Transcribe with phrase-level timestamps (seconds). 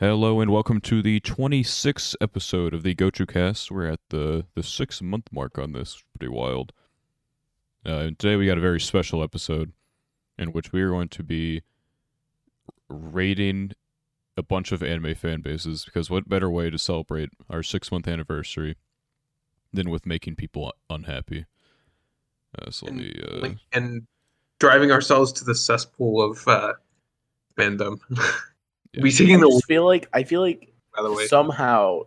[0.00, 3.68] Hello and welcome to the 26th episode of the Gochu Cast.
[3.68, 6.04] We're at the the six month mark on this.
[6.16, 6.72] Pretty wild.
[7.84, 9.72] Uh, and today we got a very special episode
[10.38, 11.62] in which we are going to be
[12.88, 13.72] rating
[14.36, 18.06] a bunch of anime fan bases because what better way to celebrate our six month
[18.06, 18.76] anniversary
[19.72, 21.44] than with making people unhappy?
[22.56, 23.20] Uh, so And, me.
[23.20, 24.06] Uh, and
[24.60, 26.74] driving ourselves to the cesspool of uh,
[27.56, 27.98] fandom.
[28.98, 29.02] Yeah.
[29.02, 31.26] We I taking the just feel like I feel like by the way.
[31.26, 32.02] somehow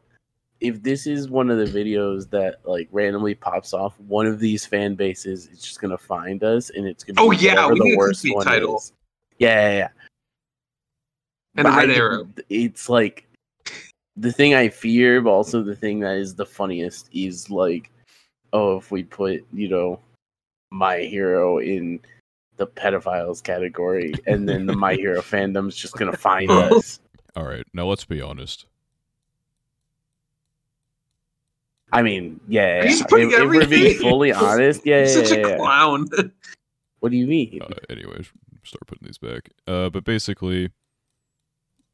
[0.59, 4.66] if this is one of the videos that like randomly pops off, one of these
[4.66, 7.80] fan bases is just gonna find us and it's gonna Oh, be yeah, whatever we
[7.80, 8.77] the need worst clickbait one title.
[8.77, 8.93] is.
[9.39, 9.88] Yeah, yeah, yeah.
[11.55, 12.27] and a But I red think arrow.
[12.49, 13.27] It's like
[14.17, 17.89] the thing I fear, but also the thing that is the funniest is like,
[18.53, 19.99] oh, if we put, you know,
[20.69, 21.99] my hero in
[22.61, 26.99] the pedophiles category, and then the My Hero fandom's just gonna find us.
[27.35, 28.67] all right, now let's be honest.
[31.91, 35.38] I mean, yeah, He's putting If, if we're being fully honest, yeah, yeah, Such yeah,
[35.45, 35.58] a yeah.
[35.58, 36.08] clown.
[36.99, 37.59] What do you mean?
[37.61, 38.31] uh, anyways,
[38.64, 39.49] start putting these back.
[39.67, 40.69] Uh, but basically,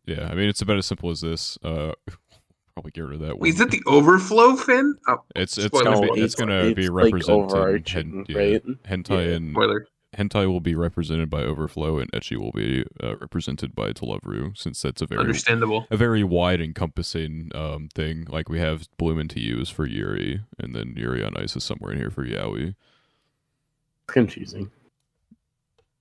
[0.05, 1.57] yeah, I mean it's about as simple as this.
[1.63, 1.93] Uh,
[2.75, 3.39] probably get rid of that.
[3.39, 4.95] Wait, is it the overflow fin?
[5.07, 5.85] Oh, It's it's spoiler.
[5.85, 7.43] gonna be No, it's, it's- gonna be it's, like, represented.
[7.53, 8.63] overarching, hen- yeah, right?
[8.83, 9.35] hentai Yeah.
[9.35, 9.87] and spoiler.
[10.17, 14.21] Hentai will be represented by Overflow, and Ecchi will be uh, represented by To Love
[14.23, 15.85] Ru, since that's a very Understandable.
[15.91, 18.25] a very wide encompassing um thing.
[18.29, 21.91] Like we have Bloom Into You for Yuri, and then Yuri on Ice is somewhere
[21.91, 22.69] in here for Yaoi.
[22.69, 24.71] It's confusing.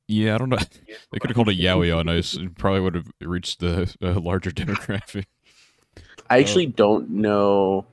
[0.09, 0.59] Yeah, I don't know.
[1.13, 4.19] They could have called it Yaoi on Ice, and probably would have reached the uh,
[4.21, 5.27] larger demographic.
[6.31, 7.87] I actually don't know.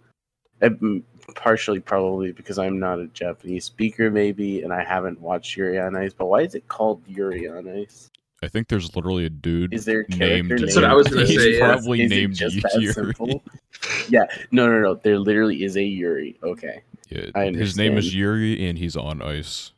[0.61, 1.03] um,
[1.35, 5.95] Partially, probably because I'm not a Japanese speaker, maybe, and I haven't watched Yuri on
[5.95, 6.13] Ice.
[6.13, 8.09] But why is it called Yuri on Ice?
[8.43, 10.49] I think there's literally a dude Is there a named.
[10.49, 11.65] character That's what I was gonna He's say, yeah.
[11.73, 12.93] probably Is it named just that Yuri.
[12.93, 13.41] simple?
[14.09, 14.95] yeah, no, no, no.
[14.95, 16.37] There literally is a Yuri.
[16.43, 18.13] Okay, Yeah, I his name is.
[18.13, 19.71] Yuri, and he's on ice.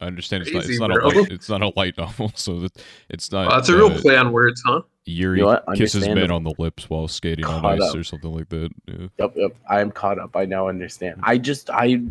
[0.00, 0.64] I understand it's not.
[0.64, 1.30] It's not a light.
[1.30, 2.72] It's not a light novel, so that
[3.08, 3.48] it's not.
[3.48, 4.82] Wow, that's a real uh, play on words, huh?
[5.06, 7.94] Yuri You know kisses men on the lips while skating on ice up.
[7.96, 8.70] or something like that.
[8.86, 9.06] Yeah.
[9.18, 9.56] yep, yep.
[9.70, 10.36] I'm caught up.
[10.36, 11.20] I now understand.
[11.22, 12.02] I just, I,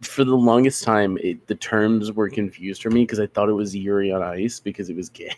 [0.00, 3.54] for the longest time, it, the terms were confused for me because I thought it
[3.54, 5.34] was Yuri on Ice because it was gay.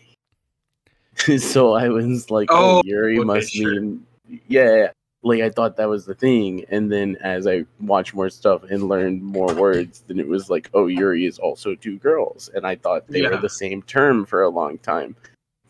[1.38, 3.72] so I was like, oh, Oh, Yuri okay, must sure.
[3.80, 4.06] mean,
[4.48, 4.88] yeah.
[5.24, 8.88] Like I thought that was the thing, and then as I watched more stuff and
[8.88, 12.74] learned more words, then it was like, oh, Yuri is also two girls, and I
[12.74, 15.14] thought they were the same term for a long time,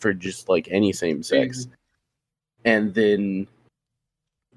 [0.03, 1.61] for just like any same sex.
[1.61, 1.73] Mm-hmm.
[2.65, 3.47] And then,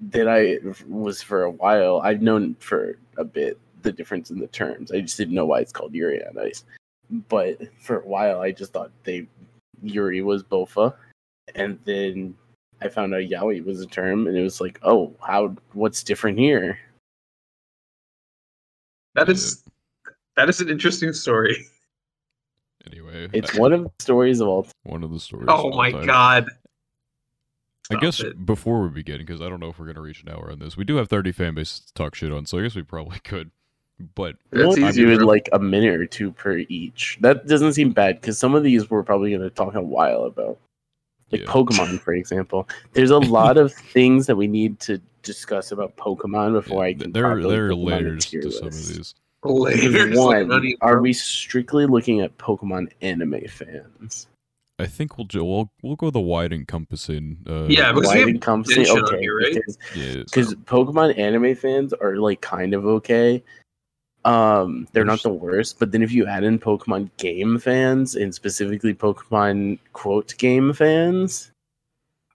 [0.02, 0.58] then I
[0.88, 2.02] was for a while.
[2.04, 4.92] I've known for a bit the difference in the terms.
[4.92, 6.66] I just didn't know why it's called Yuri on Ice.
[7.30, 9.28] But for a while, I just thought they
[9.84, 10.96] Yuri was Bofa,
[11.54, 12.36] and then
[12.82, 15.56] I found out Yaoi was a term, and it was like, oh, how?
[15.74, 16.80] What's different here?
[19.14, 19.64] That is
[20.36, 21.68] that is an interesting story.
[22.92, 24.64] Anyway, It's I- one of the stories of all.
[24.64, 24.72] time.
[24.84, 25.48] one of the stories.
[25.50, 26.06] Oh of all my time.
[26.06, 26.48] god.
[27.92, 28.46] I guess it.
[28.46, 30.76] before we begin, because I don't know if we're gonna reach an hour on this,
[30.76, 33.20] we do have 30 fan bases to talk shit on, so I guess we probably
[33.24, 33.52] could.
[34.16, 35.26] But We'll That's easy, do it bro.
[35.28, 37.18] like a minute or two per each.
[37.22, 40.24] That doesn't seem bad because some of these we're probably going to talk a while
[40.26, 40.58] about.
[41.32, 41.48] Like Yeah.
[41.48, 42.68] Pokemon, for example.
[42.92, 46.98] There's a lot of things that we need to discuss about Pokemon before I yeah,
[47.04, 47.12] can.
[47.14, 49.16] there populate there are layers tier to some of these.
[49.46, 54.28] Layers Because like one, are we strictly looking at Pokemon anime fans?
[54.78, 57.38] I think we'll ju- we'll we'll go the wide encompassing.
[57.48, 58.86] Uh, Yeah, because Wide encompassing?
[58.90, 59.54] Okay, here, right?
[59.54, 60.24] because yeah.
[60.24, 63.42] because Pokemon anime fans are like kind of okay.
[64.26, 68.34] Um, they're not the worst, but then if you add in Pokemon game fans and
[68.34, 71.52] specifically Pokemon quote game fans,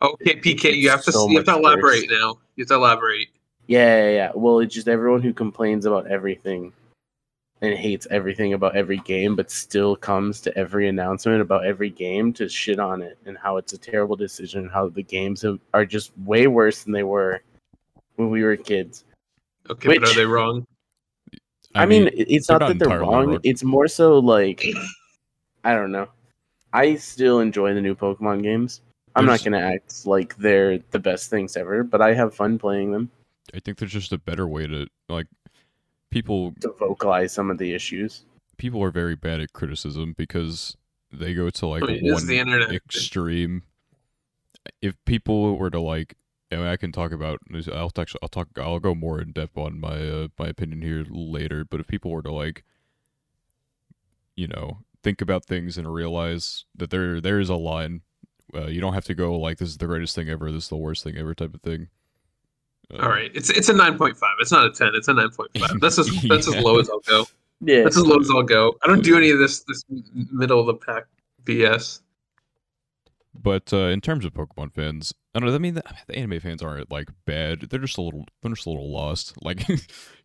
[0.00, 2.18] Okay, PK, you have to So you have to elaborate worse.
[2.20, 2.38] now.
[2.56, 3.28] You have to elaborate.
[3.66, 4.30] yeah, yeah, yeah.
[4.34, 6.72] Well, it's just everyone who complains about everything
[7.62, 12.32] and hates everything about every game, but still comes to every announcement about every game
[12.32, 15.58] to shit on it and how it's a terrible decision, and how the games have,
[15.74, 17.42] are just way worse than they were
[18.16, 19.04] when we were kids.
[19.68, 20.66] Okay, but are they wrong?
[21.74, 23.28] I, mean, it- it's not, not that they're wrong.
[23.32, 23.40] wrong.
[23.44, 24.64] It's more so like
[25.62, 26.08] I don't know.
[26.72, 28.80] I still enjoy the new Pokemon games.
[29.14, 32.58] I'm There's- not gonna act like they're the best things ever, but I have fun
[32.58, 33.10] playing them
[33.52, 35.26] I think there's just a better way to like
[36.10, 38.24] people to vocalize some of the issues.
[38.56, 40.76] people are very bad at criticism because
[41.12, 42.72] they go to like I mean, one the internet.
[42.72, 43.62] extreme.
[44.82, 46.16] If people were to like,
[46.50, 47.38] and I can talk about,
[47.72, 51.06] I'll talk, I'll talk, I'll go more in depth on my uh, my opinion here
[51.08, 51.64] later.
[51.64, 52.64] But if people were to like,
[54.36, 58.02] you know, think about things and realize that there there is a line
[58.54, 60.68] uh, you don't have to go like this is the greatest thing ever, this is
[60.68, 61.88] the worst thing ever type of thing.
[62.98, 64.34] All right, it's it's a nine point five.
[64.40, 64.90] It's not a ten.
[64.94, 65.78] It's a nine point five.
[65.80, 67.26] That's as that's as low as I'll go.
[67.60, 67.82] Yeah.
[67.82, 68.76] That's as low as I'll go.
[68.82, 69.84] I don't do any of this this
[70.32, 71.04] middle of the pack
[71.44, 72.00] BS.
[73.34, 75.54] But uh, in terms of Pokemon fans, I don't know.
[75.54, 77.60] I mean, the, the anime fans aren't like bad.
[77.70, 78.24] They're just a little.
[78.42, 79.34] They're just a little lost.
[79.42, 79.64] Like,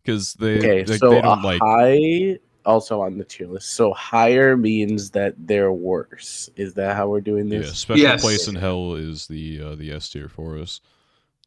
[0.02, 1.60] because they Okay, like, so they don't like.
[1.62, 3.74] high also on the tier list.
[3.74, 6.50] So higher means that they're worse.
[6.56, 7.66] Is that how we're doing this?
[7.66, 8.22] Yeah, special Yes.
[8.22, 10.80] place in hell is the uh, the S tier for us.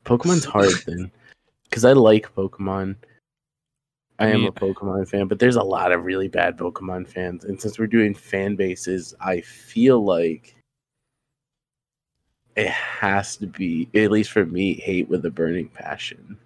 [0.06, 1.12] Pokemon's hard then,
[1.64, 2.96] because I like Pokemon.
[4.20, 7.46] I, I am a Pokemon fan, but there's a lot of really bad Pokemon fans,
[7.46, 10.56] and since we're doing fan bases, I feel like
[12.56, 16.38] it has to be, at least for me, hate with a burning passion.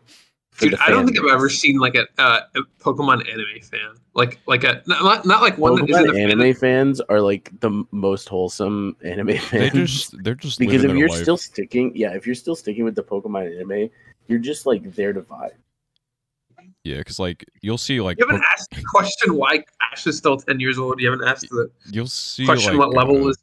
[0.53, 3.95] For Dude, I don't think I've ever seen like a, uh, a Pokemon anime fan.
[4.13, 6.55] Like like a not not like one that is in Pokemon the anime anime.
[6.55, 9.49] fans are like the most wholesome anime fans.
[9.51, 9.91] They fans.
[9.91, 11.21] just they're just because if you're life.
[11.21, 13.89] still sticking, yeah, if you're still sticking with the Pokemon anime,
[14.27, 15.49] you're just like there to vibe.
[16.83, 20.17] yeah, because like you'll see like You haven't Pok- asked the question why Ash is
[20.17, 21.01] still ten years old.
[21.01, 23.37] You haven't asked the you'll see question like, what level uh, is.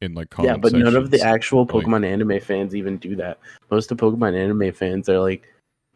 [0.00, 2.96] in like yeah, comment but none of the sections, actual like- Pokemon anime fans even
[2.96, 3.38] do that.
[3.70, 5.44] Most of Pokemon anime fans are like,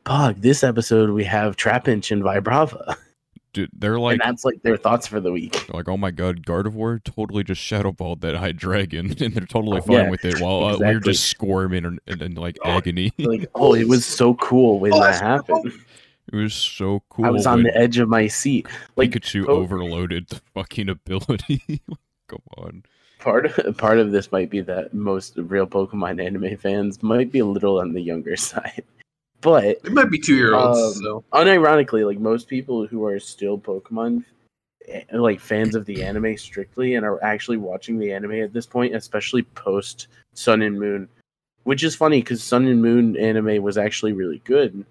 [0.04, 2.96] "Pog, this episode we have Trapinch and Vibrava,"
[3.52, 5.68] dude, they're like and that's like their thoughts for the week.
[5.72, 9.82] like oh my god, Gardevoir totally just shadow balled that Hydreigon, and they're totally Oh,
[9.82, 13.12] fine yeah, with it while uh, we're just squirming and, and, and, like Oh, agony.
[13.18, 15.72] Like, oh, it was so cool when Oh, that happened.
[16.32, 17.26] It was so cool.
[17.26, 18.66] I was on the edge of my seat.
[18.96, 21.82] Like Pikachu Po- overloaded the fucking ability.
[22.28, 22.82] Come on.
[23.20, 27.38] part of part of this might be that most real Pokemon anime fans might be
[27.40, 28.84] a little on the younger side,
[29.44, 30.96] but It might be two year olds.
[30.96, 34.24] Um, so unironically, like most people who are still Pokemon,
[34.88, 38.66] eh, like fans of the anime strictly, and are actually watching the anime at this
[38.66, 41.08] point, especially post Sun and Moon,
[41.64, 44.84] which is funny because Sun and Moon anime was actually really good,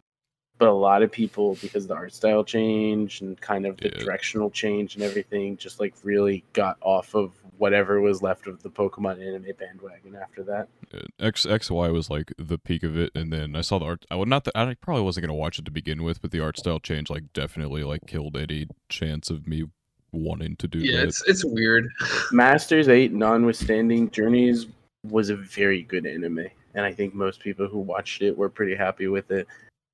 [0.63, 4.01] but a lot of people because the art style change and kind of the Yeah.
[4.01, 8.69] directional change and everything, just like really got off of whatever was left of the
[8.69, 10.69] Pokemon anime bandwagon after that.
[10.93, 14.05] Uh, X XY was like the peak of it, and then I saw the art.
[14.09, 14.45] I would not.
[14.45, 17.09] The, I probably wasn't gonna watch it to begin with, but the art style change
[17.09, 19.65] like definitely like killed any chance of me
[20.13, 21.09] wanting to do yeah, that.
[21.09, 21.89] it's it's weird.
[22.31, 24.67] Masters 8, notwithstanding, Journeys
[25.09, 26.47] was a very good anime.
[26.75, 29.45] And I think most people who watched it were pretty happy with it.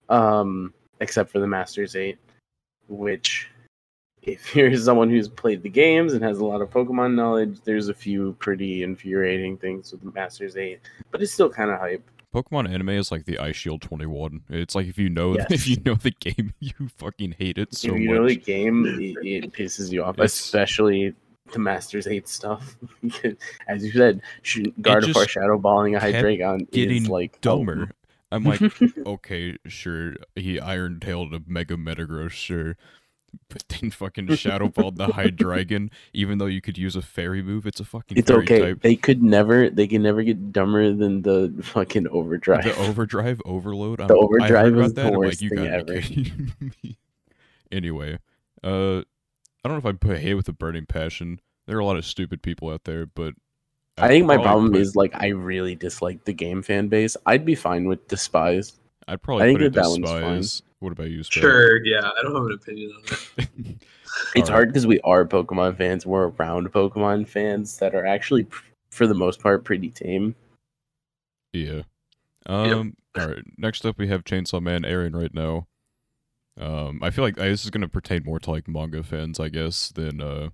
[0.10, 2.18] Um, except for the Masters 8,
[2.88, 3.48] which,
[4.24, 7.88] if you're someone who's played the games and has a lot of Pokemon knowledge, there's
[7.90, 10.80] a few pretty infuriating things with the Masters 8.
[11.12, 12.04] But it's still kind of hype.
[12.34, 14.42] Pokemon anime is like the Eyeshield 21.
[14.50, 15.48] It's like if you know Yes.
[15.50, 17.96] if you know the game, you fucking hate it so much.
[17.98, 18.18] if you much.
[18.20, 21.16] know the game, it, it pisses you off, It's- especially
[21.52, 22.78] the Masters 8 stuff.
[23.68, 27.90] As you said, sh- Gardevoir just Shadow Balling a Hydreigon getting is like dumber.
[28.32, 28.62] I'm like,
[29.06, 32.78] okay, sure, he Iron Tailed a Mega Metagross, sure.
[33.50, 37.68] But then fucking Shadow Balled the Hydreigon, even though you could use a fairy move,
[37.68, 38.60] it's a fucking It's okay.
[38.60, 38.82] type.
[38.82, 39.70] They could never.
[39.70, 42.64] They can never get dumber than the fucking overdrive.
[42.64, 44.02] The overdrive overload.
[44.02, 44.96] I'm, The overdrive that.
[44.96, 46.02] the like, worst you thing ever.
[47.72, 48.18] anyway,
[48.64, 49.04] uh, I
[49.68, 51.40] don't know if I put hate with a burning passion.
[51.68, 53.36] There are a lot of stupid people out there, but
[54.02, 57.16] I think my problem is like I really dislike the game fan base.
[57.26, 58.78] I'd be fine with despise.
[59.08, 60.38] I'd probably I think put it that that one's fine.
[60.38, 60.62] despise.
[60.80, 61.42] What about you, Spud?
[61.42, 63.48] Sure, yeah, I don't have an opinion on that.
[64.36, 64.50] It's Alright.
[64.50, 66.06] hard because we are Pokemon fans.
[66.06, 68.48] We're around Pokemon fans that are actually,
[68.90, 70.36] for the most part, pretty tame.
[71.54, 71.84] Yeah.
[72.48, 72.96] Um.
[73.18, 73.44] All right.
[73.58, 75.68] Next up, we have Chainsaw Man airing right now.
[76.60, 77.00] Um.
[77.04, 79.90] I feel like uh, this is gonna pertain more to like manga fans, I guess,
[79.90, 80.50] than uh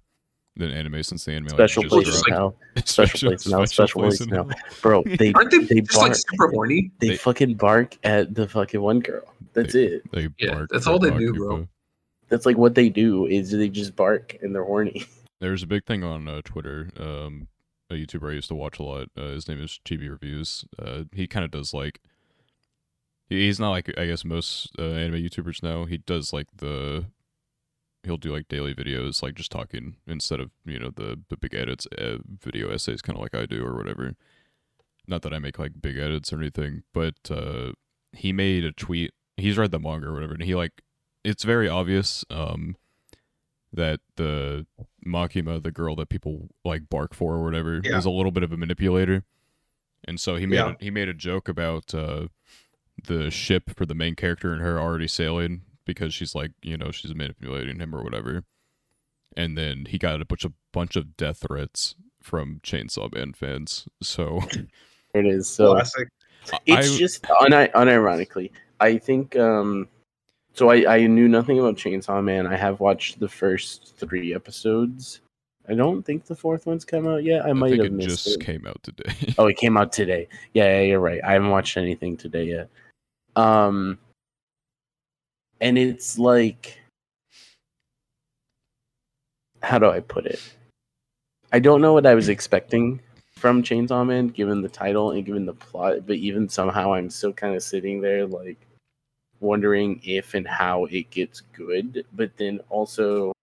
[0.57, 2.57] than anime, since the anime like, Special just Well, place just dropped.
[2.75, 2.81] now.
[2.85, 3.65] Special place now.
[3.65, 4.47] Special place now.
[4.81, 6.07] Bro, they Aren't they, they just bark.
[6.09, 6.91] like super horny?
[6.99, 9.23] They, They- fucking bark at the fucking one girl.
[9.53, 10.09] That's it.
[10.11, 11.37] They Yeah, bark that's all they do, Bakuba.
[11.37, 11.67] bro.
[12.29, 13.25] That's like what they do.
[13.27, 15.05] Is they just bark and they're horny.
[15.41, 16.89] There's a big thing on uh, Twitter.
[16.99, 17.47] Um,
[17.89, 19.09] a YouTuber I used to watch a lot.
[19.15, 20.65] Uh, his name is Chibi Reviews.
[20.81, 21.99] Uh, he kind of does like.
[23.29, 25.85] He's not like I guess most uh, anime YouTubers now.
[25.85, 27.05] He does like the.
[28.05, 31.53] He'll do like daily videos, like just talking instead of you know the the big
[31.53, 34.15] edits, uh, video essays, kind of like I do or whatever.
[35.07, 37.71] Not that I make like big edits or anything, but uh,
[38.13, 39.11] he made a tweet.
[39.37, 40.81] He's read the manga or whatever, and he like
[41.23, 42.23] it's very obvious.
[42.29, 42.75] Um,
[43.73, 44.65] that the
[45.05, 47.97] Makima, the girl that people like bark for or whatever, Yeah.
[47.97, 49.25] is a little bit of a manipulator.
[50.07, 50.75] And so he made Yeah.
[50.79, 52.27] a, he made a joke about uh,
[53.03, 56.91] the ship for the main character and her already sailing because she's like you know
[56.91, 58.43] she's manipulating him or whatever.
[59.37, 63.87] And then he got a bunch of bunch of death threats from Chainsaw Man fans.
[64.01, 64.41] So
[65.15, 65.73] It is so.
[65.73, 66.09] Classic.
[66.65, 68.51] It's I, just uni- unironically.
[68.79, 69.87] I think um
[70.53, 72.45] so I, I knew nothing about Chainsaw Man.
[72.47, 75.21] I have watched the first three episodes.
[75.67, 77.45] I don't think the fourth one's come out yet.
[77.45, 78.45] I, I might think have it missed just it.
[78.45, 79.33] came out today.
[79.37, 80.27] Oh, it came out today.
[80.53, 81.21] Yeah, yeah, you're right.
[81.23, 82.69] I haven't watched anything today yet.
[83.35, 83.97] Um
[85.61, 86.79] and it's like
[89.61, 90.39] how do I put it?
[91.51, 92.99] I don't know what I was expecting
[93.31, 97.33] from Chainsaw Man given the title and given the plot, but even somehow I'm still
[97.33, 98.57] kind of sitting there like
[99.39, 103.33] wondering if and how it gets good, but then also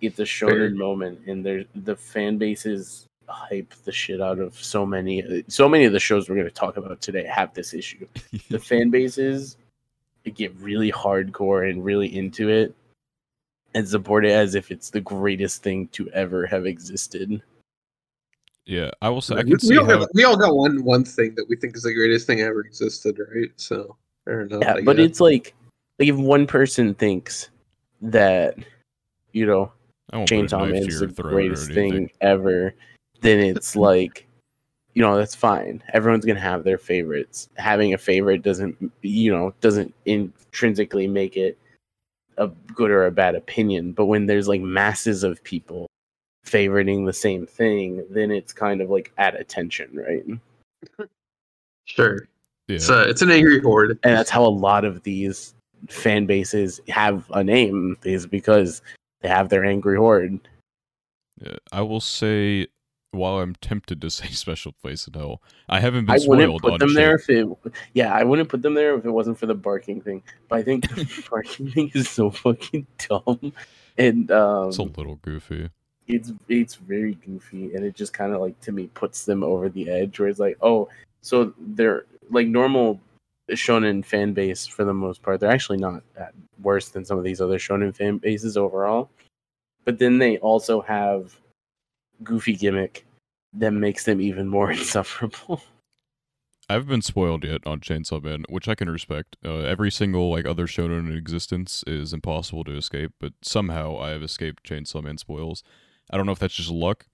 [0.00, 4.84] it's a shonen moment and there's the fan bases hype the shit out of so
[4.84, 8.04] many so many of the shows we're going to talk about today have this issue
[8.48, 9.56] the fan bases
[10.24, 12.74] get really hardcore and really into it
[13.74, 17.42] and support it as if it's the greatest thing to ever have existed
[18.66, 20.54] yeah, I will say I we, can we see all how got, we all got
[20.54, 23.50] one one thing that we think is the greatest thing ever existed, right?
[23.56, 24.62] So fair enough.
[24.62, 25.54] yeah I but it's like
[25.98, 27.50] like if one person thinks
[28.00, 28.56] that
[29.32, 29.72] you know
[30.12, 32.74] I won't put Chainsaw knife to Man's your the greatest thing ever,
[33.22, 34.26] then it's like,
[34.94, 35.82] you know, that's fine.
[35.92, 37.48] Everyone's gonna have their favorites.
[37.56, 41.58] Having a favorite doesn't, you know, doesn't intrinsically make it
[42.38, 43.92] a good or a bad opinion.
[43.92, 45.86] But when there's like masses of people
[46.46, 51.08] favoriting the same thing, then it's kind of like at attention, right?
[51.84, 52.26] Sure.
[52.68, 53.98] Yeah, It's it's an angry horde.
[54.02, 55.54] And that's how a lot of these
[55.88, 58.80] fan bases have a name is because
[59.20, 60.38] they have their angry horde.
[61.40, 61.56] yeah.
[61.72, 62.68] I will say,
[63.12, 66.62] while I'm tempted to say special place in hell, I haven't been I wouldn't spoiled
[66.62, 67.48] put on them there if it.
[67.94, 70.22] Yeah, I wouldn't put them there if it wasn't for the barking thing.
[70.48, 73.52] But I think the barking thing is so fucking dumb,
[73.98, 75.70] and um, It's a little goofy.
[76.06, 79.68] it's it's very goofy, and it just kind of like to me puts them over
[79.68, 80.18] the edge.
[80.18, 80.88] Where it's like, oh,
[81.20, 83.00] so they're like normal
[83.50, 85.40] shonen fan base for the most part.
[85.40, 86.02] They're actually not
[86.62, 89.10] worse than some of these other shonen fan bases overall.
[89.84, 91.34] But then they also have
[92.22, 93.06] goofy gimmick
[93.52, 95.62] that makes them even more insufferable.
[96.68, 99.36] I haven't been spoiled yet on Chainsaw Man, which I can respect.
[99.44, 104.10] Uh, every single like other shonen in existence is impossible to escape, but somehow I
[104.10, 105.64] have escaped Chainsaw Man spoils.
[106.10, 107.06] I don't know if that's just luck,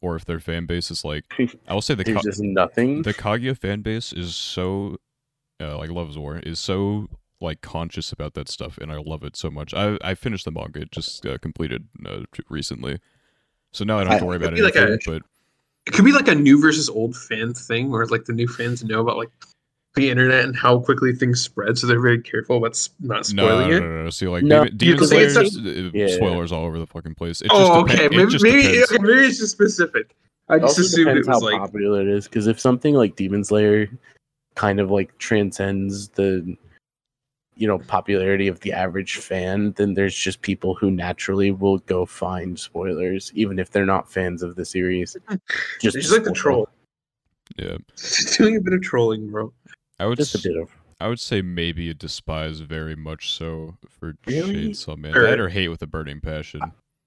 [0.00, 1.24] or if their fan base is like.
[1.68, 3.02] I will say the Ka- just nothing.
[3.02, 4.96] the Kaguya fan base is so,
[5.60, 7.06] uh, like Love's War is so
[7.40, 9.72] like conscious about that stuff, and I love it so much.
[9.72, 12.98] I I finished the manga, it just uh, completed uh, recently,
[13.76, 14.62] so now I don't have to worry it'd about it.
[14.62, 15.22] like a- but
[15.86, 18.82] It could be like a new versus old fan thing, where like the new fans
[18.82, 19.30] know about like
[19.94, 23.46] the internet and how quickly things spread, so they're very careful about s- not no,
[23.46, 23.80] spoiling no, it.
[23.80, 24.10] no, no, no.
[24.10, 26.08] See, like No, Demon, Demon because it's Slayer's a- uh, Yeah.
[26.16, 27.40] spoilers all over the fucking place.
[27.40, 28.04] It oh, just okay.
[28.06, 30.14] it Maybe just maybe, okay, maybe it's just specific.
[30.48, 32.24] I It just also assumed it depends was how like popular it is.
[32.28, 33.88] Because if something like Demon Slayer
[34.54, 36.56] kind of like transcends the
[37.56, 42.04] you know popularity of the average fan, then there's just people who naturally will go
[42.06, 45.16] find spoilers, even if they're not fans of the series.
[45.80, 46.68] Just, it's to like the troll.
[47.56, 49.52] Yeah, Just doing a bit of trolling, bro.
[49.98, 50.70] I would Just a s- bit of.
[51.00, 54.68] I would say maybe a despise very much so for Really?
[54.70, 55.12] Chainsaw Man.
[55.12, 55.24] Sure.
[55.28, 56.60] That or hate with a burning passion.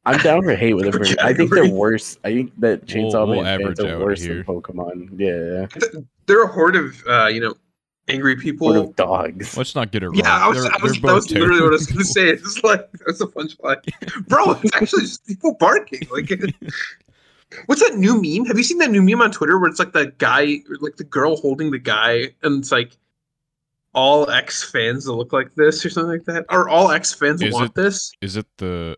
[0.05, 1.15] I'm down for hate with a burning.
[1.19, 2.17] I think they're worse.
[2.23, 4.35] I think that We'll- Chainsaw we'll Man average fans are worse here.
[4.35, 5.09] than Pokemon.
[5.19, 7.53] Yeah, They're a horde of uh, you know
[8.09, 8.73] angry people.
[8.73, 9.55] sort of dogs.
[9.57, 10.15] Let's not get it wrong.
[10.15, 11.99] Yeah, I was, They're- I was, they're that was both literally what I was going
[11.99, 12.29] to say.
[12.29, 14.51] It's like that's a punchline, bro.
[14.63, 16.01] It's actually just people barking.
[16.11, 16.29] Like,
[17.65, 18.45] what's that new meme?
[18.45, 21.03] Have you seen that new meme on Twitter where it's like the guy, like the
[21.03, 22.97] girl holding the guy, and it's like
[23.93, 27.41] all X fans that look like this or something like that, or all X fans
[27.41, 28.11] Is want it- this?
[28.21, 28.97] Is it the?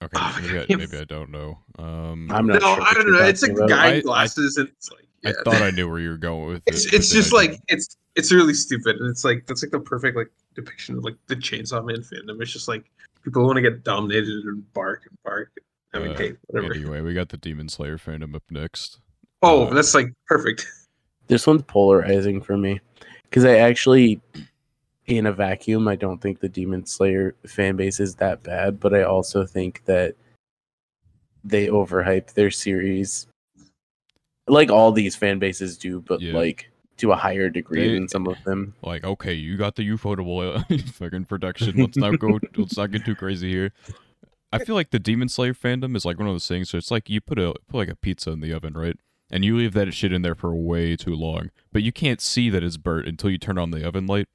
[0.00, 1.58] Okay, Oh, maybe I, maybe I don't know.
[1.76, 2.82] Um, I'm No, not sure.
[2.82, 3.18] I don't know.
[3.24, 3.68] It's like talking a about.
[3.76, 6.46] guy I- in glasses, and it's like I thought I knew where you were going
[6.48, 6.94] with It's it.
[6.94, 7.64] it's but then just like didn't.
[7.68, 11.16] it's it's really stupid, and it's like that's like the perfect like depiction of like
[11.26, 12.40] the Chainsaw Man fandom.
[12.40, 12.90] It's just like
[13.24, 15.50] people want to get dominated and bark and bark.
[15.94, 16.74] I mean, Uh, hey, whatever.
[16.74, 19.00] Anyway, we got the Demon Slayer fandom up next.
[19.42, 20.66] Oh, uh, that's like perfect.
[21.28, 22.80] This one's polarizing for me
[23.24, 24.20] because I actually,
[25.06, 28.94] in a vacuum, I don't think the Demon Slayer fan base is that bad, but
[28.94, 30.14] I also think that
[31.44, 33.26] they overhype their series,
[34.50, 36.34] like all these fan bases do, but Yeah.
[36.34, 38.74] like to a higher degree They- than some of them.
[38.82, 40.64] Like, okay, you got the ufotable
[40.94, 41.76] fucking production.
[41.76, 42.38] Let's not go.
[42.56, 43.72] let's not get too crazy here.
[44.52, 46.70] I feel like the Demon Slayer fandom is like one of those things.
[46.70, 48.96] So it's like you put a put like a pizza in the oven, right?
[49.30, 52.48] And you leave that shit in there for way too long, but you can't see
[52.48, 54.26] that it's burnt until you turn on the oven light.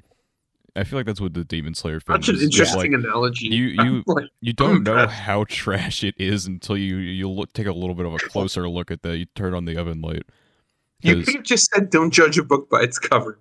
[0.76, 2.42] I feel like that's what the Demon Slayer film Such an is.
[2.44, 3.48] It's interesting like, analogy.
[3.48, 7.68] you- you- Like, you don't know how trash it is until you you look take
[7.68, 9.18] a little bit of a closer look at that.
[9.18, 10.24] You turn on the oven light.
[11.02, 13.38] You could have just said, "Don't judge a book by its cover."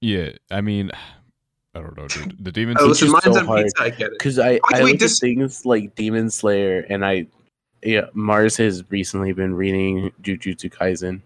[0.00, 0.90] Yeah, I mean,
[1.74, 2.42] I don't know, dude.
[2.44, 2.88] The Demon Oh, Slayer.
[2.88, 3.64] listen, just mine's so on hard.
[3.66, 3.82] pizza.
[3.82, 4.18] I get it.
[4.18, 7.26] because I, Okay, I wait, look this- at things like Demon Slayer, and I,
[7.84, 11.20] yeah, Mars has recently been reading Jujutsu Kaisen,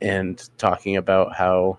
[0.00, 1.78] and talking about how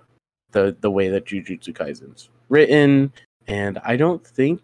[0.51, 3.11] the the way that Jujutsu Kaisen's written,
[3.47, 4.61] and I don't think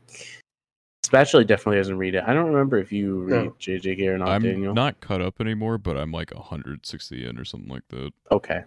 [1.04, 2.24] Spatula definitely doesn't read it.
[2.25, 3.56] I don't remember if you read No.
[3.60, 4.74] JJK or not, I'm Daniel.
[4.74, 8.12] not cut up anymore, but I'm like 160 in or something like that.
[8.32, 8.63] Okay.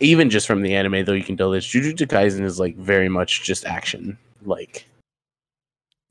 [0.00, 3.08] Even just from the anime, though, you can tell this Jujutsu Kaisen is like very
[3.08, 4.86] much just action, like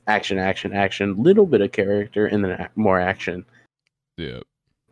[0.07, 3.45] action, action, action, little bit of character, and then more action.
[4.17, 4.39] Yeah,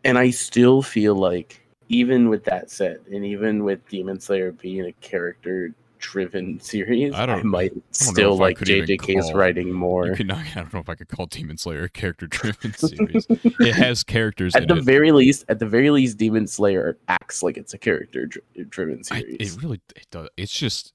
[0.03, 4.85] And I still feel like, even with that said, and even with Demon Slayer being
[4.85, 4.91] a
[6.01, 10.05] character-driven series, I I, don't- might know still I like JJK's call- writing more.
[10.13, 13.25] I don't know if I could call Demon Slayer a character-driven series.
[13.29, 14.83] it has characters At in the it.
[14.83, 19.55] very least, at the very least, Demon Slayer acts like it's a character-driven I, series.
[19.55, 20.29] it really it does.
[20.37, 20.93] It's just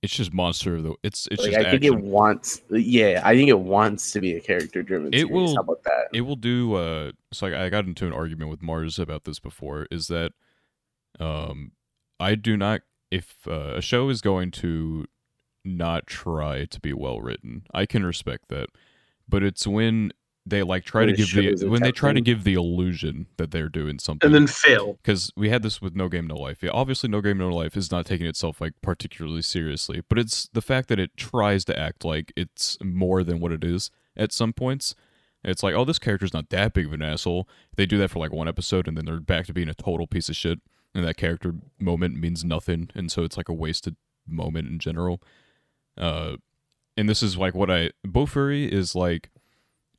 [0.00, 0.94] it's just monster of the.
[1.02, 1.98] It's it's like, just I think action.
[1.98, 5.12] it wants, yeah, I think it wants to be a character driven.
[5.12, 6.08] It will- How about that?
[6.14, 9.38] it will do uh so I, I got into an argument with mars about this
[9.38, 10.32] before is that
[11.20, 11.72] um
[12.18, 15.06] i do not if uh, a show is going to
[15.64, 18.68] not try to be well written i can respect that
[19.28, 20.10] but it's when
[20.48, 23.50] they like try When to give the when they try to give the illusion that
[23.50, 24.94] they're doing something and then fail.
[25.02, 26.62] because we had this with No Game No Life.
[26.62, 30.48] Yeah, obviously, No Game No Life is not taking itself like particularly seriously, but it's
[30.52, 34.32] the fact that it tries to act like it's more than what it is at
[34.32, 34.94] some points.
[35.44, 37.48] It's like, oh, this character's not that big of an asshole.
[37.76, 40.06] They do that for like one episode, and then they're back to being a total
[40.06, 40.60] piece of shit,
[40.94, 45.22] and that character moment means nothing, and so it's like a wasted moment in general.
[45.96, 46.36] Uh,
[46.96, 49.30] and this is like what I Bofuri is like.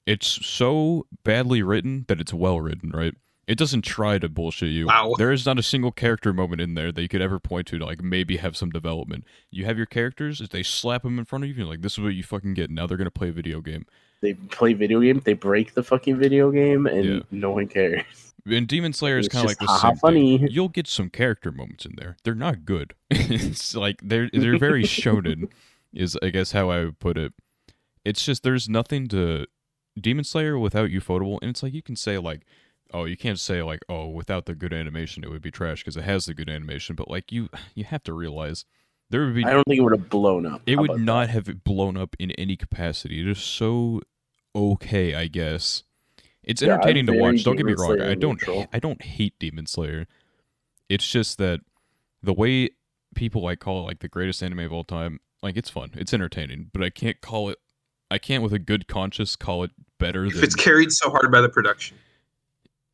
[0.05, 3.13] It's so badly written that it's well written, right?
[3.48, 4.88] It doesn't try to bullshit you.
[4.88, 5.13] Wow.
[5.17, 7.77] There is not a single character moment in there that you could ever point to
[7.79, 9.24] to like maybe have some development.
[9.51, 11.99] You have your characters, they slap them in front of you, you're like, this is
[11.99, 12.69] what you fucking get.
[12.71, 13.86] Now they're gonna play a video game.
[14.21, 17.19] They play video game, they break the fucking video game, and Yeah.
[17.32, 18.28] no one cares.
[18.45, 20.38] And Demon Slayer is kind of like the same funny.
[20.38, 20.47] thing.
[20.52, 22.17] You'll get some character moments in there.
[22.23, 22.93] They're not good.
[23.10, 25.49] it's like they're they're very shonen,
[25.93, 27.34] is I guess how I would put it.
[28.06, 29.45] It's just there's nothing to
[29.99, 32.45] Demon Slayer without Ufotable, and it's like you can say like,
[32.93, 35.97] oh, you can't say like, oh, without the good animation it would be trash because
[35.97, 38.65] it has the good animation, but like you you have to realize
[39.10, 40.62] there would be I don't think it would have blown up.
[40.65, 41.47] it would not that?
[41.47, 43.21] have blown up in any capacity.
[43.21, 44.02] It is so
[44.56, 45.84] okay, I guess.
[46.43, 47.43] It's Yeah, entertaining to watch.
[47.43, 47.97] Don't get me wrong.
[47.97, 48.67] Slayer I don't neutral.
[48.73, 50.08] I don't hate Demon Slayer.
[50.88, 51.60] It's just that
[52.23, 52.69] the way
[53.15, 55.91] people like call it like the greatest anime of all time, like it's fun.
[55.95, 57.58] It's entertaining, but I can't call it
[58.12, 61.32] I can't with a good conscience call it better If than it's carried so hard
[61.32, 61.97] by the production.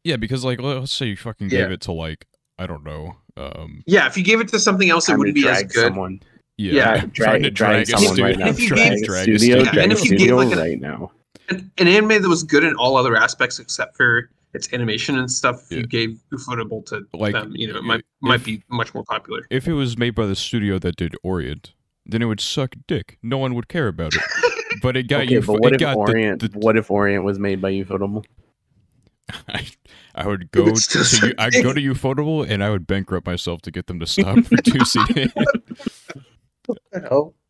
[0.03, 1.61] Yeah, because like let's say you fucking Yeah.
[1.63, 2.25] gave it to like
[2.59, 3.15] I don't know.
[3.37, 5.85] Um Yeah, if you gave it to something else, it wouldn't be as good.
[5.85, 6.19] Someone.
[6.57, 8.47] yeah, Yeah, trying to drag, drag someone studio, right now.
[8.49, 9.57] If you drag, gave- drag a studio, studio.
[9.63, 11.11] Yeah, drag and if you gave, studio like, a- right now.
[11.49, 15.29] An, an anime that was good in all other aspects except for its animation and
[15.29, 15.65] stuff.
[15.65, 15.77] If Yeah.
[15.79, 19.03] you gave Ufotable to Like, them, you know, it if- might might be much more
[19.03, 19.41] popular.
[19.49, 21.73] if it was made by the studio that did Orient,
[22.05, 23.17] then it would suck dick.
[23.21, 24.21] No one would care about it.
[24.81, 25.41] But it got okay, you.
[25.41, 26.41] but what it if got the- Orient?
[26.51, 28.25] the- what if Orient was made by Ufotable?
[29.47, 29.65] I,
[30.13, 33.25] I would go It's to still you, I'd go to Ufotable and I would bankrupt
[33.25, 35.31] myself to get them to stop producing it.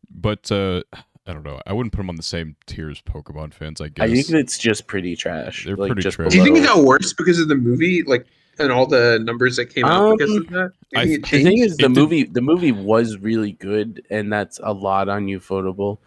[0.08, 0.82] But uh,
[1.26, 1.60] I don't know.
[1.66, 3.80] I wouldn't put them on the same tier as Pokemon fans.
[3.80, 4.04] I guess.
[4.08, 5.64] I think it's just pretty trash.
[5.64, 6.30] They're like, pretty just trash.
[6.30, 8.26] Do you think it got worse because of the movie, like,
[8.58, 10.72] and all the numbers that came out because Um, of that?
[10.94, 11.64] Do I- think it The thing changed?
[11.72, 15.26] is, the It did- movie the movie was really good, and that's a lot on
[15.26, 15.98] Ufotable.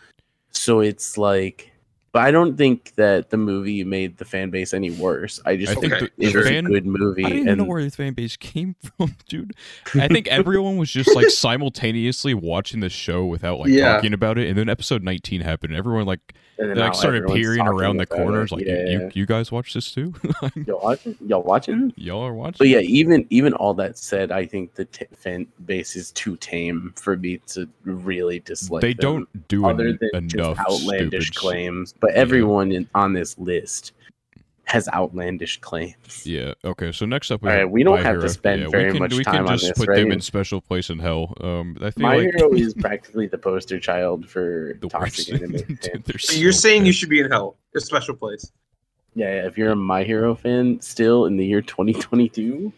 [0.51, 1.68] So it's like,
[2.12, 5.39] but I don't think that the movie made the fan base any worse.
[5.45, 6.65] I just I think Okay, the, it was fan.
[6.65, 9.54] a good movie, I don't even and know where the fan base came from, dude.
[9.95, 13.93] I think everyone was just like simultaneously watching the show without like Yeah.
[13.95, 15.72] talking about it, and then episode 19 happened.
[15.74, 18.86] And everyone like and like started peering around the corners, like yeah.
[18.86, 20.13] you, you guys watch this too?
[20.65, 21.15] Y'all watching?
[21.26, 21.93] Y'all watching?
[21.95, 22.58] Y'all are watching.
[22.60, 26.36] But yeah, even even all that said, I think the t- fan base is too
[26.38, 28.82] tame for me to really dislike.
[28.82, 31.93] they don't do other en- than just enough outlandish claims.
[32.00, 33.93] But everyone in, on this list
[34.69, 36.25] has outlandish claims.
[36.25, 36.53] Yeah.
[36.63, 36.91] Okay.
[36.91, 38.27] So next up, we All have right, we don't My have to Hero.
[38.27, 40.21] spend yeah, we very can, much we time can on just this, put them in
[40.21, 41.34] special place in hell.
[41.41, 45.43] Um, I feel My like Hero is practically the poster child for the toxic worst.
[45.43, 45.79] anime.
[45.82, 48.51] Dude, So you're so saying you should be in hell, a special place.
[49.15, 52.71] Yeah, yeah, if you're a My Hero fan still in the year 2022,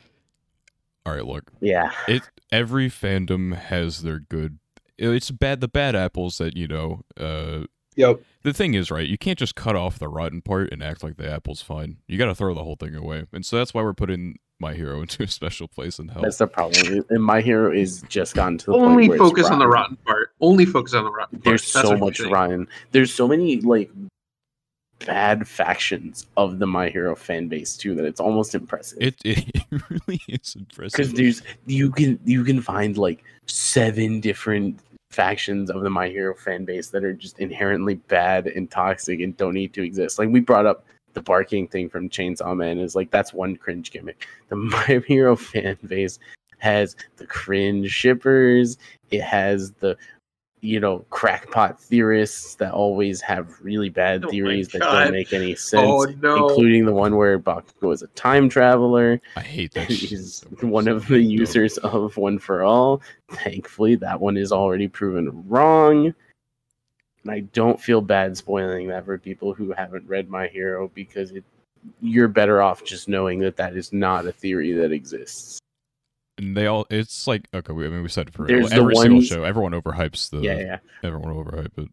[1.05, 1.25] All right.
[1.25, 4.59] Look, yeah, it every fandom has their good
[4.97, 5.61] it's bad.
[5.61, 7.01] The bad apples that you know.
[7.19, 8.21] Uh, Yep.
[8.43, 9.07] the thing is, right?
[9.07, 11.97] You can't just cut off the rotten part and act like the apple's fine.
[12.07, 14.73] You got to throw the whole thing away, and so that's why we're putting my
[14.75, 16.21] hero into a special place in hell.
[16.21, 17.03] That's the problem.
[17.09, 19.67] And my hero is just gotten to the Only point where it's focus on the
[19.67, 19.97] rotten.
[19.97, 20.29] rotten part.
[20.39, 21.43] Only focus on the rotten part.
[21.45, 22.67] There's That's so much rotten.
[22.91, 23.89] There's so many like
[25.05, 28.99] bad factions of the My Hero fan base too that it's almost impressive.
[29.01, 30.91] It it really is impressive.
[30.95, 34.79] because there's you can you can find like seven different
[35.11, 39.35] factions of the My Hero fan base that are just inherently bad and toxic and
[39.37, 40.17] don't need to exist.
[40.17, 43.91] Like we brought up the barking thing from Chainsaw Man is like that's one cringe
[43.91, 44.27] gimmick.
[44.49, 46.19] The My Hero fan base
[46.59, 48.77] has the cringe shippers.
[49.09, 49.97] It has the
[50.61, 55.53] you know crackpot theorists that always have really bad Oh theories that don't make any
[55.53, 56.47] oh, sense Oh no.
[56.49, 59.19] including the one where Bakugo is a time traveler.
[59.35, 59.89] I hate that.
[59.89, 61.29] He's one of the dumb.
[61.29, 63.01] users of One for All.
[63.31, 66.13] Thankfully, that one is already proven wrong.
[67.23, 71.31] And I don't feel bad spoiling that for people who haven't read My Hero because
[71.31, 71.43] it,
[72.01, 75.59] you're better off just knowing that that is not a theory that exists.
[76.41, 76.87] And they all.
[76.89, 77.71] It's like okay.
[77.71, 79.43] We, I mean, we said it for There's the every single ones- show.
[79.43, 80.39] Everyone overhypes the.
[80.39, 80.77] yeah, yeah.
[81.03, 81.89] Everyone overhype it.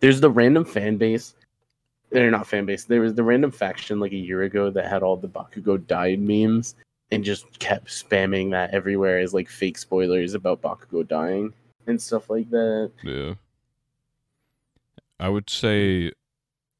[0.00, 1.34] There's the random fan base.
[2.10, 2.84] They're not fan base.
[2.84, 6.20] There was the random faction like a year ago that had all the Bakugo died
[6.20, 6.74] memes
[7.10, 11.52] and just kept spamming that everywhere as like fake spoilers about Bakugo dying
[11.86, 12.90] and stuff like that.
[13.02, 13.34] Yeah.
[15.20, 16.12] I would say,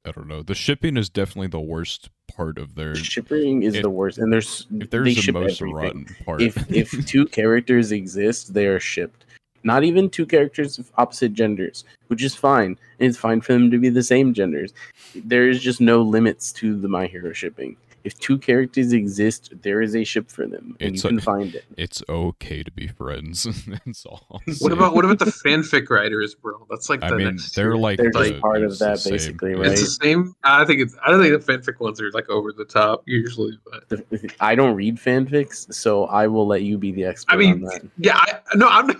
[0.09, 0.43] I don't know.
[0.43, 2.95] The shipping is definitely the worst part of their.
[2.95, 5.75] Shipping is It- the worst, and there's If there's they the ship most everything.
[5.77, 9.27] rotten part, If if two characters exist, they are shipped.
[9.65, 12.79] Not even two characters of opposite genders, which is fine.
[13.01, 14.73] And it's fine for them to be the same genders.
[15.15, 17.77] There is just no limits to the My Hero shipping.
[18.05, 21.21] If two characters exist, there is a ship for them, and It's you a- can
[21.21, 21.65] find it.
[21.77, 23.47] it's okay to be friends.
[23.67, 24.41] That's all.
[24.61, 26.67] What about what about the fanfic writers, bro?
[26.71, 27.55] That's like the I mean, next.
[27.55, 27.77] they're tier.
[27.77, 29.59] like They're the- just part of that, basically, Yeah.
[29.59, 29.73] right?
[29.73, 30.35] It's the same.
[30.45, 30.97] I think it's.
[31.05, 34.55] I don't think the fanfic ones are like over the top usually, but The- I
[34.55, 37.83] don't read fanfics, so I will let you be the expert I mean, on that.
[37.99, 38.17] yeah.
[38.19, 38.87] I, no, I'm.
[38.89, 38.97] Not,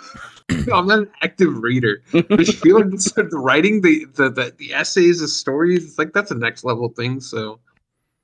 [0.67, 2.03] no, I'm not an active reader.
[2.15, 5.85] I feel like the, the writing, the, the the the essays, the stories.
[5.85, 7.21] It's like that's a next level thing.
[7.21, 7.61] So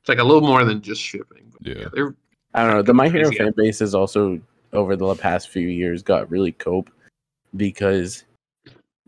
[0.04, 1.50] it's like a little more than just shipping.
[1.50, 1.88] But Yeah.
[1.94, 2.14] they're
[2.52, 2.82] I don't know.
[2.82, 3.38] The My Hero Crazy.
[3.38, 4.38] fan base has also
[4.74, 6.90] over the past few years got really cope
[7.56, 8.24] because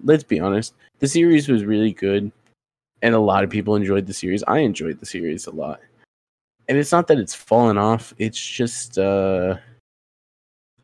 [0.02, 2.32] let's be honest, the series was really good
[3.02, 4.42] and a lot of people enjoyed the series.
[4.48, 5.80] I enjoyed the series a lot.
[6.66, 9.58] And it's not that it's fallen off, it's just uh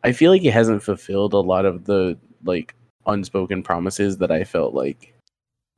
[0.05, 2.75] I feel like it hasn't fulfilled a lot of the like
[3.07, 5.15] unspoken promises that I felt like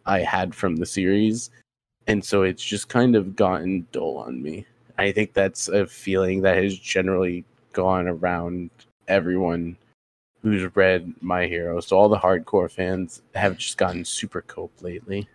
[0.07, 1.51] I had from the series.
[2.07, 4.67] And so it's just kind of gotten dull on me.
[4.99, 8.71] I think that's a feeling that has generally gone around
[9.09, 9.77] everyone
[10.43, 11.81] who's read My Hero.
[11.81, 15.29] So all the hardcore fans have just gotten super cope lately.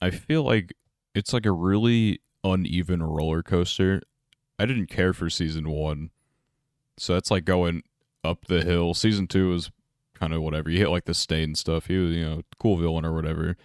[0.00, 0.74] I feel like
[1.14, 4.02] it's like a really uneven roller coaster.
[4.58, 6.10] I didn't care for season one,
[6.98, 7.82] so that's like going
[8.22, 8.94] up the hill.
[8.94, 9.70] Season two was
[10.14, 10.70] kind of whatever.
[10.70, 11.86] You hit like the stain stuff.
[11.86, 13.56] He was, you know, cool villain or whatever.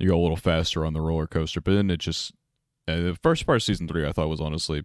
[0.00, 2.32] You go a little faster on the roller coaster, but then it just
[2.88, 4.84] uh, the first part of season three I thought was honestly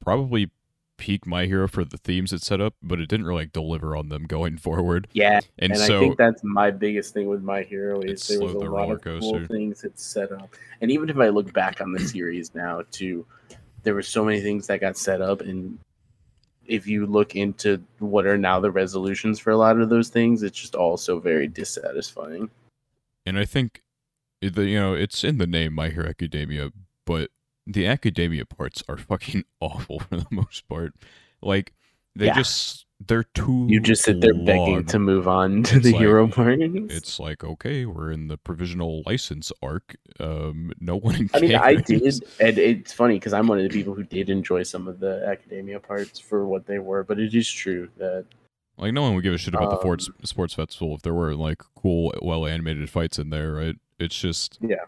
[0.00, 0.50] probably
[0.96, 3.96] peak My Hero for the themes it set up, but it didn't really like, deliver
[3.96, 5.08] on them going forward.
[5.12, 8.40] Yeah, And, and, so I think that's my biggest thing with My Hero is there
[8.40, 9.46] was a slowed the lot roller of cool coaster.
[9.46, 10.54] things it set up.
[10.80, 13.26] And even if I look back on the series now, too,
[13.82, 15.78] there were so many things that got set up and
[16.66, 20.42] if you look into what are now the resolutions for a lot of those things,
[20.42, 22.48] it's just all so very dissatisfying.
[23.26, 23.82] and I think
[24.50, 26.70] the you know it's in the name My Hero Academia,
[27.06, 27.30] but
[27.66, 30.92] the academia parts are fucking awful for the most part.
[31.42, 31.72] Like
[32.16, 32.34] they Yeah.
[32.34, 33.66] just they're too.
[33.68, 36.62] You just sit there begging to move on to It's the like- hero parts.
[36.62, 39.96] It's like okay, we're in the provisional license arc.
[40.20, 41.28] Um, no one.
[41.34, 42.02] I mean, I did,
[42.40, 45.24] and it's funny because I'm one of the people who did enjoy some of the
[45.26, 47.02] academia parts for what they were.
[47.02, 48.26] But it is true that
[48.78, 51.14] Like no one would give a shit about the sports Um, sports festival if there
[51.14, 53.76] were like cool, well animated fights in there, right?
[53.98, 54.84] It's just Yeah.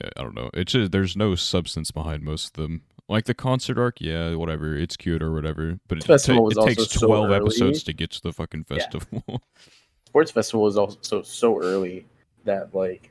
[0.00, 0.50] Yeah, I don't know.
[0.54, 2.82] It's just there's no substance behind most of them.
[3.08, 4.74] Like the concert arc, yeah, whatever.
[4.74, 8.10] It's cute or whatever, but it, ta- it takes also so twelve episodes to get
[8.12, 8.76] to the fucking Yeah.
[8.78, 9.42] festival.
[10.06, 12.06] sports festival was also so early
[12.44, 13.10] that like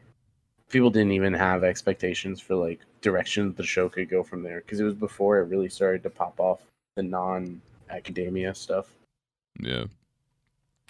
[0.69, 4.79] people didn't even have expectations for like direction the show could go from there because
[4.79, 6.61] it was before it really started to pop off
[6.95, 8.87] the non academia stuff.
[9.59, 9.83] yeah.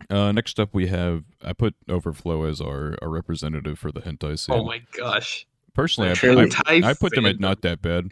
[0.10, 4.38] Uh, next up, we have I put Overflow as our, our representative for the hentai
[4.40, 4.56] scene.
[4.56, 5.46] oh my gosh.
[5.74, 6.52] Personally, I, Truly.
[6.66, 8.12] I, I put them at not that bad.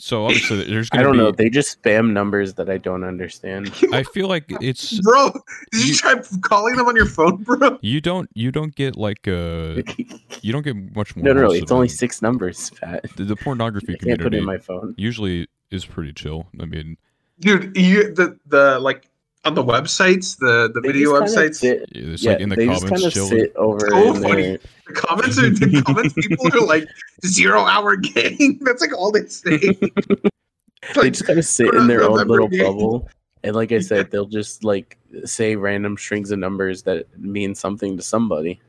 [0.00, 1.18] So obviously, there's I gonna don't be.
[1.18, 1.30] know.
[1.32, 3.72] They just spam numbers that I don't understand.
[3.92, 5.32] I feel like it's Bro,
[5.72, 7.78] did you You- try calling them on your phone, bro?
[7.82, 9.82] you don't you don't get like uh
[10.42, 11.24] you don't get much more.
[11.24, 11.52] no, no, no.
[11.52, 13.06] It's only six numbers, Pat.
[13.16, 14.94] the, the pornography I can't put community it in my phone.
[14.96, 16.46] usually is pretty chill.
[16.60, 16.96] I mean,
[17.40, 19.08] Dude, you the the like
[19.44, 22.66] on the websites, the the They video websites, sit- it's yeah, like in the they
[22.66, 23.30] just comments kind of chilling.
[23.44, 24.42] sit over So in funny.
[24.42, 24.58] there.
[24.86, 26.86] the comments are the comments people are like
[27.26, 28.58] zero hour gang.
[28.62, 29.52] That's like all they say.
[29.52, 32.62] It's They like, just kind of sit in their own little gang.
[32.64, 33.08] bubble.
[33.44, 37.96] And like I said, they'll just like say random strings of numbers that mean something
[37.96, 38.60] to somebody.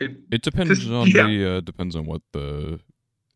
[0.00, 1.26] it- It depends Just- on yeah.
[1.26, 2.80] the uh, depends on what the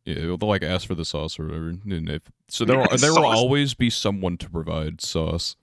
[0.05, 1.68] yeah, they'll like ask for the sauce or whatever.
[1.68, 5.55] And if so, there Yeah, will, there will always be someone to provide sauce.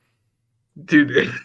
[0.84, 1.32] Dude.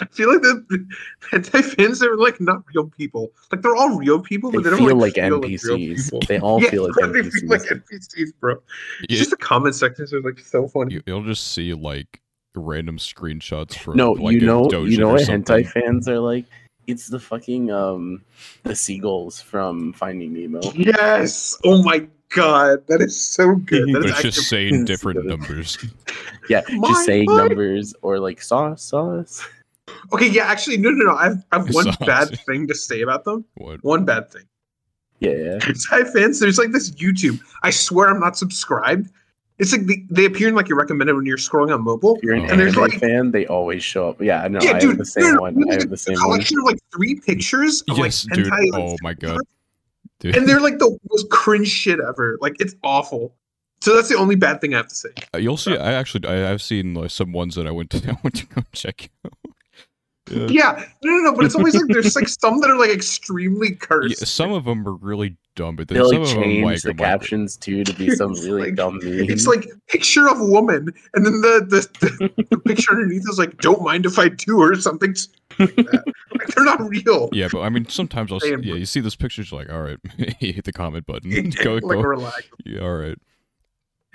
[0.00, 0.86] I feel like the
[1.32, 3.32] hentai fans are like not real people.
[3.50, 6.04] Like they're all real people, They but they don't feel like, like feel real NPCs.
[6.04, 6.20] people.
[6.28, 7.32] they all yeah, feel like bro, they NPCs.
[7.40, 8.52] feel like NPCs, bro.
[8.54, 8.62] It's
[9.08, 10.94] Yeah, just the comment sections are like so funny.
[10.94, 12.20] you, you'll just see like
[12.54, 15.64] random screenshots from no, like, you know, you know what something.
[15.64, 16.44] hentai fans are like?
[16.86, 18.22] It's the fucking um,
[18.64, 20.60] the seagulls from Finding Nemo.
[20.74, 21.56] Yes.
[21.64, 23.88] Oh my god, that is so good.
[23.92, 25.26] That But is it's just saying different good.
[25.28, 25.78] numbers.
[26.48, 27.48] Yeah, My just saying God.
[27.50, 29.46] numbers or like sauce, sauce.
[30.12, 30.26] okay.
[30.28, 31.16] Yeah, actually, no, no, no.
[31.16, 31.96] I've I've one Sauce.
[31.98, 33.44] bad thing to say about them.
[33.54, 33.84] What?
[33.84, 34.42] One bad thing.
[35.20, 35.58] Yeah, yeah.
[35.90, 37.38] Hi fans, there's like this YouTube.
[37.62, 39.10] I swear I'm not subscribed.
[39.60, 42.16] It's like they, they appear in like your recommended when you're scrolling on mobile.
[42.16, 42.48] If you're an oh.
[42.48, 44.20] And there's, like- fan, they always show up.
[44.20, 44.58] Yeah, I know.
[44.62, 45.54] Yeah, I dude, have the same no, no, one.
[45.56, 46.22] no, I have the a same one.
[46.24, 48.46] collection of like three pictures of Yes, like dude.
[48.52, 49.38] hentai, Oh my god.
[50.20, 50.36] Dude.
[50.36, 52.38] and they're like the most cringe shit ever.
[52.40, 53.34] Like it's awful.
[53.80, 55.08] So that's the only bad thing I have to say.
[55.34, 55.74] Uh, You'll see.
[55.76, 57.96] I actually, I, I've seen like, some ones that I went to.
[58.10, 59.32] I went to go check out.
[60.30, 60.46] Yeah.
[60.48, 61.34] Yeah, no, no, no.
[61.34, 64.26] But it's always like there's like some that are like extremely Yeah, cursed.
[64.28, 66.82] some of them are really dumb, but then They some like of them change like,
[66.82, 69.28] the I'm like, captions too to be some really like- dumb meme.
[69.30, 73.56] It's like picture of woman, and then the the, the, the picture underneath is like,
[73.58, 75.14] "Don't mind if I do" or something
[75.60, 76.04] like that.
[76.32, 77.28] Like, they're not real.
[77.32, 79.70] Yeah, but I mean, sometimes I'll s- Saying- yeah, you see those pictures, you're like,
[79.72, 79.98] all right,
[80.40, 82.48] you hit the comment button, Yeah, go, like go, relax.
[82.64, 83.18] yeah, all right,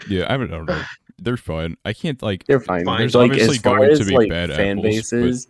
[0.10, 0.81] yeah, I, mean, I don't know,
[1.19, 1.77] they're fine.
[1.86, 2.86] I can't like They're fine.
[2.86, 2.99] Fine.
[2.99, 5.47] There's like obviously as far going as to be like bad fan apples, but- bases,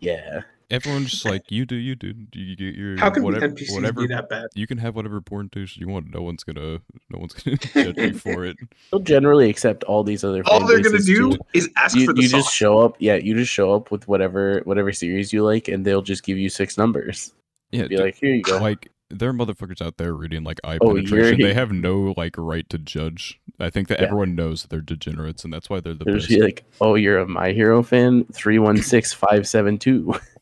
[0.00, 0.40] yeah.
[0.74, 4.02] Everyone's just like, you do, you do, you, get you're How can whatever, NPCs whatever.
[4.02, 4.46] be that bad?
[4.54, 6.12] You can have whatever porn taste you want.
[6.12, 7.56] No one's gonna, no one's gonna
[7.92, 8.56] judge you for it.
[8.90, 10.42] They'll generally accept all these other.
[10.46, 11.38] All they're gonna do too.
[11.54, 12.44] is ask You, for the you sauce.
[12.44, 12.96] just show up.
[12.98, 16.38] Yeah, you just show up with whatever whatever series you like, and they'll just give
[16.38, 17.32] you six numbers.
[17.70, 18.58] Yeah, Be dude, like, here you go.
[18.58, 21.38] like there are motherfuckers out there reading like eye Oh, penetration.
[21.38, 23.38] you're- They have no like right to judge.
[23.60, 24.06] I think that Yeah.
[24.06, 26.28] everyone knows that they're degenerates, and that's why they're the they're best.
[26.28, 28.24] just be like, oh, you're a My Hero fan.
[28.32, 30.14] Three one six five seven two,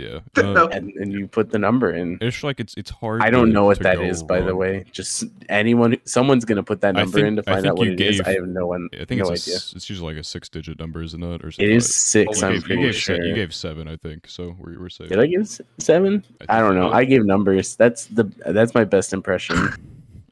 [0.00, 2.18] yeah, uh, and and you put the number in.
[2.20, 3.22] it's like it's it's hard.
[3.22, 4.84] I don't to- know what that is, that go is, by the way.
[4.92, 8.00] Just anyone, someone's gonna put that number think- in to find out what you it
[8.00, 8.18] is.
[8.20, 9.56] gave- I have no one, I think no it's idea.
[9.56, 11.44] s it's usually like a six digit number, isn't it?
[11.44, 12.40] Or It something is like- six.
[12.40, 13.24] You I'm gave, you, pretty gave, se- sure.
[13.24, 14.26] you gave seven, I think.
[14.28, 15.10] So we were saying.
[15.10, 15.46] Did I give
[15.78, 16.24] seven?
[16.48, 16.90] I don't know.
[16.90, 17.76] I gave numbers.
[17.76, 19.56] That's the that's my best impression.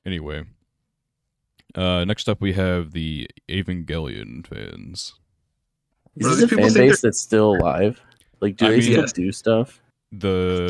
[0.07, 0.43] Anyway,
[1.75, 5.15] uh, next up we have the Evangelion fans.
[6.17, 8.01] Is this a fan base that's still alive?
[8.41, 9.13] Like, do I they mean- still Yes.
[9.13, 9.81] do stuff?
[10.13, 10.69] The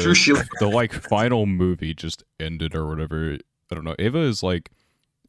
[0.60, 3.36] the like final movie just ended or whatever.
[3.70, 3.94] I don't know.
[3.98, 4.70] Eva is like.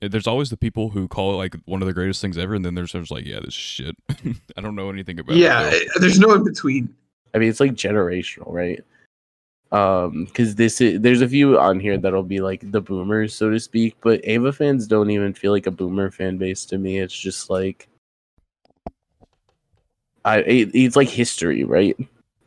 [0.01, 2.63] There's always the people who call it like one of the greatest things ever, and
[2.63, 3.97] then there's there's like, yeah, this shit.
[4.55, 5.89] I don't know anything about Yeah, it.
[5.99, 6.95] there's no in between.
[7.33, 8.81] I mean, it's like generational, right?
[9.73, 13.49] Um, because this is, there's a few on here that'll be like the boomers, so
[13.49, 13.97] to speak.
[13.99, 16.99] But Eva fans don't even feel like a boomer fan base to me.
[16.99, 17.89] It's just like,
[20.25, 21.97] I it, it's like history, right?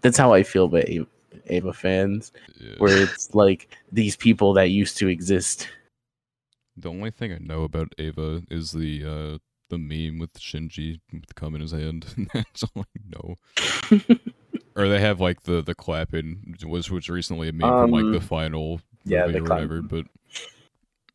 [0.02, 1.06] That's how I feel about Eva,
[1.48, 2.74] Eva fans, Yeah.
[2.78, 5.68] where it's like these people that used to exist.
[6.76, 9.38] The only thing I know about Eva is the uh
[9.70, 12.28] the meme with Shinji with the cum in his hand.
[12.34, 13.36] That's all I know.
[14.76, 18.12] or they have like the the clapping was was recently a meme from like Um,
[18.12, 19.82] the final yeah, the or whatever.
[19.82, 20.06] But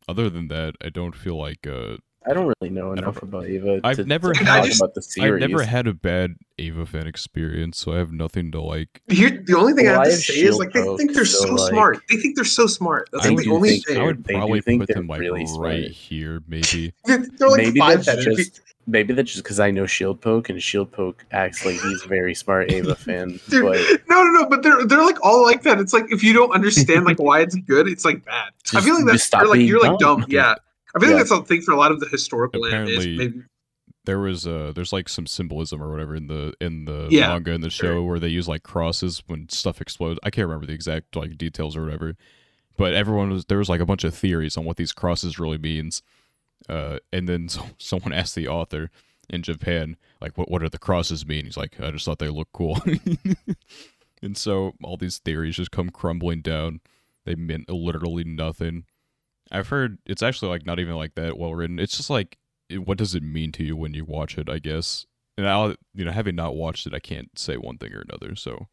[0.08, 1.98] other than that, I don't feel like uh
[2.30, 3.28] I don't really know enough know.
[3.28, 3.80] about Eva.
[3.84, 5.44] I've to, never to had- talk just- about the series.
[5.44, 9.02] I've never had a bad Eva fan experience, so I have nothing to like.
[9.08, 11.14] Here, the only thing Well, I I have to have say is like they think
[11.14, 12.00] they're so so, like- smart.
[12.10, 13.10] They think they're so smart.
[13.14, 14.04] That's I like the only think think thing.
[14.04, 15.78] I would probably think put them like really right smart.
[15.92, 16.94] here, maybe.
[17.06, 20.62] They're like maybe five that's just maybe that's just because I know Shield Poke and
[20.64, 23.40] Shield Poke acts like he's a very smart Eva fan.
[23.50, 25.80] Dude, but no, no, no, but they're they're like all like that.
[25.80, 28.52] It's like if you don't understand like why it's good, it's like bad.
[28.74, 30.22] I feel like just that's stop or, like you're like dumb.
[30.22, 30.26] dumb.
[30.30, 30.56] Yeah,
[30.96, 31.16] I feel Yeah.
[31.16, 33.18] like that's something for a lot of the historical Apparently-.
[33.18, 33.44] Maybe
[34.06, 37.52] there was uh there's like some symbolism or whatever in the in the Yeah, manga
[37.54, 40.20] and the show where they use like crosses when stuff explodes.
[40.24, 42.16] I can't remember the exact like details or whatever.
[42.78, 45.58] But everyone was there was like a bunch of theories on what these crosses really
[45.58, 46.02] means.
[46.70, 48.90] Uh, and then so, someone asked the author
[49.30, 51.44] in Japan, like, what what do the crosses mean?
[51.46, 52.80] He's like, I just thought they looked cool.
[54.22, 56.80] and so all these theories just come crumbling down.
[57.26, 58.86] They meant literally nothing.
[59.52, 61.80] I've heard it's actually like not even like that well written.
[61.80, 62.38] It's just like,
[62.76, 64.50] what does it mean to you when you watch it?
[64.50, 65.06] I guess.
[65.38, 68.36] And I'll, you know, having not watched it, I can't say one thing or another.
[68.36, 68.68] So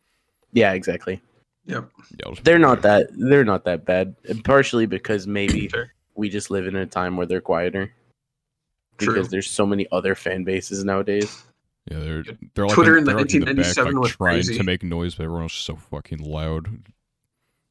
[0.52, 1.20] Yeah, exactly.
[1.66, 1.82] yeah,
[2.42, 4.16] They're not that they're not that bad.
[4.44, 5.92] Partially because maybe Fair.
[6.14, 7.92] we just live in a time where they're quieter.
[8.98, 9.12] True.
[9.14, 11.42] Because there's so many other fan bases nowadays.
[11.90, 14.02] Yeah, they're they're like Twitter in, in the they're like in the back, 1997 like
[14.02, 14.56] was trying crazy.
[14.56, 16.68] to make noise, but everyone's so fucking loud.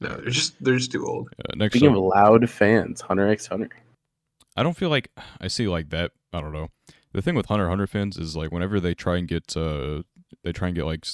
[0.04, 1.30] No, they're just they're just too old.
[1.39, 3.70] Uh, next Speaking up, of loud fans, Hunter x Hunter.
[4.56, 5.10] I don't feel like
[5.42, 6.12] I see like that.
[6.32, 6.68] I don't know.
[7.13, 10.04] The thing with Hunter x Hunter fans is like whenever they try and get uh
[10.44, 11.06] they try and get like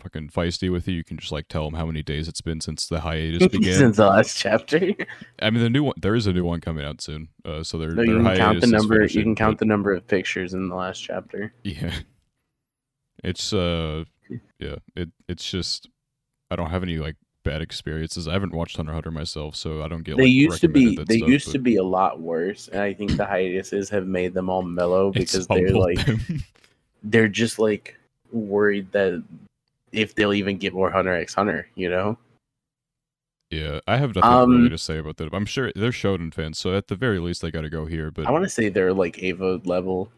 [0.00, 2.60] fucking feisty with you, you can just like tell them how many days it's been
[2.60, 3.74] since the hiatus began.
[3.74, 4.94] Since the last chapter.
[5.42, 7.28] I mean, the new one there is a new one coming out soon.
[7.44, 9.04] Uh, so they're No, you their can count the number.
[9.04, 11.52] You can count but- the number of pictures in the last chapter.
[11.64, 11.92] Yeah.
[13.24, 14.04] It's uh
[14.60, 15.88] yeah, it it's just
[16.52, 17.16] I don't have any like
[17.48, 18.28] bad experiences.
[18.28, 20.96] I haven't watched Hunter Hunter myself, so I don't get They like, used to be.
[20.96, 24.06] They stuff, used but to be a lot worse, and I think the hiatuses have
[24.06, 25.98] made them all mellow because they're like
[27.02, 27.96] they're just like
[28.32, 29.22] worried that
[29.92, 32.18] if they'll even get more Hunter x Hunter, you know.
[33.50, 35.32] yeah, I have nothing Um, really to say about that.
[35.32, 38.10] I'm sure they're Shonen fans, so at the very least they got to go here,
[38.10, 40.10] but I want to say they're like Eva level.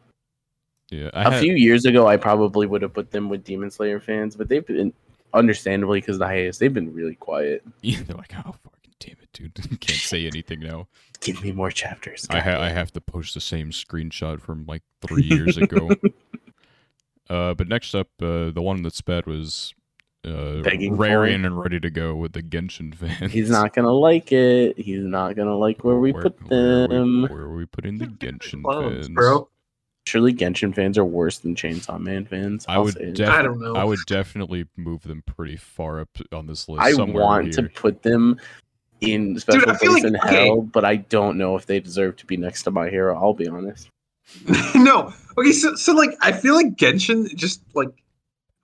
[0.90, 3.70] yeah, I A had, few years ago, I probably would have put them with Demon
[3.70, 4.92] Slayer fans, but they've been
[5.34, 7.62] understandably because the hiatus, they've been really quiet.
[7.82, 9.54] yeah, they're like, "Oh, fucking damn it, dude.
[9.80, 10.88] Can't say anything now."
[11.20, 12.26] Give me more chapters.
[12.30, 15.90] I ha- I have to post the same screenshot from like 3 years ago.
[17.28, 19.74] Uh, but next up, uh, the one that's bad was
[20.26, 23.32] uh, Begging raring and ready to go with the Genshin fans.
[23.32, 24.78] He's not gonna like it.
[24.78, 27.22] He's not gonna like where we put where are we- them.
[27.28, 29.48] Where are we putting the Genshin Clones, fans, bro.
[30.10, 32.64] Surely Genshin fans are worse than Chainsaw Man fans.
[32.66, 33.76] I I'll would def- I don't know.
[33.76, 36.82] I would definitely move them pretty far up on this list.
[36.82, 38.40] I somewhere want to put them
[39.00, 40.46] in special I feel place like- in okay.
[40.46, 43.16] hell, but I don't know if they deserve to be next to My Hero.
[43.16, 43.88] I'll be honest.
[44.74, 45.12] no.
[45.38, 47.90] Okay, so so like I feel like Genshin just like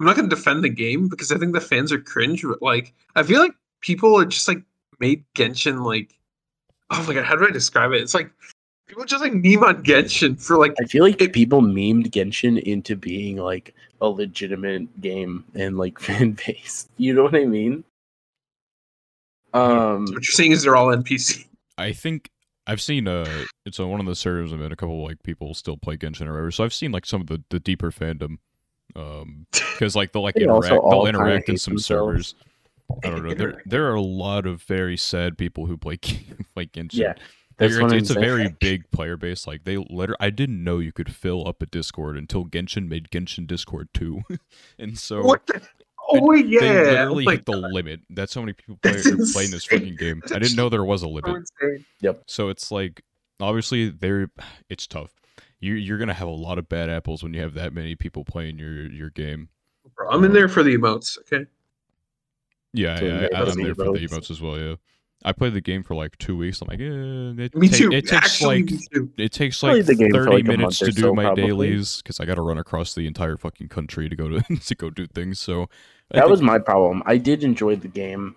[0.01, 2.93] I'm not gonna defend the game because I think the fans are cringe, but like
[3.15, 4.63] I feel like people are just like
[4.99, 6.19] made Genshin like
[6.91, 8.03] oh my god, how do I describe it?
[8.03, 8.33] It's like
[8.87, 12.61] people just like meme on Genshin for like I feel like It- people memed Genshin
[12.63, 16.89] into being like a legitimate game and like fan base.
[16.97, 17.85] You know what I mean?
[19.53, 21.47] Um, what you're saying is they're all NPC.
[21.79, 22.31] I think
[22.67, 25.55] I've seen uh it's on one of the servers I'm in a couple like people
[25.55, 26.51] still play Genshin or whatever.
[26.51, 28.39] So I've seen like some of the, the deeper fandom.
[28.95, 32.29] Um because like they'll like They interact they'll interact in some themselves.
[32.29, 32.35] servers.
[33.05, 33.35] I don't know.
[33.35, 35.99] There there are a lot of very sad people who play
[36.57, 36.95] like Genshin.
[36.95, 37.19] Yeah, Like,
[37.59, 38.25] that's it's, what I'm it's a saying.
[38.25, 39.47] very big player base.
[39.47, 43.11] Like they literally, I didn't know you could fill up a Discord until Genshin made
[43.11, 44.23] Genshin Discord two,
[44.79, 45.61] and so what the
[46.09, 46.61] Oh wait, yeah.
[46.61, 48.01] they oh literally my hit the God, limit.
[48.11, 49.81] That's how many people play, are playing this insane.
[49.81, 50.23] fucking game.
[50.33, 51.45] I didn't know there was a so limit.
[51.61, 51.85] insane.
[52.27, 53.03] So it's like
[53.41, 54.31] obviously they're
[54.69, 55.15] it's tough.
[55.59, 58.25] You you're gonna have a lot of bad apples when you have that many people
[58.25, 59.49] playing your your game.
[59.97, 61.47] Bro, I'm in there for the emotes, okay?
[62.73, 64.09] Yeah, So yeah, they I, I'm the there for the emotes.
[64.09, 64.59] emotes as well.
[64.59, 64.75] Yeah,
[65.27, 66.63] I played the game for like two weeks.
[66.63, 67.91] I'm like, eh, it, Me ta- too.
[67.93, 69.11] It takes Actually, like me too.
[69.19, 71.47] it takes like the game for, thirty like, minutes to do so, my probably.
[71.47, 74.75] dailies because I got to run across the entire fucking country to go to to
[74.77, 75.41] go do things.
[75.41, 75.67] So I
[76.13, 77.03] that think- was my problem.
[77.07, 78.37] I did enjoy the game,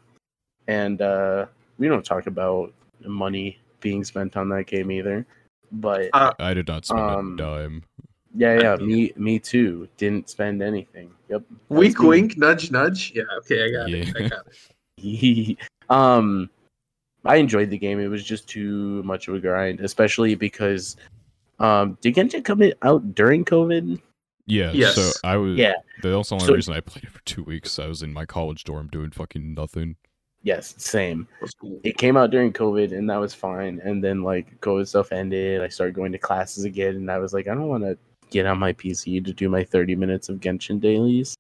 [0.68, 1.46] and uh,
[1.78, 2.74] we don't talk about
[3.06, 5.26] money being spent on that game either.
[5.72, 7.84] But Uh, I did not spend um, a dime.
[8.36, 8.76] yeah, yeah, yeah.
[8.86, 9.88] me, me too.
[9.98, 11.12] Didn't spend anything.
[11.30, 11.44] Yep.
[11.50, 13.14] that's Wink wink, nudge nudge.
[13.16, 14.08] Yeah, okay, I got it.
[14.08, 14.14] Yeah.
[14.26, 14.48] I got
[14.98, 15.58] it.
[15.92, 16.50] um,
[17.26, 18.00] I enjoyed the game.
[18.00, 20.96] It was just too much of a grind, especially because
[21.60, 24.00] um, did Genshin come in- out during COVID?
[24.46, 24.96] Yeah, Yes.
[24.96, 25.58] so I was.
[25.58, 25.74] Yeah.
[26.02, 28.26] The also only So- reason I played it for two weeks, I was in my
[28.26, 29.96] college dorm doing fucking nothing.
[30.42, 31.28] Yes, same.
[31.84, 33.82] It came out during COVID, and that was fine.
[33.84, 35.62] And then like COVID stuff ended.
[35.62, 37.98] I started going to classes again, and I was like, I don't want to
[38.30, 41.36] get on my PC to do my thirty minutes of Genshin dailies.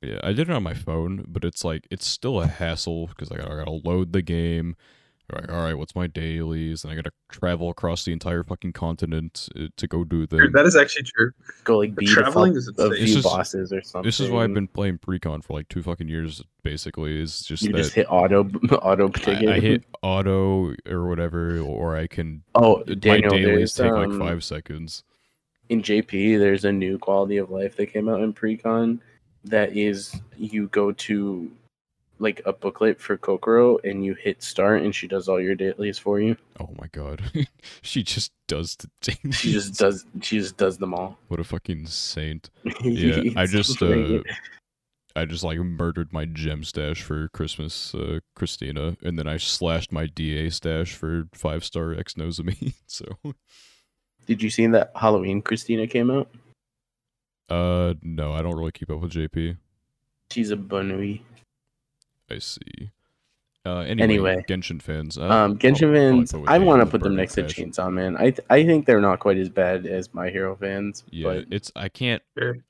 [0.00, 3.32] Yeah, I did it on my phone, but it's like it's still a hassle because
[3.32, 4.76] I gotta, I gotta load the game.
[5.34, 6.84] Like, all right, what's my dailies?
[6.84, 10.38] And I gotta travel across the entire fucking continent uh, to go do them.
[10.40, 11.32] Dude, that is actually true.
[11.64, 14.06] Go like beat traveling a, is fuck- a few bosses or something.
[14.06, 16.42] This is why I've been playing Priconne for like two fucking years.
[16.62, 18.44] Basically, is just You that just hit auto
[18.82, 19.10] auto.
[19.26, 22.42] I, I hit auto or whatever, or I can.
[22.54, 25.04] Oh, my dailies take um, like five seconds.
[25.68, 29.00] in JP, there's a new quality of life that came out in Priconne
[29.44, 31.50] that is you go to
[32.18, 35.98] like a booklet for Kokkoro, and you hit start, and she does all your dailies
[35.98, 36.36] for you.
[36.60, 37.22] Oh my god,
[37.82, 39.32] she just does the thing.
[39.32, 40.04] She just does.
[40.22, 41.18] She just does them all.
[41.28, 42.50] What a fucking saint.
[42.82, 44.20] Yeah, I just uh,
[45.16, 49.92] I just like murdered my gem stash for Christmas, uh, Christina, and then I slashed
[49.92, 52.74] my DA stash for five star X me.
[52.86, 53.06] So,
[54.26, 56.28] Did you see that Halloween Christina came out?
[57.50, 59.56] uh, no, I don't really keep up with JP.
[60.30, 61.20] She's a bunui.
[62.30, 62.90] I see.
[63.66, 64.44] Uh, anyway, Anyway.
[64.46, 65.16] Genshin fans.
[65.16, 67.42] Uh, Um, Genshin I'll- I'll fans, go I want to put them Burning next to
[67.44, 67.70] Passion.
[67.70, 68.14] Chainsaw Man.
[68.18, 71.02] I th- I think they're not quite as bad as My Hero fans.
[71.10, 72.22] Yeah, but it's I can't.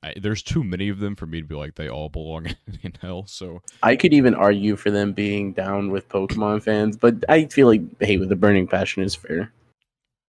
[0.04, 2.46] I, there's too many of them for me to be like they all belong
[2.84, 3.26] in hell.
[3.26, 6.96] So I could even argue for them being down with Pokemon fans.
[6.96, 9.50] But I feel like hey, with the Burning Passion is fair.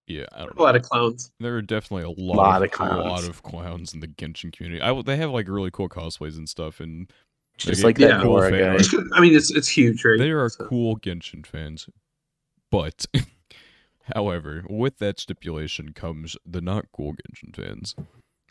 [0.07, 0.63] yeah, I don't A know.
[0.63, 1.31] lot of clowns.
[1.39, 3.05] There are definitely a lot, Lot of, of clowns.
[3.05, 4.81] a lot of clowns in the Genshin community.
[4.81, 7.11] I w- they have like really cool cosplays and stuff, and
[7.57, 8.83] Just They like get that cool Nora guy.
[9.13, 10.19] I mean, it's it's huge, right?
[10.19, 11.87] they are So- cool Genshin fans.
[12.71, 13.05] But,
[14.13, 17.95] however, with that stipulation comes the not cool Genshin fans.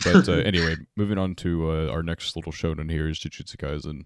[0.04, 4.04] But uh, anyway, moving on to uh, our next little shonen here is Jujutsu Kaisen.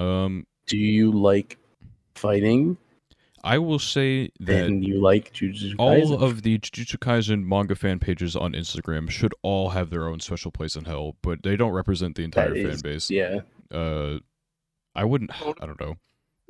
[0.00, 1.58] Um, Do you like
[2.14, 2.76] fighting?
[3.44, 5.76] I will say that Then you like Jujutsu Kaisen.
[5.78, 10.20] all of the Jujutsu Kaisen manga fan pages on Instagram should all have their own
[10.20, 13.10] special place in hell, but they don't represent the entire That fan is- base.
[13.10, 13.40] yeah.
[13.72, 14.18] Uh,
[14.94, 15.30] I wouldn't.
[15.60, 15.96] I don't know.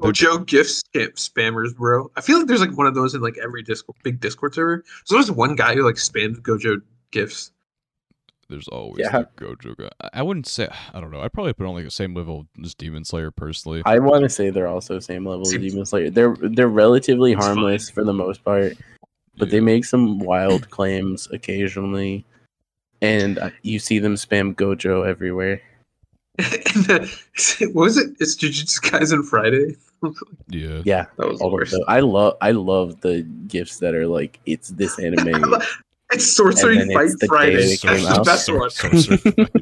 [0.01, 2.11] Gojo gift scam- spammers, bro.
[2.17, 4.83] I feel like there's like one of those in like every Discord, big Discord server.
[5.05, 6.81] So there's one guy who like spams Gojo
[7.13, 7.53] gifts.
[8.49, 9.23] There's always Yeah.
[9.37, 9.89] the Gojo guy.
[10.01, 10.69] I- I wouldn't say.
[10.93, 11.21] I don't know.
[11.21, 13.83] I'd probably put on like the same level as Demon Slayer personally.
[13.85, 16.11] I want to say they're also same level as Demon Slayer.
[16.11, 17.57] They're they're relatively It's fine.
[17.57, 18.73] harmless for the most part,
[19.37, 22.25] but they make some wild claims occasionally,
[23.01, 25.63] and uh, you see them spam Gojo everywhere.
[26.39, 27.07] and then, uh,
[27.73, 28.17] what was it?
[28.21, 29.77] It's Jujutsu Kaisen Friday.
[30.49, 30.83] Yeah.
[30.85, 31.77] Yeah, That was the worst.
[31.87, 35.45] I love I love the gifts that are like it's this anime.
[36.13, 37.63] It's Sorcery And Fight it's the Friday.
[37.63, 38.71] it came That's the best one.
[38.71, 39.53] sorcery fight.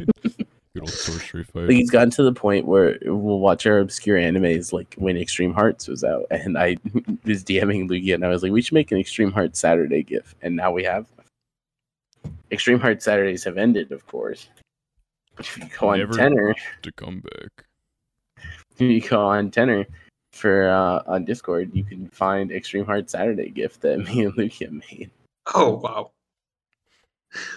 [0.72, 1.68] Good old sorcery fight.
[1.68, 5.52] like it's gotten to the point where we'll watch our obscure animes like when Extreme
[5.52, 6.78] Hearts was out, and I
[7.26, 10.34] was DMing Lugia, and I was like, we should make an Extreme Hearts Saturday gif,
[10.40, 11.06] and now we have.
[12.50, 14.48] Extreme Hearts Saturdays have ended, of course.
[15.40, 17.64] But if you go on Never- Tenor, to come back.
[18.72, 19.86] if you go on Tenor
[20.32, 24.70] for uh, on Discord, you can find Extreme Hearts Saturday gift that me and Lugia
[24.70, 25.10] made.
[25.54, 26.10] Oh wow.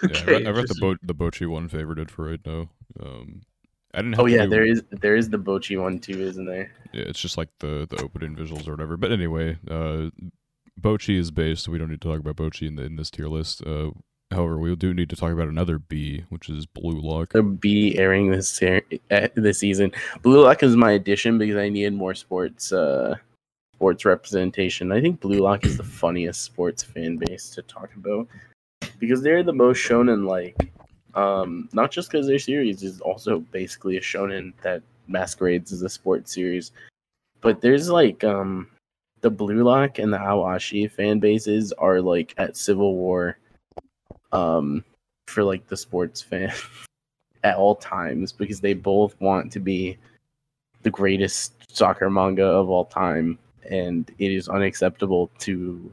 [0.03, 0.45] Yeah, Okay.
[0.45, 0.77] I, I got the.
[0.79, 2.69] Bo- the Bocchi one favorited for right now.
[3.01, 3.41] Um,
[3.93, 4.13] I didn't.
[4.13, 6.71] Have Oh yeah, do- there is there is the Bocchi one too, isn't there?
[6.93, 8.95] Yeah, it's just like the the opening visuals or whatever.
[8.97, 10.09] But anyway, uh,
[10.79, 11.67] Bocchi is based.
[11.67, 13.61] We don't need to talk about Bocchi in the in this tier list.
[13.65, 13.91] Uh,
[14.33, 17.29] however, we do need to talk about another B, which is Blue Lock.
[17.33, 19.91] to be airing this ser- uh, this season.
[20.21, 23.15] Blue Lock is my addition because I needed more sports uh,
[23.75, 24.91] sports representation.
[24.91, 28.27] I think Blue Lock is the funniest sports fan base to talk about
[28.99, 30.55] because they're the most shonen like.
[31.15, 35.89] Um, not just because their series is also basically a shonen that masquerades as a
[35.89, 36.71] sports series,
[37.41, 38.67] but there's like um
[39.21, 43.37] the Blue Lock and the Aoashi fan bases are like at civil war
[44.33, 44.83] um
[45.27, 46.51] for like the sports fan
[47.43, 49.97] at all times because they both want to be
[50.83, 53.37] the greatest soccer manga of all time
[53.69, 55.91] and it is unacceptable to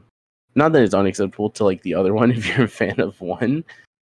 [0.55, 3.63] not that it's unacceptable to like the other one if you're a fan of one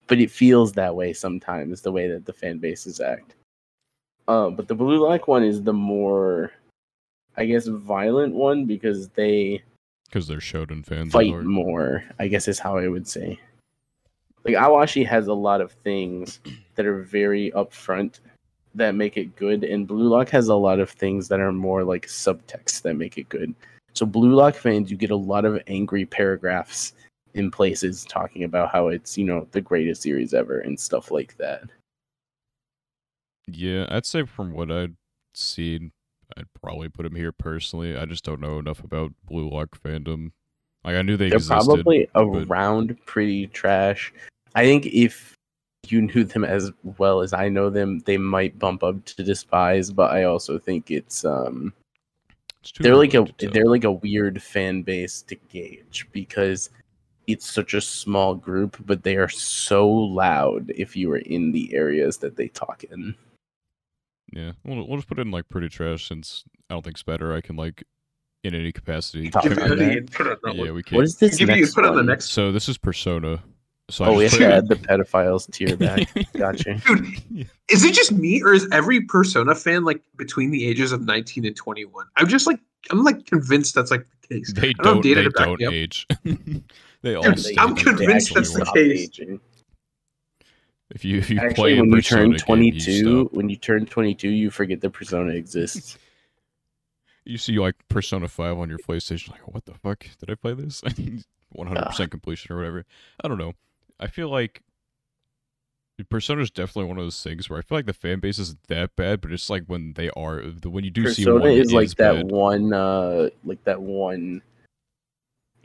[0.07, 3.35] but it feels that way sometimes the way that the fan bases act
[4.29, 6.53] uh, but the blue lock one is the more
[7.37, 9.63] i guess violent one because they
[10.09, 11.13] because they're Shonen fans.
[11.13, 13.39] fight more, I guess is how I would say.
[14.45, 16.41] Like Aoashi has a lot of things
[16.77, 18.21] that are very upfront
[18.75, 21.85] that make it good, and Blue Lock has a lot of things that are more
[21.85, 23.55] like subtext that make it good.
[23.95, 26.93] So Blue Lock fans, you get a lot of angry paragraphs
[27.35, 31.37] in places talking about how it's, you know, the greatest series ever and stuff like
[31.39, 31.65] that.
[33.47, 34.95] Yeah, I'd say from what I'd
[35.35, 35.93] seen,
[36.37, 37.97] I'd probably put him here personally.
[37.97, 40.33] I just don't know enough about Blue Lock fandom.
[40.85, 41.67] Like I knew they They're existed.
[41.67, 44.13] probably but- around pretty trash.
[44.55, 45.35] I think if
[45.87, 49.91] you knew them as well as I know them, they might bump up to despise.
[49.91, 51.73] But I also think it's um
[52.61, 56.71] it's they're like a they're like a weird fan base to gauge because
[57.27, 61.75] it's such a small group, but they are so loud if you are in the
[61.75, 63.15] areas that they talk in.
[64.33, 67.03] Yeah, we'll, we'll just put it in like pretty trash since I don't think it's
[67.03, 67.35] better.
[67.35, 67.85] I can like
[68.45, 69.31] in any capacity.
[69.31, 70.07] Talk Give about me that.
[70.07, 70.97] the- put it on that yeah, we can't.
[70.97, 71.37] What is this?
[71.37, 72.31] Give you next put on the next.
[72.31, 73.43] So this is Persona.
[73.91, 76.09] So I oh, we have to add the pedophiles to your back.
[76.37, 76.75] Gotcha.
[76.75, 81.03] Dude, is it just me or is every Persona fan like between the ages of
[81.03, 82.07] 19 and 21?
[82.17, 82.61] I'm just like
[82.91, 84.53] I'm like convinced that's like the case.
[84.53, 85.03] They I don't don't.
[85.03, 86.07] They don't age.
[87.03, 87.23] they all.
[87.23, 89.01] Dude, stay I'm convinced that's the case.
[89.01, 89.41] aging.
[90.91, 93.49] If you if you Actually, play a when you Persona turn game, you 22, when
[93.49, 95.99] you turn 22, you forget that Persona exists.
[97.29, 100.07] You see like Persona Five on your PlayStation, like what the fuck?
[100.19, 100.83] Did I play this?
[101.51, 102.87] One hundred percent completion or whatever.
[103.23, 103.53] I don't know.
[104.01, 104.63] I feel like
[106.09, 108.63] Persona is definitely one of those things where I feel like the fan base isn't
[108.69, 111.51] that bad, but it's like when they are the when you do see Persona one
[111.51, 112.31] is like that bad.
[112.31, 114.41] one, uh, like that one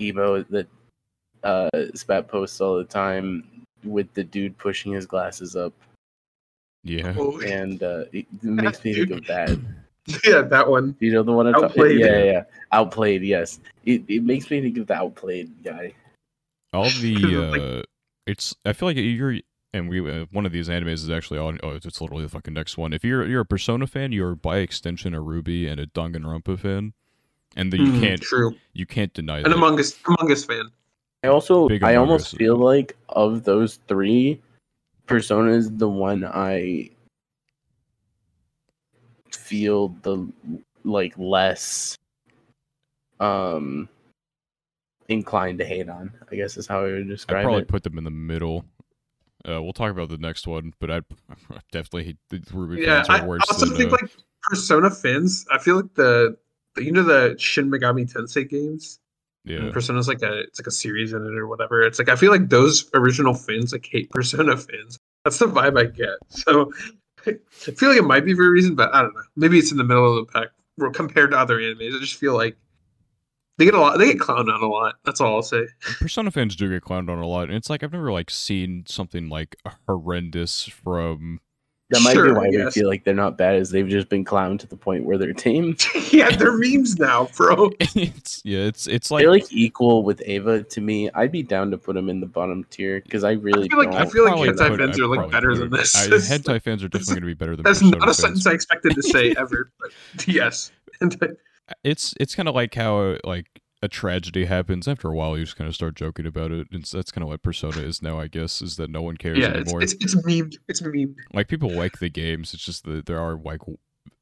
[0.01, 0.68] emo that
[1.43, 5.72] uh, Spat posts all the time with the dude pushing his glasses up,
[6.84, 7.14] Yeah.
[7.18, 9.57] Oh, and uh, it, it makes me think of that.
[10.26, 10.95] yeah, that one.
[10.99, 11.68] You know the one I'm talking.
[11.70, 11.99] Outplayed.
[11.99, 13.24] Yeah, yeah, yeah, outplayed.
[13.24, 15.93] Yes, it, it makes me think of the outplayed guy.
[16.74, 17.16] All the
[17.51, 17.82] Like- uh,
[18.26, 19.39] it's I feel like you're
[19.74, 21.60] and we uh, one of these animes is actually on.
[21.64, 22.93] Oh, it's literally the fucking next one.
[22.93, 26.93] If you're you're a Persona fan, you're by extension a RWBY and a Danganronpa fan,
[27.56, 28.56] and then you Mm, can't True.
[28.74, 29.54] you can't deny An that.
[29.54, 30.70] Among Us Among Us fan.
[31.24, 34.41] I also, Big I almost feel like of those three,
[35.08, 36.89] Persona is the one I
[39.36, 40.28] feel the
[40.84, 41.98] like less
[43.20, 43.88] um
[45.10, 46.12] inclined to hate on.
[46.32, 47.68] I guess is how I would describe I'd probably it.
[47.68, 48.66] put them in the middle.
[49.48, 51.04] Uh, we'll talk about the next one, but I'd
[51.72, 53.76] definitely hate the RWBY Yeah, fans I are worse also than.
[53.76, 54.12] think uh, like
[54.44, 55.46] Persona fans.
[55.52, 56.38] I feel like the,
[56.76, 59.00] the you know the Shin Megami Tensei games.
[59.44, 61.82] yeah, And Persona's like a it's like a series in it or whatever.
[61.84, 64.98] It's like I feel like those original fans like hate Persona fans.
[65.26, 66.16] That's the vibe I get.
[66.30, 66.72] So
[67.28, 69.21] I feel like it might be for a reason, but I don't know.
[69.36, 70.49] Maybe it's in the middle of the pack
[70.93, 71.95] compared to other animes.
[71.95, 72.57] I just feel like
[73.57, 73.97] they get a lot.
[73.97, 74.95] They get clowned on a lot.
[75.05, 75.67] That's all I'll say.
[75.99, 78.84] Persona fans do get clowned on a lot, and it's like I've never like seen
[78.88, 79.55] something like
[79.88, 81.39] horrendous from.
[81.90, 84.24] That might Sure, be why we feel like they're not bad, is they've just been
[84.26, 85.76] clowned to the point where they're tame.
[86.12, 87.70] yeah, they're memes now, bro.
[87.80, 91.10] it's yeah, it's it's like they're like equal with Eva to me.
[91.14, 93.78] I'd be down to put them in the bottom tier because I really I feel
[93.80, 94.02] like don't.
[94.02, 95.96] I feel like probably hentai fans are like better than this.
[95.96, 98.06] I, That's- hentai fans are definitely going to be better than That's Persona not a
[98.14, 98.18] fans.
[98.18, 100.72] sentence I expected to say ever, but yes.
[101.02, 101.36] Hentai-
[101.84, 103.48] it's it's kind of like how like
[103.84, 106.86] a tragedy happens after a while you just kind of start joking about it and
[106.86, 109.48] that's kind of what persona is now i guess is that no one cares yeah,
[109.48, 110.56] anymore it's it's memed.
[110.70, 111.16] It's memed.
[111.34, 113.60] like people like the games it's just that there are like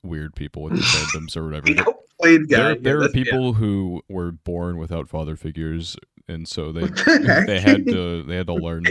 [0.04, 3.24] weird people with the fandoms or whatever The There- there, there are that's- yeah.
[3.24, 5.96] people who were born without father figures
[6.28, 6.88] and so they
[7.46, 8.84] they had to they had to learn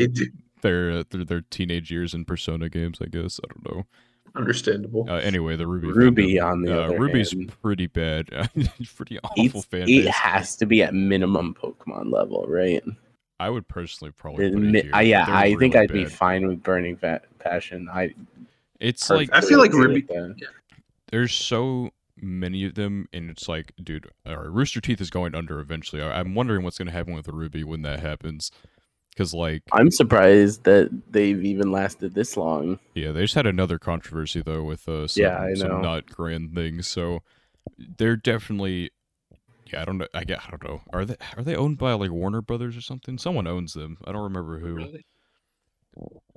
[0.63, 3.87] their, their their teenage years in persona games i guess i don't know
[4.37, 5.07] Understandable.
[5.09, 8.29] uh, anyway the RWBY RWBY, fandom, on the uh, other ruby's hand, pretty bad
[8.95, 12.83] pretty awful it's, fan it has to be at minimum Pokemon level, right?
[13.41, 14.95] I would personally probably It put it here.
[14.95, 17.89] uh, yeah, They're I think I'd be fine with Burning Va- Passion.
[17.93, 18.15] I
[18.79, 20.49] It's like I feel like RWBY- okay with that.
[21.11, 21.91] there's so
[22.23, 26.03] many of them, and it's like, dude, all right, Rooster Teeth is going under eventually.
[26.03, 28.51] I- I'm wondering what's gonna happen with RWBY when that happens,
[29.11, 32.79] because like, I'm surprised that they've even lasted this long.
[32.95, 36.55] yeah, they just had another controversy though with uh, some, Yeah, I some not grand
[36.55, 36.87] things.
[36.89, 37.21] So
[37.99, 38.91] they're definitely,
[39.73, 40.07] yeah, I don't know.
[40.15, 40.81] I get, I don't know.
[40.93, 43.19] Are they are they owned by like Warner Brothers or something?
[43.19, 43.99] Someone owns them.
[44.07, 44.75] I don't remember who.
[44.75, 45.07] Really?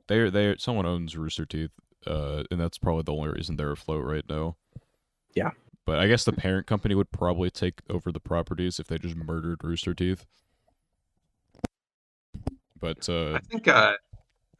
[0.07, 1.71] They're they someone owns Rooster Teeth,
[2.05, 4.57] uh, and that's probably the only reason they're afloat right now.
[5.36, 5.51] Yeah.
[5.86, 9.15] But I guess the parent company would probably take over the properties if they just
[9.15, 10.26] murdered Rooster Teeth.
[12.84, 13.94] But uh, I think uh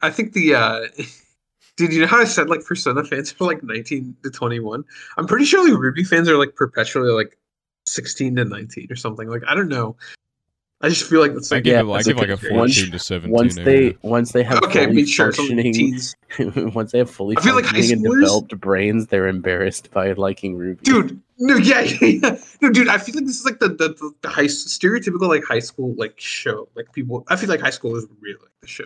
[0.00, 0.80] I think the uh
[1.76, 4.82] Dude, you know how I said like Persona fans are like 19 to 21?
[5.18, 7.36] I'm pretty sure like RWBY fans are like perpetually like
[7.84, 9.28] 16 to 19 or something.
[9.28, 9.96] Like I don't know.
[10.80, 12.52] I just feel like that's I like give, yeah, it, I give like a good
[12.52, 13.30] once- 14 to 17.
[13.30, 13.64] Once area.
[13.92, 15.98] they once they have okay, fully sure functioning
[16.72, 20.56] once they have fully I feel like high and developed brains, they're embarrassed by liking
[20.56, 20.82] RWBY.
[20.82, 22.36] Dude, no, yeah, yeah, yeah.
[22.62, 25.44] No, dude, I feel like this is like the the, the, the high stereotypical like
[25.44, 26.68] high school like show.
[26.74, 28.84] Like people I feel like high schoolers really like the show.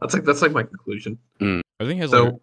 [0.00, 1.18] That's like that's like my conclusion.
[1.40, 2.34] I think it has So like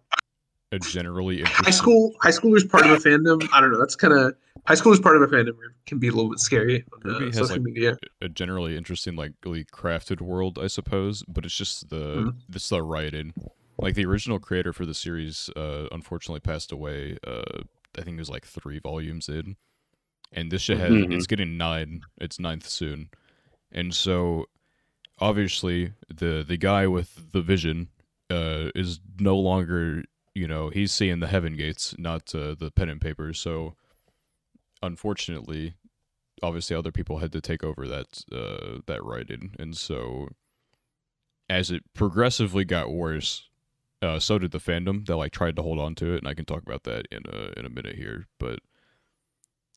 [0.72, 1.64] a, a generally interesting.
[1.64, 3.48] high school high schoolers part of a fandom.
[3.52, 3.78] I don't know.
[3.78, 4.34] That's kind of
[4.66, 5.54] high schoolers part of a fandom
[5.86, 7.96] can be a little bit scary on uh, has, social like, media.
[8.20, 11.22] a generally interesting, like really crafted world, I suppose.
[11.28, 12.34] But it's just the Mhm.
[12.48, 13.32] this the writing.
[13.78, 17.18] Like the original creator for the series, uh, unfortunately passed away.
[17.26, 17.62] Uh,
[17.98, 19.56] I think it was like three volumes in,
[20.32, 21.14] and this shit has Mhm.
[21.14, 22.02] it's getting nine.
[22.18, 23.10] It's ninth soon,
[23.72, 24.46] and so
[25.18, 27.88] obviously the the guy with the vision
[28.30, 32.88] uh, is no longer you know he's seeing the heaven gates, not uh, the pen
[32.88, 33.32] and paper.
[33.32, 33.76] So
[34.82, 35.74] unfortunately,
[36.42, 40.28] obviously other people had to take over that uh, that writing, and so
[41.48, 43.48] as it progressively got worse,
[44.02, 46.34] uh, so did the fandom that like tried to hold on to it, and I
[46.34, 48.60] can talk about that in a in a minute here, but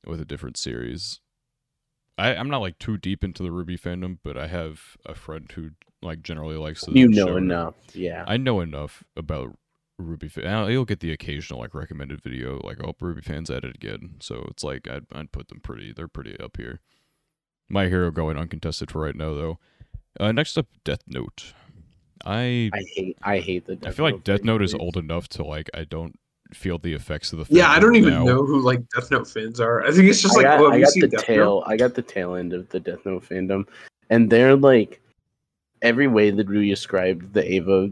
[0.05, 1.20] with a different series.
[2.17, 5.49] I, I'm not like too deep into the RWBY fandom, but I have a friend
[5.53, 5.70] who
[6.01, 7.38] like generally likes the You know show.
[7.38, 8.26] enough, yeah.
[8.28, 9.57] I know enough about
[10.01, 10.72] RWBY.
[10.72, 14.15] You'll get the occasional like recommended video, like oh RWBY fans at it again.
[14.20, 15.93] So it's like I'd I'd put them pretty.
[15.93, 16.82] They're pretty up here.
[17.70, 19.59] My hero going uncontested for right now though.
[20.20, 21.53] Uh, next up, Death Note.
[22.26, 23.78] I I hate I hate the.
[23.88, 24.82] I feel like Death fan Note is base.
[24.82, 26.17] old enough to like I don't
[26.53, 27.45] feel the effects of the.
[27.55, 28.24] Yeah, I don't even now.
[28.26, 29.86] know who like Death Note fans are.
[29.86, 31.45] I think it's just I like, got, oh, I got the Death tail.
[31.59, 31.63] Note?
[31.67, 33.67] I got the tail end of the Death Note fandom,
[34.09, 35.01] and they're like
[35.82, 37.89] every way that Rui described the Eva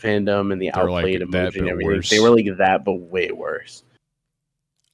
[0.00, 1.92] fandom and the They're outplayed that, emoji but and everything.
[1.92, 2.10] worse.
[2.10, 3.84] They were like that, but way worse.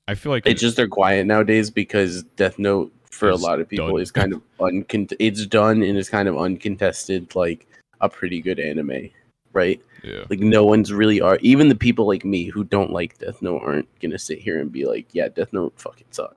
[0.07, 3.69] I feel like It's just they're quiet nowadays because Death Note for a lot of
[3.69, 4.01] people done.
[4.01, 5.13] is kind of uncont.
[5.19, 7.67] It's done and it's kind of uncontested, like
[8.01, 9.11] a pretty good anime,
[9.53, 9.81] right?
[10.03, 10.25] yeah.
[10.29, 11.39] Like no one's really are.
[11.43, 14.73] Even the people like me who don't like Death Note aren't gonna sit here and
[14.73, 16.37] be like, "Yeah, Death Note fucking sucks."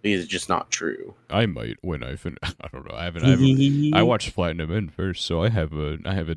[0.00, 1.14] Because it's just not true.
[1.30, 2.36] I might when I fin.
[2.42, 2.96] I don't know.
[2.96, 3.24] I haven't.
[3.24, 6.36] I haven't I watched Platinum End first, so I have a I have a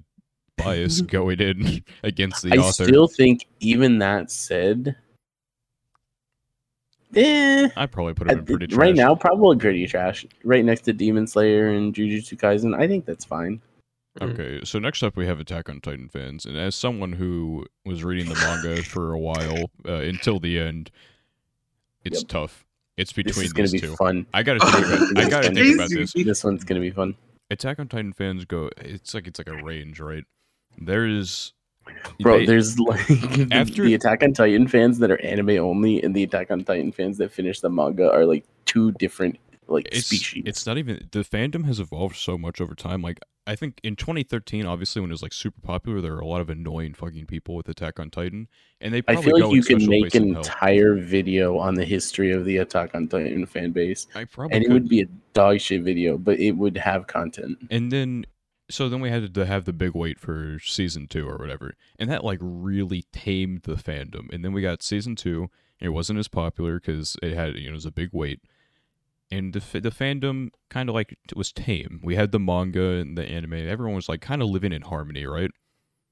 [0.57, 2.83] bias going in against the I author.
[2.83, 4.95] I still think, even that said,
[7.15, 8.77] eh, I probably put it in pretty trash.
[8.77, 10.25] right now probably pretty trash.
[10.43, 13.61] Right next to Demon Slayer and Jujutsu Kaisen, I think that's fine.
[14.21, 18.03] Okay, so next up we have Attack on Titan fans, and as someone who was
[18.03, 20.89] reading the manga for a while uh, until the end,
[22.03, 22.27] it's Yep.
[22.29, 22.65] tough.
[22.97, 23.95] It's between This is gonna these be two.
[23.97, 24.25] fun.
[24.33, 25.17] I gotta think about.
[25.25, 26.13] I gotta think about this.
[26.13, 27.15] This one's gonna be fun.
[27.51, 28.69] Attack on Titan fans go.
[28.77, 30.23] It's like it's like a range, right?
[30.77, 31.53] There's.
[32.21, 33.09] Bro, they- there's like
[33.51, 36.93] After- the Attack on Titan fans that are anime only, and the Attack on Titan
[36.93, 39.37] fans that finish the manga are like two different
[39.67, 40.43] like it's species.
[40.45, 43.01] it's not even the fandom has evolved so much over time.
[43.01, 46.27] Like I think in 2013, obviously when it was like super popular, there were a
[46.27, 48.47] lot of annoying fucking people with Attack on Titan,
[48.81, 52.45] and they I feel like you could make an entire video on the history of
[52.45, 55.83] the Attack on Titan fan base, I probably and it would be a dog shit
[55.83, 57.57] video, but it would have content.
[57.69, 58.25] and then
[58.69, 62.09] so then we had to have the big wait for season two or whatever, and
[62.09, 64.33] that like really tamed the fandom.
[64.33, 65.49] And then we got season two,
[65.79, 68.41] it wasn't as popular because it had you know it was a big wait,
[69.31, 71.99] and the the fandom kind of like it was tame.
[72.03, 73.53] We had the manga and the anime.
[73.53, 75.51] Everyone was like kind of living in harmony, right?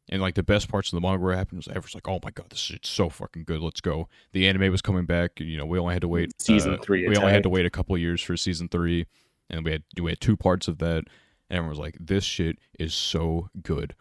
[0.10, 2.32] And like the best parts of the manga were happening was everyone's like, "Oh my
[2.32, 3.62] god, this shit's so fucking good.
[3.62, 5.40] Let's go." The anime was coming back.
[5.40, 7.66] You know, we only had to wait Season uh, three We only had to wait
[7.66, 9.06] a couple of years for season three,
[9.50, 11.06] and we had we had two parts of that.
[11.50, 13.96] And everyone was like, "This shit is so good."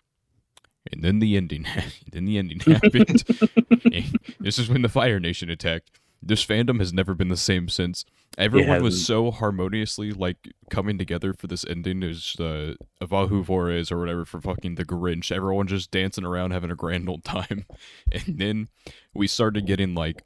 [0.90, 1.66] And then the ending,
[2.12, 3.24] then the ending happened.
[4.40, 5.90] This is when the Fire Nation attacked.
[6.23, 8.05] This fandom has never been the same since.
[8.39, 12.03] Everyone was so harmoniously like coming together for this ending.
[12.03, 15.33] It was uh, Avahu Vores or whatever for fucking the Grinch.
[15.33, 17.66] Everyone just dancing around, having a grand old time.
[18.12, 18.68] And then
[19.12, 20.23] we started getting like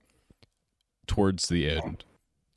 [1.07, 2.05] towards the end.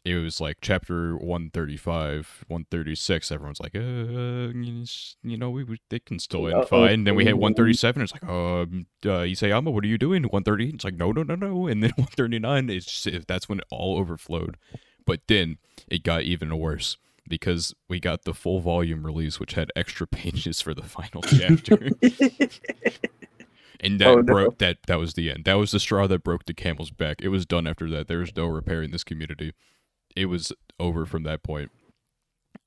[0.06, 3.32] It was like chapter 135, 136.
[3.32, 7.04] Everyone's like, uh, you know, we, we they can still end fine.
[7.04, 8.02] Then we hit 137.
[8.02, 10.24] It's like, um, uh, Isayama, what are you doing?
[10.24, 10.70] 130.
[10.70, 11.68] It's like, no, no, no, no.
[11.68, 12.70] And then 139.
[12.70, 14.56] It's just, that's when it all overflowed.
[15.06, 15.58] But then
[15.90, 16.96] it got even worse
[17.28, 21.90] because we got the full volume release, which had extra pages for the final chapter.
[23.82, 24.24] and that Oh, no.
[24.24, 24.78] broke that.
[24.88, 25.46] That was the end.
[25.46, 27.22] That was the straw that broke the camel's back.
[27.22, 28.08] It was done after that.
[28.08, 29.54] There was no repairing this community.
[30.20, 31.72] It was over from that point.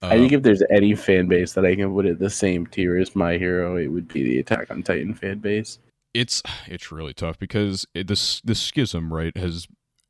[0.00, 2.66] I Um, think if there's any fan base that I can put at the same
[2.66, 5.78] tier as My Hero, it would be the Attack on Titan fan base.
[6.14, 9.66] it's it's really tough because it, this this schism right has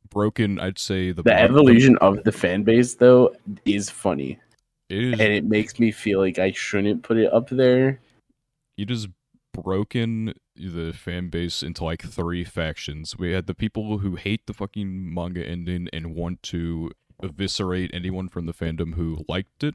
[0.08, 0.58] broken.
[0.60, 3.34] I'd say the The evolution of the fan base, though,
[3.64, 4.38] is funny,
[4.88, 8.00] It is and it makes me feel like I shouldn't put it up there.
[8.78, 9.08] it has
[9.52, 13.18] broken the fan base into like three factions.
[13.18, 16.90] We had the people who hate the fucking manga ending and want to
[17.22, 19.74] eviscerate anyone from the fandom who liked it.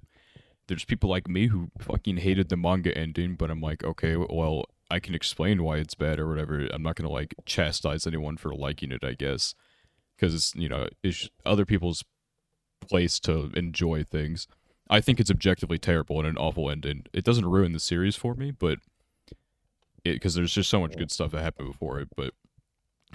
[0.67, 4.65] There's people like me who fucking hated the manga ending, but I'm like, okay, well,
[4.91, 6.67] I can explain why it's bad or whatever.
[6.73, 9.55] I'm not gonna like chastise anyone for liking it, I guess,
[10.15, 12.03] because it's you know it's other people's
[12.81, 14.47] place to enjoy things.
[14.89, 17.03] I think it's objectively terrible and an awful ending.
[17.13, 18.79] It doesn't ruin the series for me, but
[20.03, 22.33] because there's just so much good stuff that happened before it, but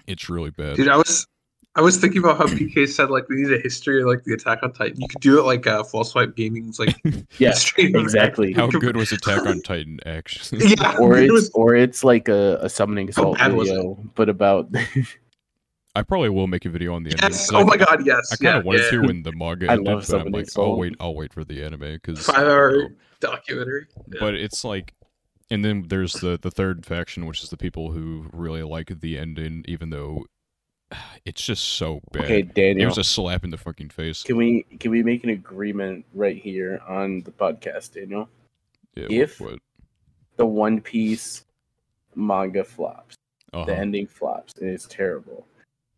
[0.06, 0.76] it's really bad.
[0.76, 1.26] Dude, I was
[1.74, 4.34] I was thinking about how PK said like we need a history of like the
[4.34, 5.00] Attack on Titan.
[5.00, 6.94] You could do it like uh, False Swipe Gaming's like
[7.38, 7.96] Yeah, stream.
[7.96, 8.52] exactly.
[8.52, 10.66] How good was Attack on Titan actually?
[10.66, 14.68] Yeah, or it's was or it's like a, a summoning assault bad video, but about
[15.94, 17.30] I probably will make a video on the ending.
[17.30, 17.50] yes.
[17.50, 18.32] 'cause Oh I- my god, yes.
[18.32, 18.90] I kind yeah, of wanted yeah.
[18.90, 21.32] to when the manga I ended, love but I'm Summoning like, I'll wait, I'll wait
[21.32, 22.88] for the anime because Five hour
[23.20, 23.86] documentary.
[24.08, 24.20] Yeah.
[24.20, 24.92] But it's like,
[25.50, 29.18] and then there's the the third faction, which is the people who really like the
[29.18, 30.24] ending, even though
[31.24, 32.24] it's just so bad.
[32.24, 32.88] Okay, Daniel, It Daniel.
[32.88, 34.22] was a slap in the fucking face.
[34.22, 38.28] Can we can we make an agreement right here on the podcast, Daniel?
[38.94, 39.58] Yeah, if- what?
[40.36, 41.44] The One Piece
[42.14, 43.16] manga flops.
[43.52, 43.64] Uh-huh.
[43.66, 44.54] The ending flops.
[44.60, 45.46] and it's terrible,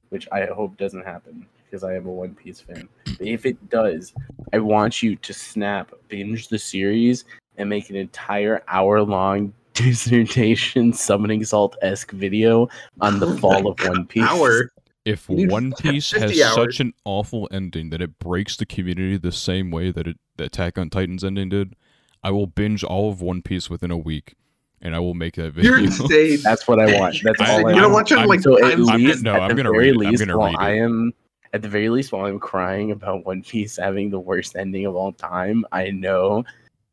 [0.08, 2.88] which I hope doesn't happen because I am a One Piece fan.
[3.16, 4.12] But if it does,
[4.52, 7.24] I want you to snap, binge the series,
[7.56, 12.68] and make an entire hour long dissertation summoning salt esque video
[13.00, 14.24] on the Oh fall my of One Piece.
[14.24, 14.72] Hour.
[15.04, 16.54] If One Piece has hours.
[16.54, 20.46] such an awful ending that it breaks the community the same way that it that
[20.46, 21.76] Attack on Titan's ending did,
[22.22, 24.34] I will binge all of One Piece within a week,
[24.80, 25.72] and I will make that video.
[25.72, 26.38] You're insane.
[26.42, 27.16] That's what I want.
[27.22, 27.92] That's I- all I You're gonna want.
[27.92, 30.02] watch it I'm- like So at I'm- least, no, at I'm the gonna very read
[30.02, 30.06] it.
[30.06, 31.12] I'm least, gonna while read I am
[31.52, 34.96] at the very least while I'm crying about One Piece having the worst ending of
[34.96, 36.44] all time, I know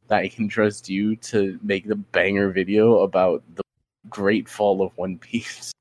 [0.10, 3.64] that I can trust you to make the banger video about the
[4.10, 5.72] great fall of One Piece.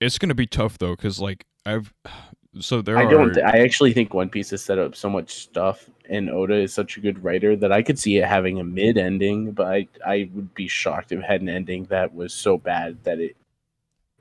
[0.00, 1.92] It's gonna be tough though, because like I've
[2.60, 3.38] so there I are don't.
[3.38, 6.96] I actually think One Piece has set up so much stuff, and Oda is such
[6.96, 9.52] a good writer that I could see it having a mid ending.
[9.52, 13.02] But I, I would be shocked if it had an ending that was so bad
[13.04, 13.36] that it,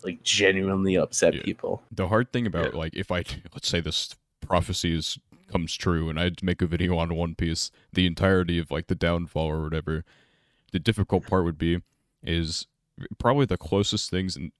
[0.04, 1.42] like, genuinely upset Yeah.
[1.44, 1.84] people.
[1.92, 3.24] the hard thing about like if I
[3.54, 5.20] let's say this prophecy is
[5.52, 8.96] comes true and I'd make a video on One Piece, the entirety of like the
[8.96, 10.06] downfall or whatever,
[10.72, 11.82] the difficult part would be
[12.24, 12.68] is
[13.18, 14.54] probably the closest things in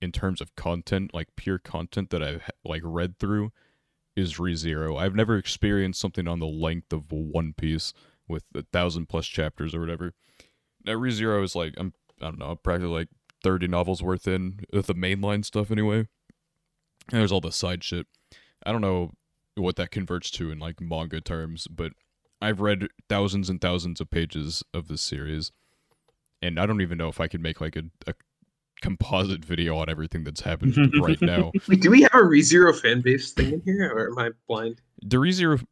[0.00, 3.52] in terms of content, like pure content that I've like read through
[4.14, 4.98] is ReZero.
[4.98, 7.92] I've never experienced something on the length of One Piece
[8.28, 10.14] with a thousand plus chapters or whatever.
[10.84, 13.08] Now ReZero is like I'm I don't know, practically like
[13.42, 16.08] thirty novels worth in with the mainline stuff anyway.
[17.10, 18.06] And there's all the side shit.
[18.64, 19.12] I don't know
[19.54, 21.92] what that converts to in like manga terms, but
[22.40, 25.52] I've read thousands and thousands of pages of this series,
[26.42, 28.14] and I don't even know if I could make like a, a
[28.82, 31.52] composite video on everything that's happened right now.
[31.68, 34.80] Wait, do we have a ReZero fan base thing in here, or am I blind?
[35.02, 35.64] The ReZero,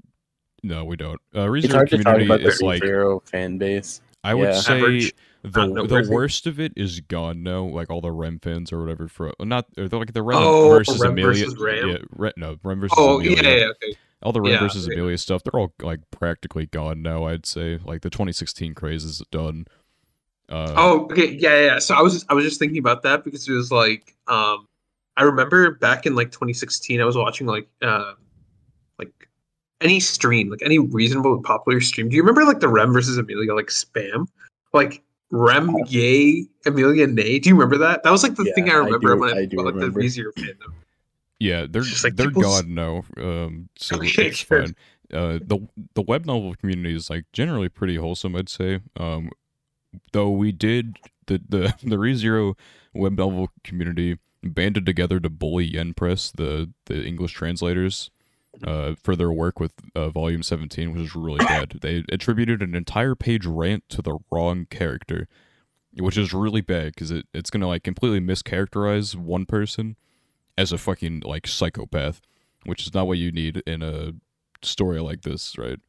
[0.63, 1.21] no, we don't.
[1.35, 4.01] Uh, It's ReZero hard to talk community about the is like Zero fan base.
[4.23, 4.61] I would Yeah.
[4.61, 5.15] say Average.
[5.43, 7.65] the the worst of it is gone now.
[7.65, 10.71] Like all the Rem fans or whatever for not or the, like the Rem Oh,
[10.71, 11.45] versus Rem Emilia.
[11.45, 11.89] versus Ram?
[11.91, 13.43] Yeah, Re, no Rem versus Oh Emilia.
[13.43, 13.99] yeah, yeah, okay.
[14.23, 14.95] all the Rem Yeah, versus yeah.
[14.95, 17.25] Emilia stuff, they're all like practically gone now.
[17.25, 19.67] I'd say like the 2016 craze is done.
[20.49, 21.79] Uh, Oh, okay, yeah, yeah.
[21.79, 24.67] So I was just, I was just thinking about that because it was like, um,
[25.17, 28.15] I remember back in like 2016, I was watching like, uh,
[28.99, 29.29] like
[29.81, 32.09] any stream, like any reasonable popular stream.
[32.09, 34.27] Do you remember like the Rem versus Emilia like spam,
[34.73, 37.39] like Rem yay Emilia nay?
[37.39, 38.03] Do you remember that?
[38.03, 39.67] That was like the Yeah, thing I I remember do- when I, I do about
[39.67, 40.01] like remember.
[40.01, 40.73] the ReZero fandom.
[41.39, 43.05] yeah, they're just like they're people's- gone now.
[43.17, 44.65] Um, so Okay, it's good.
[44.67, 44.77] fine.
[45.13, 48.81] Uh, the the web novel community is like generally pretty wholesome, I'd say.
[48.97, 49.31] Um,
[50.13, 52.55] though we did the the the ReZero
[52.93, 58.11] web novel community banded together to bully Yen Press, the the English translators,
[58.63, 61.79] uh, for their work with uh, Volume 17, which is really bad.
[61.81, 65.29] They attributed an entire page rant to the wrong character,
[65.95, 69.97] which is really bad because it, it's gonna like completely mischaracterize one person
[70.57, 72.21] as a fucking like psychopath,
[72.65, 74.13] which is not what you need in a
[74.63, 75.81] story like this, right?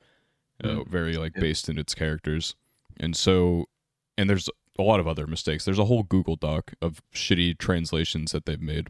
[0.64, 2.56] Uh, very like based in its characters,
[2.97, 3.66] and so,
[4.18, 5.66] and there's a lot of other mistakes.
[5.66, 8.89] There's a whole Google Doc of shitty translations that they've made,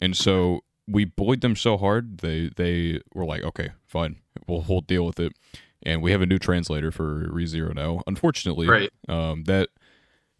[0.00, 4.80] and so we bullied them so hard they they were like, okay, fine, we'll we'll
[4.80, 5.32] deal with it,
[5.82, 8.02] and we have a new translator for ReZero now.
[8.06, 8.90] Unfortunately, Right.
[9.08, 9.68] um, that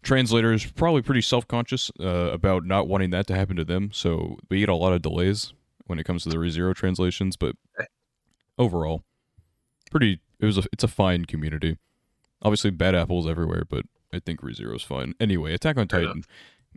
[0.03, 4.35] translator is probably pretty self-conscious uh, about not wanting that to happen to them so
[4.49, 5.53] we get a lot of delays
[5.85, 7.55] when it comes to the rezero translations but
[8.57, 9.03] overall
[9.91, 11.77] pretty it was a it's a fine community
[12.41, 16.23] obviously bad apples everywhere but i think rezero is fine anyway attack on Fair titan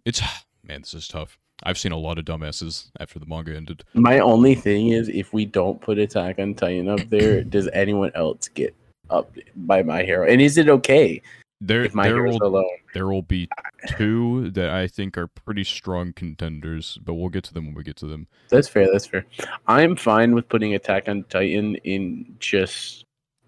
[0.05, 0.21] it's
[0.63, 4.19] man this is tough i've seen a lot of dumbasses after the manga ended My
[4.19, 8.49] only thing is, if we don't put Attack on Titan up there, does anyone else
[8.49, 8.75] get
[9.11, 10.27] up by My Hero?
[10.27, 11.23] And is it okay
[11.61, 12.65] there if My there will alone?
[12.93, 13.49] there will be
[13.97, 17.83] two that i think are pretty strong contenders but we'll get to them when we
[17.83, 18.91] get to them That's fair.
[18.91, 19.25] That's fair.
[19.67, 23.05] I'm fine with putting Attack on Titan in just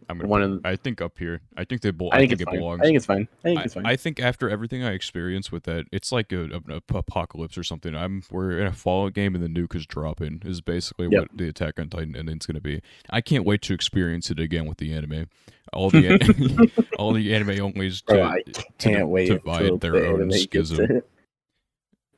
[0.08, 0.62] i'm gonna one of.
[0.62, 1.40] The, I think up here.
[1.56, 1.90] I think they.
[1.90, 2.58] Bel- I think it it's fine.
[2.58, 2.80] belongs.
[2.80, 3.28] I think it's fine.
[3.40, 3.86] I think I, it's fine.
[3.86, 7.62] I think after everything I experienced with that, it's like a, a- a apocalypse or
[7.64, 7.94] something.
[7.94, 10.42] I'm we're in a Fallout game and the nuke is dropping.
[10.44, 11.20] Is basically Yep.
[11.20, 12.80] what the Attack on Titan ending's gonna be.
[13.10, 15.26] I can't wait to experience it again with the anime.
[15.72, 19.66] All the an- all the anime onlys to, Bro, I to can't di- wait divide
[19.66, 21.02] till their the own schism.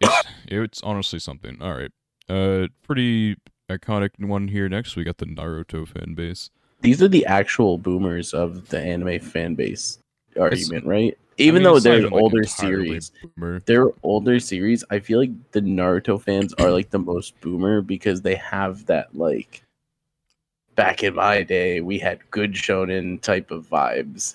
[0.00, 1.60] It's, it's honestly something.
[1.60, 1.90] All right,
[2.28, 3.36] uh, pretty
[3.70, 4.68] iconic one here.
[4.68, 6.50] Next, we got the Naruto fan base.
[6.80, 9.98] These are the actual boomers of the anime fan base
[10.36, 11.18] argument, right?
[11.38, 13.60] even I mean, though they're older entirely series, boomer.
[13.66, 14.84] they're older series.
[14.90, 19.16] I feel like the Naruto fans are like the most boomer because they have that
[19.16, 19.62] like
[20.74, 24.34] back in my day we had good shonen type of vibes.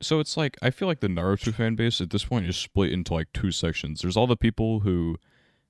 [0.00, 2.92] So it's like I feel like the Naruto fan base at this point is split
[2.92, 4.00] into like two sections.
[4.00, 5.18] There's all the people who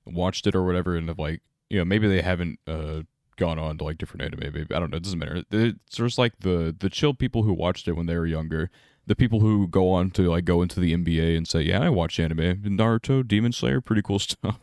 [0.05, 3.01] watched it or whatever and have like you know maybe they haven't uh
[3.37, 4.39] gone on to like different anime.
[4.53, 4.97] Maybe I don't know.
[4.97, 5.43] It doesn't matter.
[5.51, 8.69] It's just like the the chill people who watched it when they were younger.
[9.05, 11.89] The people who go on to like go into the NBA and say, "Yeah, I
[11.89, 12.61] watch anime.
[12.63, 14.59] Naruto, Demon Slayer, pretty cool stuff."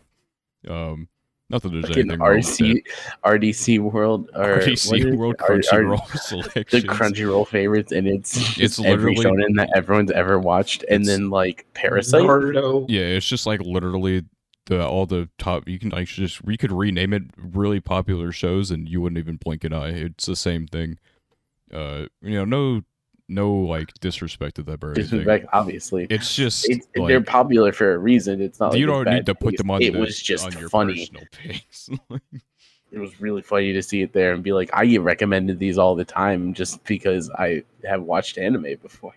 [0.68, 1.09] Um,
[1.51, 2.83] not that there's Fucking anything wrong with RC.
[3.25, 5.14] RDC World or what is RDC it?
[5.16, 6.81] World Ar- Ar- Crunchyroll the.
[6.83, 11.29] Crunchyroll favorites, and it's It's it's every literally- shonen that everyone's ever watched, and then
[11.29, 12.23] like Parasite.
[12.23, 12.87] Naruto.
[12.89, 14.23] Yeah, it's just like literally
[14.67, 15.69] the all the top.
[15.69, 19.37] You can like just you could rename it really popular shows, and you wouldn't even
[19.37, 19.91] blink an eye.
[19.91, 20.99] It's the same thing.
[21.73, 22.83] Uh, you know, no,
[23.29, 25.05] no like disrespect to them or anything.
[25.05, 26.07] Disrespect, obviously.
[26.11, 28.41] It's just It's, like, they're popular for a reason.
[28.41, 28.77] It's not.
[28.77, 29.83] You it's don't need to put them on.
[29.83, 31.11] It the, was just on your funny.
[32.93, 35.79] It was really funny to see it there and be like, I get recommended these
[35.79, 39.15] all the time just because I have watched anime before.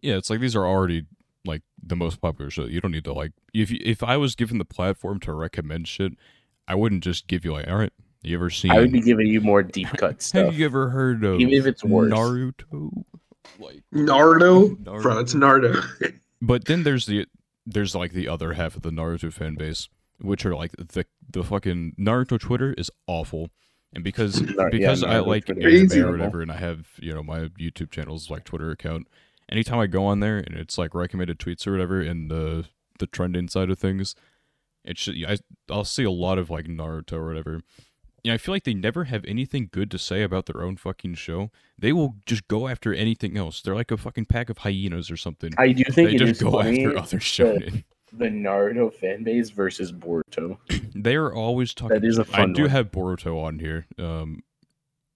[0.00, 1.04] yeah, it's like these are already
[1.44, 2.64] like the most popular show.
[2.64, 5.88] You don't need to like if you, if I was given the platform to recommend
[5.88, 6.12] shit,
[6.68, 8.70] I wouldn't just give you like, all right, you ever seen?
[8.70, 10.46] I would be giving you more deep cut stuff.
[10.46, 12.12] Have you ever heard of Even if it's worse.
[12.12, 13.04] Naruto?
[13.58, 14.76] Like Naruto.
[14.76, 15.02] Naruto.
[15.02, 16.14] Bro, it's Naruto.
[16.44, 17.26] But then there's the
[17.66, 19.88] there's like the other half of the Naruto fan base,
[20.20, 23.50] which are like the the fucking Naruto Twitter is awful,
[23.92, 27.22] and because Nar- yeah, because I like anime or whatever, and I have you know
[27.22, 29.06] my YouTube channel's like Twitter account.
[29.52, 32.64] Anytime I go on there and it's like recommended tweets or whatever in the
[32.98, 34.14] the trending side of things,
[34.84, 35.36] it should I
[35.70, 37.60] I'll see a lot of like Naruto or whatever.
[38.24, 41.14] Yeah, I feel like they never have anything good to say about their own fucking
[41.14, 41.50] show.
[41.76, 43.60] They will just go after anything else.
[43.60, 45.52] They're like a fucking pack of hyenas or something.
[45.58, 47.82] I do think they it just is go funny after other shonen.
[48.12, 50.56] the Naruto fan base versus Boruto.
[50.94, 51.98] They are always talking.
[52.00, 52.70] That is a I fun do one.
[52.70, 53.86] have Boruto on here.
[53.98, 54.42] Um,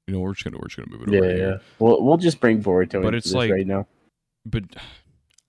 [0.09, 1.37] you know, we're just gonna we're just gonna move it Yeah, over yeah.
[1.37, 1.61] here.
[1.79, 3.87] We'll we'll just bring Boruto But it's like- right now.
[4.49, 4.65] But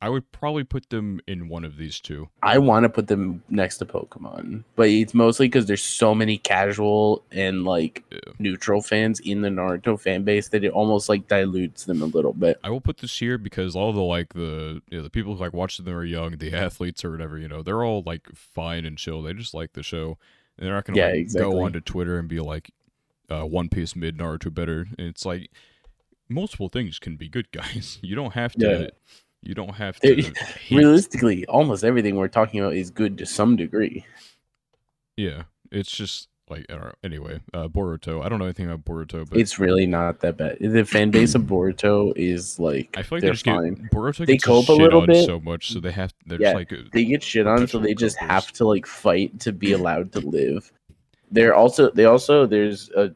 [0.02, 2.30] I would probably put them in one of these two.
[2.44, 6.38] I want to put them next to Pokemon, but it's mostly because there's so many
[6.38, 8.20] casual and like Yeah.
[8.38, 12.34] neutral fans in the Naruto fan base that it almost like dilutes them a little
[12.34, 12.60] bit.
[12.64, 15.40] I will put this here because all the like the you know, the people who
[15.40, 18.86] like watched them are young, the athletes or whatever, you know, they're all like fine
[18.86, 19.24] and chill.
[19.24, 20.18] They just like the show.
[20.58, 21.52] And they're not gonna Yeah, like, exactly.
[21.52, 22.72] go onto Twitter and be like,
[23.32, 24.88] uh, One Piece mid Naruto better.
[24.98, 25.50] And it's like
[26.30, 28.00] multiple things can be good, guys.
[28.02, 28.82] You don't have to.
[28.82, 28.88] Yeah.
[29.44, 30.34] You don't have to.
[30.72, 34.06] Realistically, almost everything we're talking about is good to some degree.
[35.16, 36.92] Yeah, it's just like I don't know.
[37.04, 38.24] Anyway, uh, Boruto.
[38.26, 40.58] I don't know anything about Boruto, but It's really not that bad.
[40.60, 43.90] The fan base of Boruto is like I feel like they're they just get fine.
[43.94, 45.26] Boruto They gets cope a shit little on bit.
[45.26, 46.14] so much, so they have.
[46.26, 49.40] They're Yeah, just like they get shit on, so they just have to like fight
[49.42, 50.72] to be allowed to live.
[51.32, 53.12] They're also they also there's a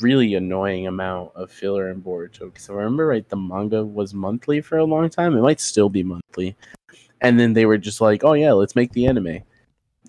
[0.00, 4.60] really annoying amount of filler in Boruto because I remember right the manga was monthly
[4.60, 5.36] for a long time.
[5.36, 6.56] It might still be monthly,
[7.20, 9.42] and then they were just like, oh yeah, let's make the anime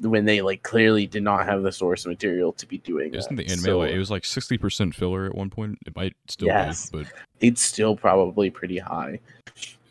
[0.02, 3.14] when they like clearly did not have the source material to be doing.
[3.14, 3.52] Isn't the that.
[3.52, 5.78] anime So, like it was like sixty percent filler at one point?
[5.86, 6.90] It might still Yes.
[6.90, 7.08] be, but
[7.40, 9.20] it's still probably pretty high.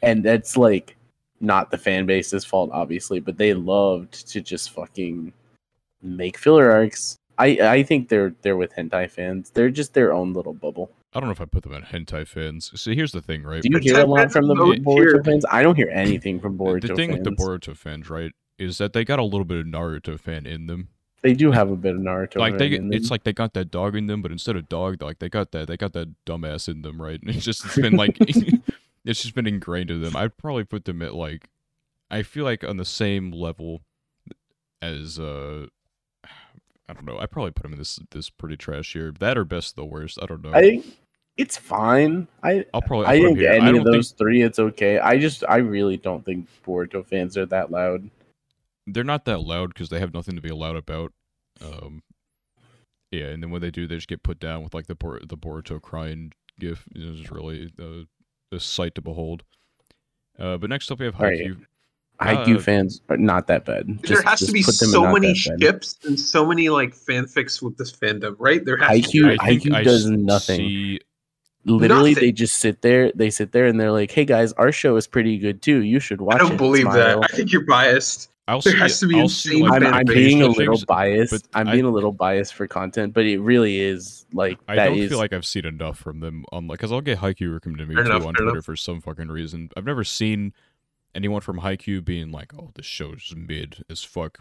[0.02, 0.96] And that's like
[1.40, 5.32] not the fan base's fault, obviously, but they loved to just fucking
[6.02, 7.16] make filler arcs.
[7.40, 9.50] I I think they're they're with hentai fans.
[9.50, 10.90] They're just their own little bubble.
[11.12, 12.70] I don't know if I put them in hentai fans.
[12.80, 13.62] See, here's the thing, right?
[13.62, 15.24] Do you Hentai hear a lot from the go Boruto here.
[15.24, 15.44] fans?
[15.50, 17.26] I don't hear anything from Boruto the thing fans.
[17.26, 20.46] with the Boruto fans, right, is that they got a little bit of Naruto fan
[20.46, 20.88] in them.
[21.22, 22.36] they do have a bit of Naruto.
[22.36, 22.92] like they, in them.
[22.92, 25.50] it's like they got that dog in them, but instead of dog, like they got
[25.50, 27.20] that, they got that dumbass in them, right?
[27.26, 28.16] It's just it's been like,
[29.04, 30.14] it's just been ingrained in them.
[30.14, 31.48] I'd probably put them at like,
[32.10, 33.80] I feel like on the same level
[34.80, 35.66] as uh,
[36.90, 37.18] I don't know.
[37.20, 39.12] I probably put them in this this pretty trash here.
[39.20, 40.18] That or best of the worst.
[40.20, 40.52] I don't know.
[40.52, 40.82] I
[41.36, 42.26] it's fine.
[42.42, 43.06] I I'll probably.
[43.06, 43.52] I'll I think here.
[43.52, 44.98] I any of think those three, it's okay.
[44.98, 48.10] I just I really don't think Boruto fans are that loud.
[48.86, 51.12] they're not that loud because they have nothing to be loud about.
[51.62, 52.02] Um,
[53.12, 55.20] yeah, and then when they do, they just get put down with like the Bor-
[55.24, 56.86] the Boruto crying gif.
[56.94, 58.04] It's really uh,
[58.50, 59.44] a sight to behold.
[60.38, 61.56] Uh, but next up we have All right.
[62.20, 62.44] Haikyuu.
[62.44, 63.86] Haikyuu Uh, fans are not that bad.
[63.86, 65.60] there Just- has to be put them so many that bad.
[65.62, 68.64] ships and so many like fanfics with this fandom, right?
[68.64, 69.36] There has to be.
[69.36, 70.56] IQ I I does nothing.
[70.58, 71.00] See,
[71.66, 72.24] Literally, Nothing.
[72.24, 73.12] they just sit there.
[73.14, 75.82] They sit there and they're like, "Hey guys, our show is pretty good too.
[75.82, 77.30] You should watch I don't it." believe Smile." that.
[77.30, 78.30] I think you're biased.
[78.48, 79.66] I'll there see, has to be I'll insane.
[79.66, 81.46] Like, I'm, I'm being a things, little biased.
[81.52, 84.86] I'm I- being a little biased for content, but it really is like I that
[84.86, 87.52] don't is- feel like I've seen enough from them on like because I'll get Haikyuu
[87.52, 88.64] recommended to me too enough, on Twitter enough.
[88.64, 89.68] for some fucking reason.
[89.76, 90.54] I've never seen
[91.14, 94.38] anyone from Haikyuu being like, "Oh, this show's mid as fuck."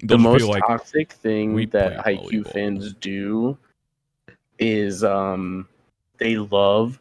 [0.00, 3.56] the They'll just most like, toxic thing "We that play Haikyuu volleyball." fans do
[4.58, 5.68] is um
[6.18, 7.00] they love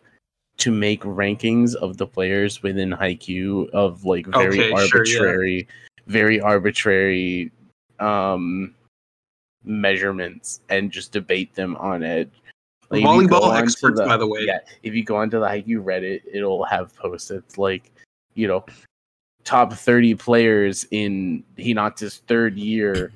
[0.57, 4.75] to make rankings of the players within Haikyuu of like very Okay, sure, yeah.
[4.83, 5.67] arbitrary,
[6.07, 7.51] very arbitrary
[7.99, 8.75] um
[9.63, 12.29] measurements and just debate them on edge.
[12.89, 14.41] Like, if you Volleyball experts, the- by the way.
[14.41, 17.91] Yeah, if you go onto the Haikyuu Reddit, it'll have posts that's like,
[18.35, 18.65] you know,
[19.43, 23.11] top 30 players in Hinata's third year,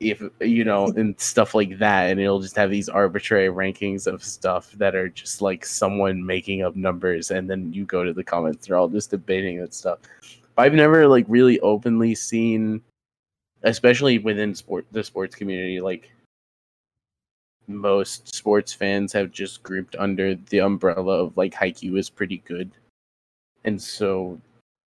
[0.00, 2.10] if you know, and stuff like that.
[2.10, 6.62] And it'll just have these arbitrary rankings of stuff that are just like someone making
[6.62, 7.30] up numbers.
[7.30, 9.98] And then you go to the comments, they're all just debating that stuff.
[10.54, 12.82] But I've never like really openly seen,
[13.62, 16.10] especially within sport, the sports community, like
[17.68, 22.70] most sports fans have just grouped under the umbrella of like Haikyuu is pretty good.
[23.66, 24.40] And so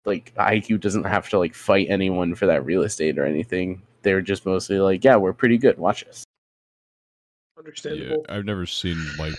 [0.04, 3.82] like IQ doesn't have to like fight anyone for that real estate or anything.
[4.02, 5.76] They're just mostly like, yeah, we're pretty good.
[5.78, 6.24] Watch us.
[7.56, 8.26] Yeah, Understandable.
[8.28, 9.34] I've never seen like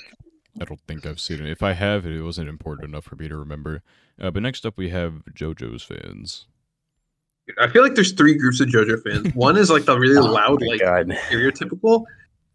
[0.61, 1.49] I don't think I've seen it.
[1.49, 3.81] If I have, it wasn't important enough for me to remember.
[4.19, 6.45] Uh, but next up, we have JoJo's fans.
[7.59, 9.33] I feel like there's three groups of JoJo fans.
[9.35, 11.07] One is like the really Oh loud, like God.
[11.29, 12.03] stereotypical.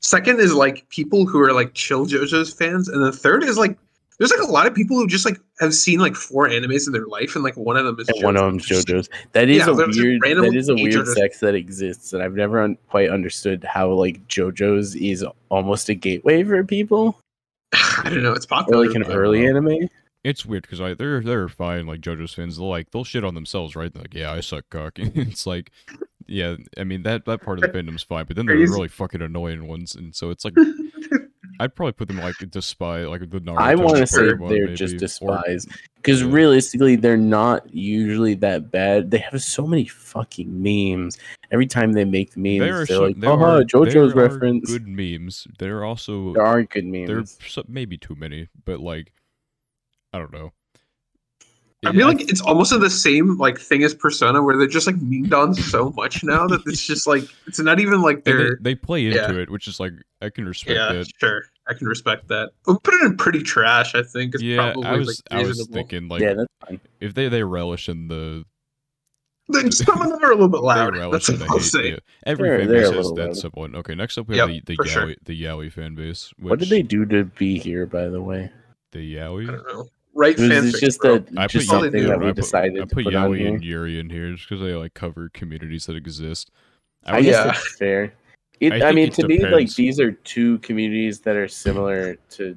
[0.00, 3.78] Second is like people who are like chill JoJo's fans, and the third is like
[4.18, 6.92] there's like a lot of people who just like have seen like four animes in
[6.92, 8.50] their life, and like one of them is And one of JoJo.
[8.50, 9.08] them's JoJo's.
[9.32, 10.20] That is Yeah, a there's a weird.
[10.22, 11.14] That is a weird JoJo's.
[11.14, 15.94] sex that exists, and I've never un- quite understood how like JoJo's is almost a
[15.94, 17.18] gateway for people,
[17.72, 18.32] I don't know.
[18.32, 18.86] It's or popular.
[18.86, 19.50] like an early know.
[19.58, 19.88] anime.
[20.22, 22.56] It's weird because like they're they're fine like JoJo's fans.
[22.56, 23.92] They'll like they'll shit on themselves, right?
[23.92, 24.92] They're like, yeah, I suck cock.
[24.98, 25.70] it's like,
[26.26, 29.20] yeah, I mean that that part of the fandom's fine, but then they're really fucking
[29.20, 30.54] annoying ones, and so it's like
[31.60, 33.58] I'd probably put them like despise like the Naruto.
[33.58, 36.28] I want to say they're maybe, just despised because yeah.
[36.30, 39.10] realistically, they're not usually that bad.
[39.10, 41.18] They have so many fucking memes.
[41.50, 44.86] Every time they make memes, There are they're like, there "Oh, are, JoJo's reference." good
[44.88, 45.46] memes.
[45.58, 47.38] There are also There are good there are memes.
[47.46, 49.12] so- maybe too many, but like
[50.12, 50.52] I don't know.
[51.86, 54.86] I feel like it's almost in the same like thing as Persona, where they're just
[54.86, 58.32] like memed on so much now that it's just like it's not even like they,
[58.32, 59.32] they're they play into yeah.
[59.42, 61.10] it, which is like I can respect yeah, that.
[61.18, 61.42] sure.
[61.68, 62.50] I can respect that.
[62.66, 63.94] We'll put it in pretty trash.
[63.94, 66.80] I think is Yeah, probably I was like I was thinking like yeah, that's fine.
[67.00, 68.44] if they they relish in the
[69.48, 71.12] Then some of them are a little bit they loud.
[71.12, 71.90] That's in what I'll say.
[71.92, 71.96] yeah.
[72.26, 73.36] Every They're- fan they're base has little that loud.
[73.36, 73.74] someone.
[73.76, 75.06] Okay, next up we have Yep, the the for sure.
[75.08, 76.32] Yaoi the Yaoi fan base.
[76.38, 78.50] Which, What did they do to be here, by the way?
[78.92, 79.46] The I Yaoi.
[79.46, 79.88] don't know.
[80.14, 81.14] Right It was fanfic, it's just bro.
[81.16, 83.04] a I just put Yaoi- something dude, that we I put, decided I to put
[83.04, 83.48] put on Yaoi here.
[83.48, 86.50] and Yuri in here just because they like cover communities that exist.
[87.04, 87.44] I I guess Yeah.
[87.46, 88.12] that's fair.
[88.60, 92.14] It, I I, mean, it to me, like these are two communities that are similar
[92.30, 92.56] to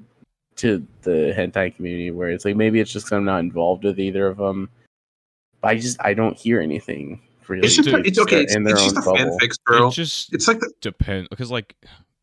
[0.58, 4.00] to the hentai community, where it's like maybe it's just 'cause I'm not involved with
[4.00, 4.70] either of them.
[5.62, 7.66] But I just I don't hear anything really.
[7.66, 8.44] It's just it's okay.
[8.44, 9.18] It's, in it's just a bubble.
[9.42, 9.88] fanfics, bro.
[9.88, 11.76] It just It's like the, depends because like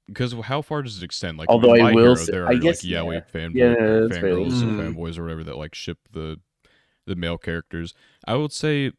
[0.07, 1.39] because how far does it extend?
[1.39, 3.21] Like, Although I will Hero, say- there I are guess, like yaoi yeah.
[3.21, 4.95] fan Yeah, fangirls Mm.
[4.97, 6.41] fanboys or whatever that like ship the
[7.07, 7.93] the male characters.
[8.27, 8.93] I would say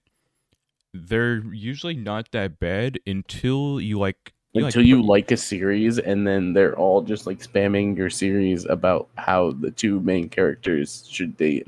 [0.93, 5.97] they're usually not that bad until you like you, until like, you like a series
[5.99, 11.05] and then they're all just like spamming your series about how the two main characters
[11.09, 11.67] should date.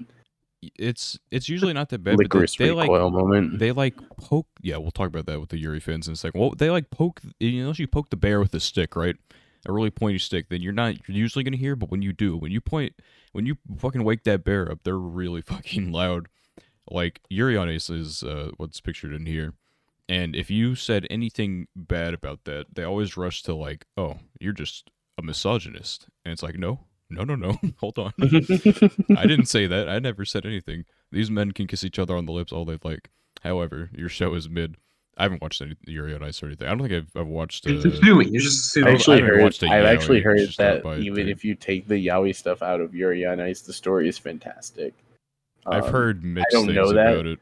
[0.78, 2.18] It's it's usually not that bad.
[2.18, 3.60] But Licorice they, they like moment.
[3.60, 4.48] they like poke.
[4.62, 6.40] Yeah, we'll talk about that with the Yuri fans in a second.
[6.40, 7.22] Well, they like poke.
[7.40, 9.16] You know, you poke the bear with a stick, right?
[9.68, 10.50] A really pointy stick.
[10.50, 12.94] Then you're not you're usually gonna hear, but when you do, when you point,
[13.32, 16.28] when you fucking wake that bear up, they're really fucking loud.
[16.90, 19.54] Like Yuri on Ice is uh, what's pictured in here.
[20.10, 24.54] And if you said anything bad about that, they always rush to like, "Oh, you're
[24.54, 28.14] just a misogynist," and it's like, "No, no, no, no, hold on."
[29.18, 29.88] I didn't say that.
[29.90, 30.86] I never said anything.
[31.12, 33.10] These men can kiss each other on the lips all they like.
[33.44, 34.78] However, your show is mid.
[35.20, 36.68] I haven't watched any Yuri on Ice or anything.
[36.68, 37.66] I don't think I've, I've watched.
[37.66, 38.34] Uh, you're just assuming.
[38.34, 38.94] You're just I assuming.
[38.96, 39.44] actually haven't heard.
[39.44, 41.30] watched a I've yaoi, actually heard just that even thing.
[41.30, 44.94] if you take the yaoi stuff out of Yuri on Ice, the story is fantastic.
[45.66, 47.14] I've Um, heard mixed don't know that.
[47.14, 47.40] about it.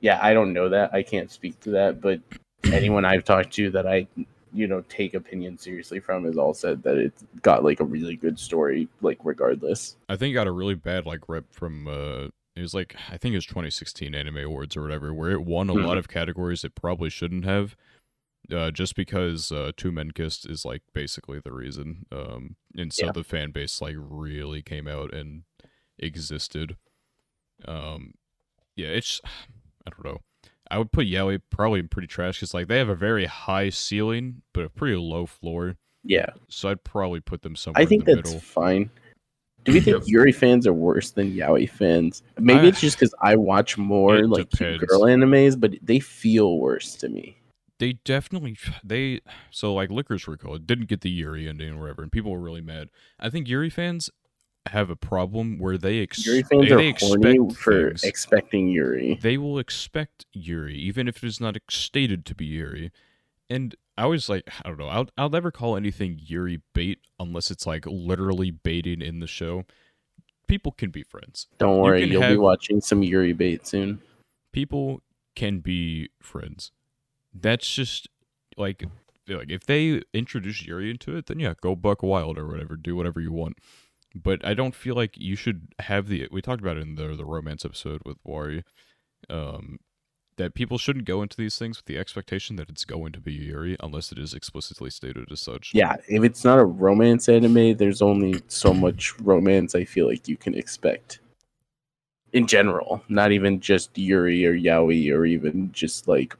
[0.00, 0.92] Yeah, I don't know that.
[0.94, 2.20] I can't speak to that, but
[2.72, 4.06] anyone I've talked to that I,
[4.52, 8.16] you know, take opinion seriously from has all said that it's got like a really
[8.16, 9.96] good story, like regardless.
[10.08, 11.86] I think it got a really bad like rep from.
[11.86, 15.44] uh It was like I think it was 2016 Anime Awards or whatever, where it
[15.44, 15.84] won a Mhm.
[15.86, 17.76] lot of categories it probably shouldn't have.
[18.50, 23.06] Uh, just because uh, Two Men Kissed is like basically the reason, um, and so
[23.06, 23.12] Yeah.
[23.12, 25.42] the fan base like really came out and
[25.98, 26.76] existed.
[27.66, 28.14] Um,
[28.76, 29.20] yeah, it's
[29.86, 30.18] I don't know.
[30.70, 33.70] I would put Yaoi probably in pretty trash because like they have a very high
[33.70, 35.76] ceiling but a pretty low floor.
[36.04, 38.40] Yeah, So I'd probably put them somewhere I think in the that's middle.
[38.40, 38.88] fine.
[39.64, 42.22] Do we think Yuri fans are worse than Yaoi fans?
[42.38, 44.84] Maybe I- it's just because I watch more like depends.
[44.84, 47.36] girl animes, but they feel worse to me.
[47.78, 52.02] they definitely they so like Licorice Recoil it didn't get the Yuri ending or whatever,
[52.02, 52.88] and people were really mad.
[53.18, 54.08] I think Yuri fans
[54.68, 58.04] have a problem where they ex- Yuri fans they, are they expect for things.
[58.04, 59.18] expecting Yuri.
[59.20, 62.90] they will expect Yuri, even if it is not stated to be Yuri.
[63.50, 67.50] And I was like, I don't know, I'll I'll never call anything Yuri bait unless
[67.50, 69.64] it's like literally baiting in the show.
[70.46, 71.46] People can be friends.
[71.58, 74.00] Don't worry, can you'll be watching some Yuri bait soon.
[74.52, 75.02] People
[75.34, 76.72] can be friends.
[77.34, 78.08] That's just
[78.56, 78.84] like
[79.28, 82.96] like if they introduce Yuri into it, then yeah, go buck wild or whatever, do
[82.96, 83.58] whatever you want.
[84.14, 86.28] But I don't feel like you should have the.
[86.30, 88.64] We talked about it in the the romance episode with Wari,
[89.28, 89.78] um,
[90.38, 93.32] that people shouldn't go into these things with the expectation that it's going to be
[93.34, 95.72] Yuri unless it is explicitly stated as such.
[95.74, 100.26] Yeah, if it's not a romance anime, there's only so much romance I feel like
[100.26, 101.20] you can expect.
[102.32, 106.36] In general, not even just Yuri or Yaoi or even just like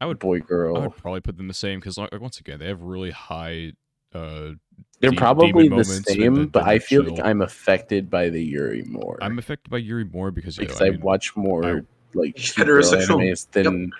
[0.00, 0.80] I would boy I girl.
[0.82, 3.72] would probably put them the same because like, once again they have really high.
[4.14, 4.52] uh
[5.00, 7.24] They're de- probably demon the same, but I they're feel like.
[7.24, 9.16] I'm affected by the Yuri more.
[9.22, 11.80] I'm affected by Yuri more because yeah, because I I, mean, watch more I-
[12.14, 13.16] like cute girl Heterosexual.
[13.22, 13.92] animes than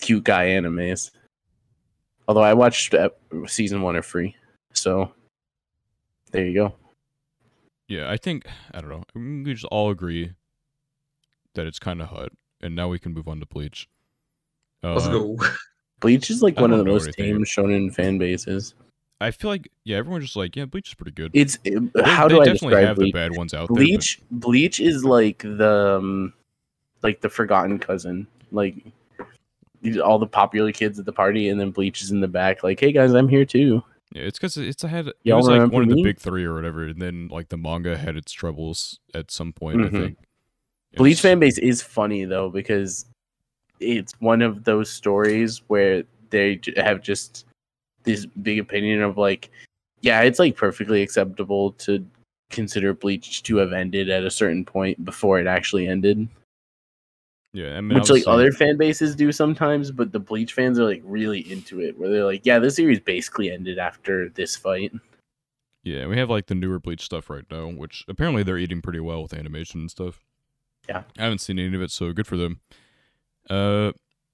[0.00, 1.10] cute guy animes.
[2.28, 3.10] Although I watched uh,
[3.46, 4.36] season one of Free,
[4.72, 5.12] so
[6.30, 6.74] there you go.
[7.88, 9.02] Yeah, I think I don't know.
[9.44, 10.32] We just all agree
[11.54, 12.30] that it's kind of hot,
[12.60, 13.88] and now we can move on to Bleach.
[14.84, 15.36] Uh, Let's go.
[16.00, 17.34] Bleach is like I one of the most anything.
[17.36, 18.74] tame shonen fan bases.
[19.22, 21.30] I feel like yeah, everyone's just like yeah, Bleach is pretty good.
[21.34, 23.12] It's They- how they do I definitely have Bleach?
[23.12, 23.76] the bad ones out there.
[23.76, 26.32] Bleach Bleach is like the um,
[27.02, 28.26] like the forgotten cousin.
[28.50, 28.76] Like
[30.04, 32.78] all the popular kids at the party, and then Bleach is in the back, like,
[32.78, 33.82] "Hey guys, I'm here too."
[34.14, 36.54] Yeah, it's because it's had it Y'all was like one of the big three or
[36.54, 39.78] whatever, and then like the manga had its troubles at some point.
[39.78, 39.86] Mhm.
[39.86, 40.18] I think.
[40.96, 43.06] Bleach It's- fan base is funny though because
[43.80, 47.46] it's one of those stories where they have just
[48.04, 49.50] this big opinion of like,
[50.00, 52.04] yeah, it's like perfectly acceptable to
[52.50, 56.28] consider Bleach to have ended at a certain point before it actually ended,
[57.52, 60.84] Yeah, I mean, which like other fan bases do sometimes, but the Bleach fans are
[60.84, 64.92] like really into it, where they're like, yeah, this series basically ended after this fight.
[65.84, 69.00] Yeah, we have like the newer Bleach stuff right now, which apparently they're eating pretty
[69.00, 70.20] well with animation and stuff.
[70.88, 71.02] Yeah.
[71.18, 72.60] I haven't seen any of it, so good for them.
[73.50, 73.92] Uh,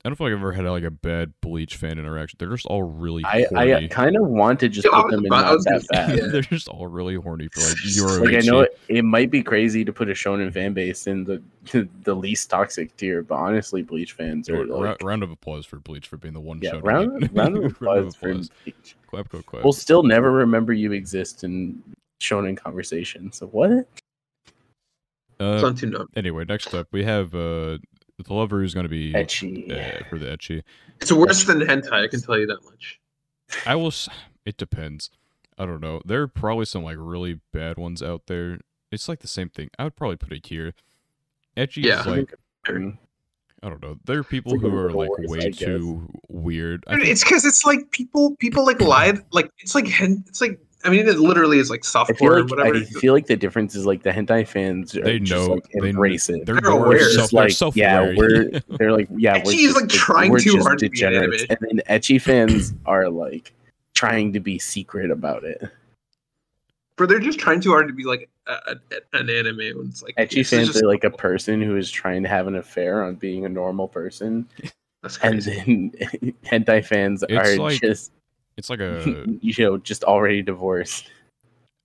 [0.08, 2.38] I don't feel like I've ever had like a bad Bleach fan interaction.
[2.40, 3.74] They're just all really I, horny.
[3.74, 6.18] I kind of want to just Yeah, put them in about- I not that bad.
[6.32, 8.24] They're just all really horny for like your.
[8.24, 11.24] like I know it, it might be crazy to put a shonen fan base in
[11.24, 11.42] the
[12.04, 15.78] the least toxic tier, but honestly, Bleach fans are Ra- like, round of applause for
[15.78, 16.80] Bleach for being the one yeah, show.
[16.80, 18.96] to round, get- round of applause for Bleach.
[19.08, 19.62] Clap, go, clap.
[19.62, 21.82] We'll still never remember you exist in
[22.22, 23.30] shonen conversation.
[23.30, 23.86] So what?
[25.38, 27.76] Uh, on tune anyway, next up we have uh
[28.26, 29.70] the lover is gonna be Ecchi.
[29.70, 30.62] uh, for the ecchi.
[31.00, 31.92] It's worse than hentai.
[32.04, 33.00] I can tell you that much.
[33.66, 33.92] I will.
[34.44, 35.10] It depends.
[35.58, 36.00] I don't know.
[36.04, 38.60] There are probably some like really bad ones out there.
[38.90, 39.70] It's like the same thing.
[39.78, 40.74] I would probably put it here.
[41.56, 42.00] Ecchi Yeah.
[42.00, 42.34] is like.
[43.60, 43.98] I don't know.
[44.04, 46.84] There are people who are like worse, way too weird.
[46.86, 49.18] I Dude, think- it's because it's like people people like lied.
[49.32, 50.24] Like it's like hen.
[50.28, 52.76] It's like I mean, it literally is like I feel softcore or whatever.
[52.76, 55.54] I feel like the difference is like the hentai fans are they just, know.
[55.54, 56.46] like, they embrace it.
[56.46, 57.00] They're, They're more aware.
[57.10, 57.30] self.
[57.30, 58.14] Just they're like yeah, self-aware.
[58.16, 60.96] we're they're like yeah, we're Ecchi just, like, trying we're too just hard to be
[60.98, 61.44] degenerates.
[61.50, 61.56] anime.
[61.70, 63.52] and then ecchi fans are like
[63.94, 65.62] trying to be secret about it.
[66.96, 69.56] But they're just trying too hard to be like a, a- an anime.
[69.78, 72.46] When it's like Ecchi this fans are like a person who is trying to have
[72.46, 74.48] an affair on being a normal person,
[75.02, 75.92] That's and then
[76.44, 78.12] hentai fans It's are like- just
[78.58, 81.10] it's like a you know just already divorced.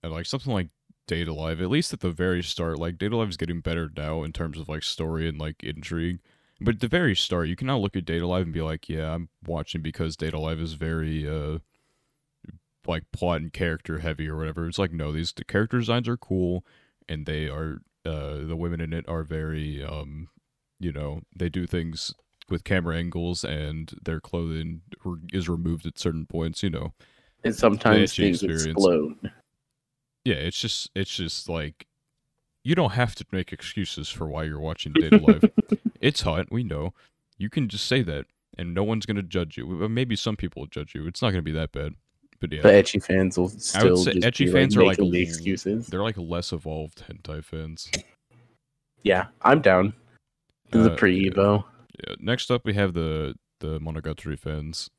[0.02, 0.68] uh, like something like
[1.06, 1.62] Date A Live.
[1.62, 4.32] At least at the very start, like Date A Live is getting better now in
[4.32, 6.18] terms of like story and like intrigue.
[6.60, 8.62] But at the very start, you can now look at Date A Live and be
[8.62, 11.58] like, yeah, I'm watching because Date A Live is very uh
[12.86, 14.66] like plot and character heavy or whatever.
[14.66, 16.66] It's like no, these the character designs are cool
[17.08, 20.28] and they are uh the women in it are very um
[20.80, 22.12] you know, they do things
[22.48, 24.82] with camera angles and their clothing
[25.32, 26.92] is removed at certain points, you know.
[27.42, 28.66] And sometimes things experience.
[28.66, 29.16] explode.
[30.24, 31.86] Yeah, it's just it's just like
[32.62, 35.44] you don't have to make excuses for why you're watching Date A Live.
[36.00, 36.94] it's hot, we know.
[37.36, 38.26] You can just say that,
[38.56, 39.66] and no one's gonna judge you.
[39.66, 41.06] Maybe some people will judge you.
[41.06, 41.92] It's not gonna be that bad,
[42.40, 45.12] but yeah, But ecchi fans will still say just ecchi be, fans like, are, like,
[45.12, 45.86] the excuses.
[45.88, 47.90] they're like less evolved hentai fans.
[49.02, 49.92] Yeah, I'm down.
[50.70, 51.58] The Uh, pre Evo.
[51.64, 51.70] Yeah.
[52.18, 54.90] Next up, we have the the Monogatari fans.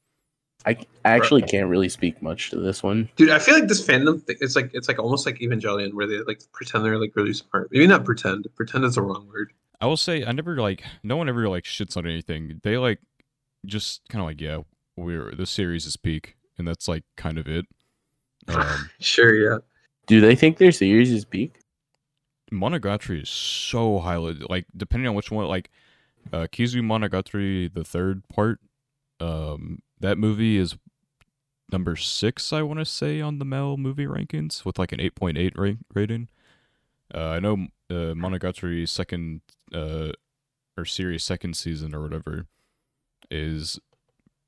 [0.66, 0.72] I
[1.04, 3.10] I actually can't really speak much to this one.
[3.16, 6.08] Dude, I feel like this fandom thing it's like it's like almost like Evangelion where
[6.08, 7.70] they like pretend they're like really smart.
[7.72, 8.48] Maybe not pretend.
[8.56, 9.52] Pretend is the wrong word.
[9.82, 12.62] I will say I never like no one ever like shits on anything.
[12.64, 13.00] They like
[13.66, 14.60] just kind of like yeah,
[14.96, 17.66] we're the series is peak, and that's like kind of it.
[18.48, 19.58] Um, Sure, yeah.
[20.08, 21.60] Do they think their series is peak?
[22.52, 25.70] Monogatari is so highly like depending on which one like
[26.34, 28.60] uh Kizu Monogatari the third part
[29.20, 30.76] um that movie is
[31.72, 35.58] number 6 I want to say on the MAL movie rankings with like an 8.8
[35.58, 36.28] rank rating.
[37.14, 39.42] Uh I know uh Monogatari second
[39.74, 40.12] uh
[40.78, 42.48] or series second season or whatever
[43.32, 43.80] is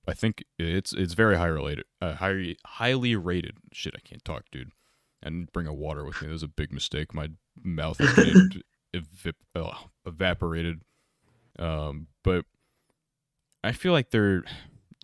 [0.07, 3.57] I think it's it's very high related uh highly highly rated.
[3.73, 4.71] Shit, I can't talk, dude.
[5.21, 6.27] And bring a water with me.
[6.27, 7.13] That was a big mistake.
[7.13, 7.29] My
[7.61, 8.61] mouth is getting
[8.95, 10.81] evap- oh, evaporated.
[11.59, 12.45] Um, but
[13.63, 14.43] I feel like there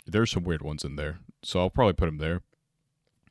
[0.06, 2.42] there's some weird ones in there, so I'll probably put them there.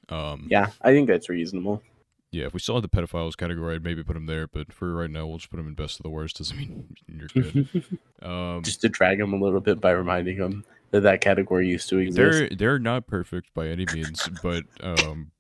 [0.09, 1.83] Um, Yeah, I think that's reasonable.
[2.31, 2.47] yeah.
[2.47, 4.47] If we still had the pedophiles category, I'd maybe put them there.
[4.49, 6.39] But for right now, we'll just put them in best of the worst.
[6.39, 7.69] Doesn't mean you're good.
[8.23, 11.89] Um, Just to drag them a little bit by reminding them that that category used
[11.89, 12.17] to exist.
[12.17, 15.33] they're they're not perfect by any means, but um,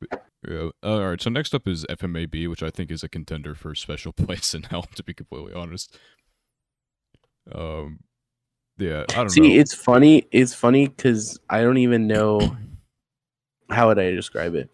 [0.48, 0.70] yeah.
[0.82, 1.20] all right.
[1.20, 4.64] So next up is FMAB, which I think is a contender for special place in
[4.64, 4.86] hell.
[4.96, 5.96] To be completely honest,
[7.50, 7.98] um,
[8.78, 9.60] yeah, I don't See, know.
[9.60, 10.26] it's funny.
[10.30, 12.56] It's funny because I don't even know
[13.70, 14.70] how would I describe it.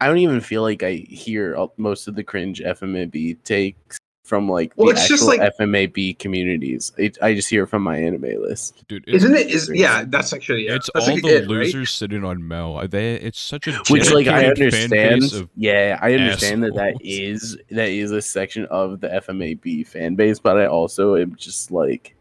[0.00, 3.97] I don't even feel like I hear most of the cringe FMAB takes
[4.28, 6.92] from like Well, the it's just actual like- FMAB communities.
[6.98, 8.86] It, I just hear it from MyAnimeList.
[8.86, 10.74] Dude, it's, Isn't it is yeah, that's actually yeah.
[10.76, 11.48] it's that's all like the it, right?
[11.48, 12.86] losers sitting on MAL.
[12.88, 15.48] They, it's such a Which, like, I understand.
[15.56, 17.00] Yeah, I understand that that assholes.
[17.02, 21.70] is that is a section of the FMAB fan base, but I also am just
[21.70, 22.14] like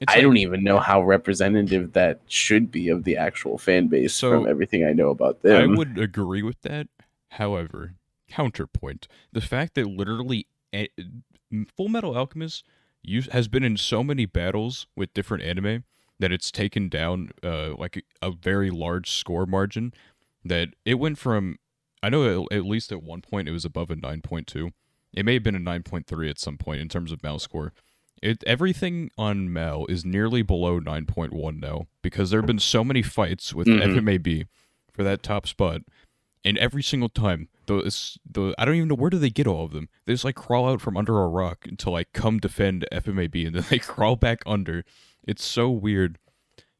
[0.00, 3.88] it's I like- don't even know how representative that should be of the actual fan
[3.88, 5.56] base So, from everything I know about them.
[5.56, 5.76] I them.
[5.76, 6.88] would agree with that.
[7.32, 7.94] However,
[8.28, 10.44] counterpoint: the fact that literally a-
[11.76, 12.64] Full Metal Alchemist
[13.32, 15.84] has been in so many battles with different anime
[16.18, 19.92] that it's taken down uh, like a, very large score margin.
[20.44, 21.58] That it went from
[22.02, 24.70] I know at, least at one point it was above a nine point two.
[25.12, 27.38] It may have been a nine point three at some point in terms of Mal
[27.38, 27.72] score.
[28.22, 32.58] It everything on Mal is nearly below nine point one now because there have been
[32.58, 33.96] so many fights with Mhm.
[33.96, 34.46] FMAB
[34.92, 35.82] for that top spot,
[36.44, 39.64] and every single time those the I don't even know where do they get all
[39.64, 39.88] of them.
[40.06, 43.56] They just like crawl out from under a rock to like come defend FMAB, and
[43.56, 44.84] then they crawl back under.
[45.26, 46.18] It's so weird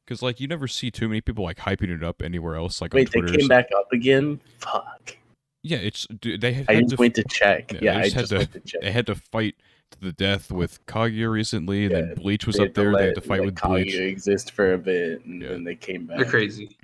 [0.07, 2.81] because like you never see too many people like hyping it up anywhere else.
[2.81, 4.41] Like Wait, they Twitter, or came back up again?
[4.59, 5.17] Fuck.
[5.63, 7.73] Yeah, it's dude, they have I had just to went to check.
[7.75, 8.81] yeah, Yeah, they I just had just to- went to check.
[8.81, 9.57] they had to fight
[9.91, 12.93] to the death with Kaguya recently, and Yeah, then Bleach was up there.
[12.97, 13.89] they had to fight like, with Bleach.
[13.95, 15.49] Kaguya exist for a bit, and Yeah.
[15.49, 16.17] then they came back.
[16.17, 16.77] They're crazy.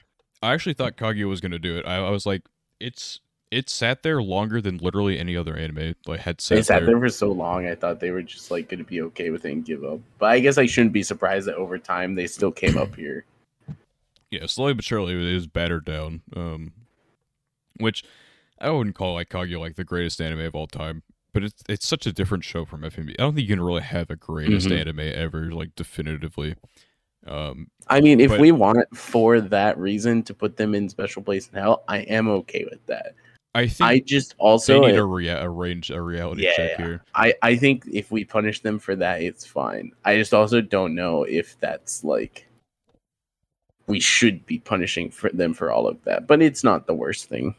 [0.42, 1.86] I actually thought Kaguya was gonna do it.
[1.86, 2.42] I, I was like,
[2.80, 3.20] it's
[3.50, 6.86] it sat there longer than literally any other anime like had sat, They sat there.
[6.86, 7.66] there for so long.
[7.66, 10.00] I thought they were just like going to be okay with it and give up.
[10.18, 13.24] But I guess I shouldn't be surprised that over time they still came up here.
[14.28, 16.20] Yeah, slowly but surely it was battered down.
[16.34, 16.72] Um,
[17.78, 18.02] which
[18.60, 21.86] I wouldn't call like Kaguya like the greatest anime of all time, but it's it's
[21.86, 23.10] such a different show from FMB.
[23.10, 24.80] I don't think you can really have a greatest Mhm.
[24.80, 26.56] anime ever, like definitively.
[27.26, 31.22] Um, I mean, if But- we want for that reason to put them in special
[31.22, 33.14] place in hell, I am okay with that.
[33.54, 36.84] I think I just also need a, rea- a reality Yeah, check yeah.
[36.84, 37.04] here.
[37.14, 39.92] I, I think if we punish them for that, it's fine.
[40.04, 42.46] I just also don't know if that's like
[43.86, 46.26] we should be punishing for them for all of that.
[46.26, 47.54] But it's not the worst thing.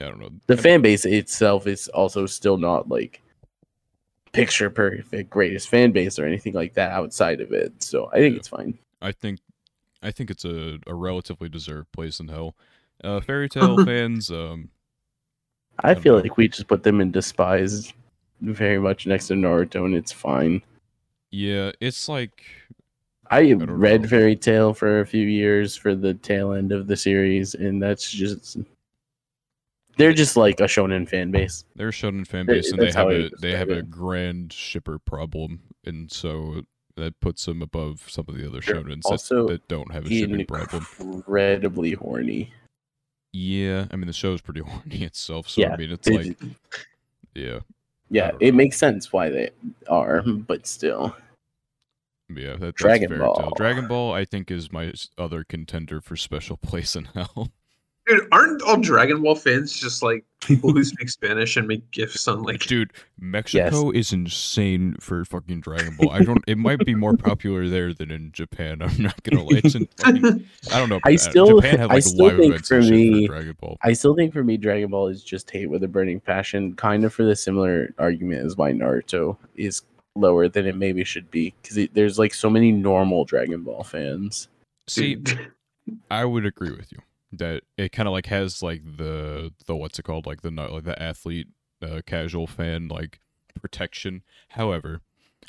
[0.00, 0.30] I don't know.
[0.46, 3.22] The I- fan base itself is also still not like
[4.32, 7.82] picture perfect greatest fan base or anything like that outside of it.
[7.82, 8.38] So I think Yeah.
[8.38, 8.78] it's fine.
[9.00, 9.40] I think
[10.02, 12.54] I think it's a, a relatively deserved place in hell.
[13.02, 14.70] Uh, fairy Tail fans, um,
[15.80, 16.20] I don't feel know.
[16.20, 17.92] like we just put them in despise
[18.40, 20.62] very much next to Naruto and it's fine.
[21.30, 22.44] yeah, it's like
[23.30, 24.08] I don't read know.
[24.08, 28.10] Fairy Tail for a few years for the tail end of the series, and that's
[28.10, 28.56] just
[29.98, 31.64] they're just like a shonen fan base.
[31.76, 33.84] they're a shonen fan Th- base, and they have how I a they have describe
[33.84, 36.62] a grand shipper problem, and so
[36.96, 38.76] that puts them above some of the other Sure.
[38.76, 40.86] shonens Also, that, that don't have a shipping problem.
[40.98, 42.52] Incredibly horny.
[43.32, 46.38] Yeah, I mean the show's pretty horny itself, so Yeah, I mean it's They- like
[47.34, 47.60] yeah,
[48.10, 48.56] yeah, it know.
[48.56, 49.50] makes sense why they
[49.88, 51.14] are, but still.
[52.34, 52.52] yeah.
[52.52, 53.36] That, that's Dragon Fairy Ball.
[53.36, 53.52] Tail.
[53.56, 57.50] Dragon Ball, I think, is my other contender for special place in hell.
[58.08, 62.26] Dude, aren't all Dragon Ball fans just like people who speak Spanish and make gifs
[62.26, 62.60] on like?
[62.60, 66.10] Dude, Mexico is insane for fucking Dragon Ball.
[66.10, 66.42] I don't.
[66.46, 68.80] It might be more popular there than in Japan.
[68.80, 69.60] I'm not gonna lie.
[69.62, 71.00] It's in fucking, I don't know.
[71.04, 73.76] I still- Japan have I still think for me- for Dragon Ball.
[73.82, 77.04] I still think for me, Dragon Ball is just hate with a burning passion, kind
[77.04, 79.82] of for the similar argument as why Naruto is
[80.16, 84.48] lower than it maybe should be, because there's like so many normal Dragon Ball fans.
[84.88, 85.22] See,
[86.10, 86.98] I would agree with you
[87.32, 90.72] that it kind of like has like the the what's it called like the not
[90.72, 91.48] like the athlete
[91.82, 93.20] uh, casual fan like
[93.60, 94.22] protection.
[94.50, 95.00] However,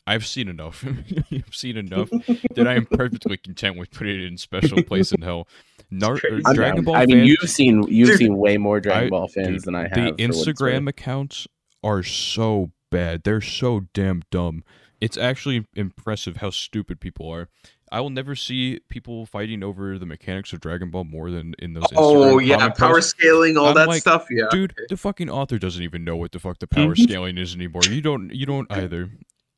[0.05, 0.85] I've seen enough.
[1.31, 2.09] I've seen enough
[2.55, 5.47] that I am perfectly content with putting it in special place in hell.
[5.91, 9.07] Nar- uh, Dragon Ball I mean, fans, you've seen you've Dude, seen way more Dragon
[9.07, 9.91] I- Ball fans dude, than I have.
[9.91, 11.47] the for what it's Instagram accounts
[11.83, 13.23] are so bad.
[13.23, 14.63] They're so damn dumb.
[15.01, 17.47] It's actually impressive how stupid people are.
[17.91, 21.73] I will never see people fighting over the mechanics of Dragon Ball more than in
[21.73, 21.83] those.
[21.95, 23.11] oh yeah, comment power posts.
[23.11, 24.27] scaling, all I'm that like, stuff.
[24.29, 24.75] Yeah, dude.
[24.89, 27.03] The fucking author doesn't even know what the fuck the power Mhm.
[27.03, 27.81] scaling is anymore.
[27.89, 28.33] You don't.
[28.33, 29.09] You don't either.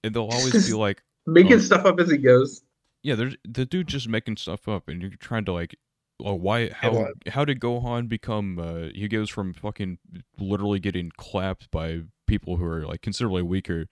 [0.03, 1.59] And they'll always be like, making oh.
[1.59, 2.63] stuff up as he goes.
[3.03, 5.75] "Yeah, there's the dude just making stuff up," and you're trying to like,
[6.23, 6.69] oh, why?
[6.69, 7.07] How?
[7.27, 8.59] How did Gohan become?
[8.59, 9.97] Uh, he goes from fucking
[10.39, 13.87] literally getting clapped by people who are like considerably weaker,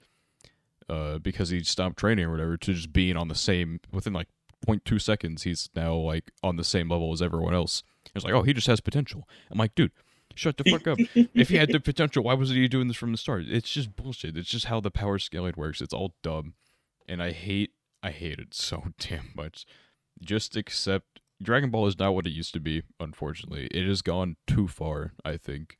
[0.89, 4.27] uh, because he stopped training or whatever, to just being on the same within like
[4.67, 5.43] 0.2 seconds.
[5.43, 7.83] He's now like on the same level as everyone else.
[8.15, 9.27] It's like, oh, he just has potential.
[9.51, 9.91] I'm like, dude.
[10.35, 10.99] Shut the fuck up.
[11.33, 13.45] if he had the potential, why wasn't he doing this from the start?
[13.47, 14.37] It's just bullshit.
[14.37, 15.81] It's just how the power scaling works.
[15.81, 16.53] It's all dumb.
[17.09, 17.71] And I hate
[18.01, 19.65] I hate it so damn much.
[20.21, 23.67] Just accept Dragon Ball is not what it used to be, unfortunately.
[23.71, 25.77] It has gone too far, I think.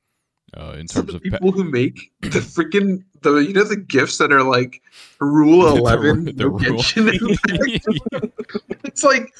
[0.58, 3.76] Uh, in So terms the of people who make the freaking the you know the
[3.76, 4.82] gifts that are like
[5.20, 6.84] rule The- the- eleven, the no rule.
[8.84, 9.34] It's like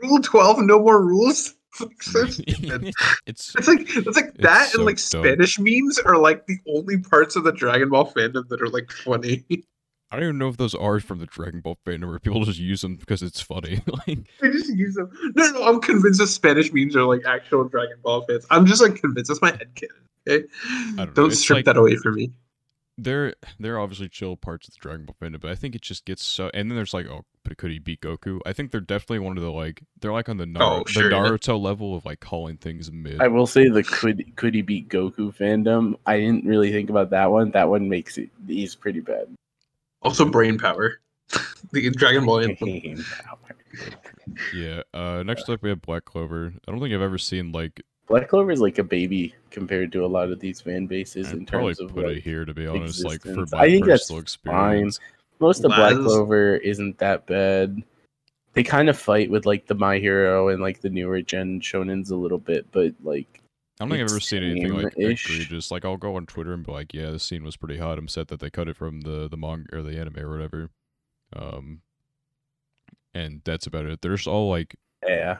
[0.00, 1.54] rule twelve, no more rules.
[1.80, 2.24] It's like, so
[3.26, 5.22] it's It's like it's like It's that so and like dumb.
[5.22, 8.90] Spanish memes are like the only parts of the Dragon Ball fandom that are like
[8.90, 9.44] funny.
[10.10, 12.58] I don't even know if those are from the Dragon Ball fandom or people just
[12.58, 13.80] use them because it's funny.
[14.06, 15.10] like I just use them.
[15.36, 18.46] No, no, I'm convinced that Spanish memes are like actual Dragon Ball fans.
[18.50, 19.28] I'm just like convinced.
[19.28, 19.88] That's my headcanon.
[20.28, 20.46] Okay,
[20.96, 22.32] don't don't, know, strip like- that away from me.
[22.96, 25.82] there there are obviously chill parts of the Dragon Ball fandom, but I think it
[25.82, 26.50] just gets so.
[26.54, 28.40] And then there's like, oh, but could he beat Goku?
[28.46, 30.84] I think they're definitely one of the like they're like on the oh, Naruto, Oh,
[30.86, 31.22] sure, the yeah.
[31.22, 33.20] Naruto level of like calling things mid.
[33.20, 35.96] I will say the could could he beat Goku fandom.
[36.06, 37.50] I didn't really think about that one.
[37.50, 39.28] That one makes it he's pretty bad.
[40.02, 41.00] Also, brain power.
[41.72, 43.04] the Dragon Ball anthem.
[43.24, 43.38] Power.
[44.54, 44.82] yeah.
[44.94, 46.52] Uh, next up we have Black Clover.
[46.66, 50.04] I don't think I've ever seen like Black Clover is like a baby compared to
[50.04, 52.44] a lot of these fan bases in I'd probably terms of put it like, here
[52.44, 53.04] to be honest.
[53.04, 53.52] Like for existence.
[53.52, 55.00] my I think that's personal experience.
[55.40, 57.82] most of Black Clover isn't that bad.
[58.54, 62.10] They kind of fight with like the My Hero and like the newer gen shonens
[62.10, 63.42] a little bit, but like
[63.80, 65.30] I don't think I've ever seen anything like Extreme-ish.
[65.30, 65.70] egregious.
[65.70, 68.08] Like I'll go on Twitter and be like, "Yeah, this scene was pretty hot." I'm
[68.08, 70.70] sad that they cut it from the the manga or the anime or whatever.
[71.34, 71.82] Um,
[73.14, 74.00] and that's about it.
[74.02, 74.74] There's all like
[75.06, 75.38] yeah,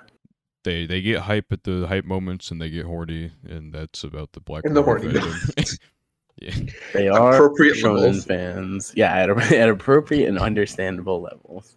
[0.64, 4.32] they they get hype at the hype moments and they get horny, and that's about
[4.32, 5.64] the Black And the Clover horny
[6.40, 6.54] yeah,
[6.94, 8.24] they are Appropriate shonen levels.
[8.24, 8.92] fans.
[8.94, 11.76] Yeah, at, at appropriate and understandable levels.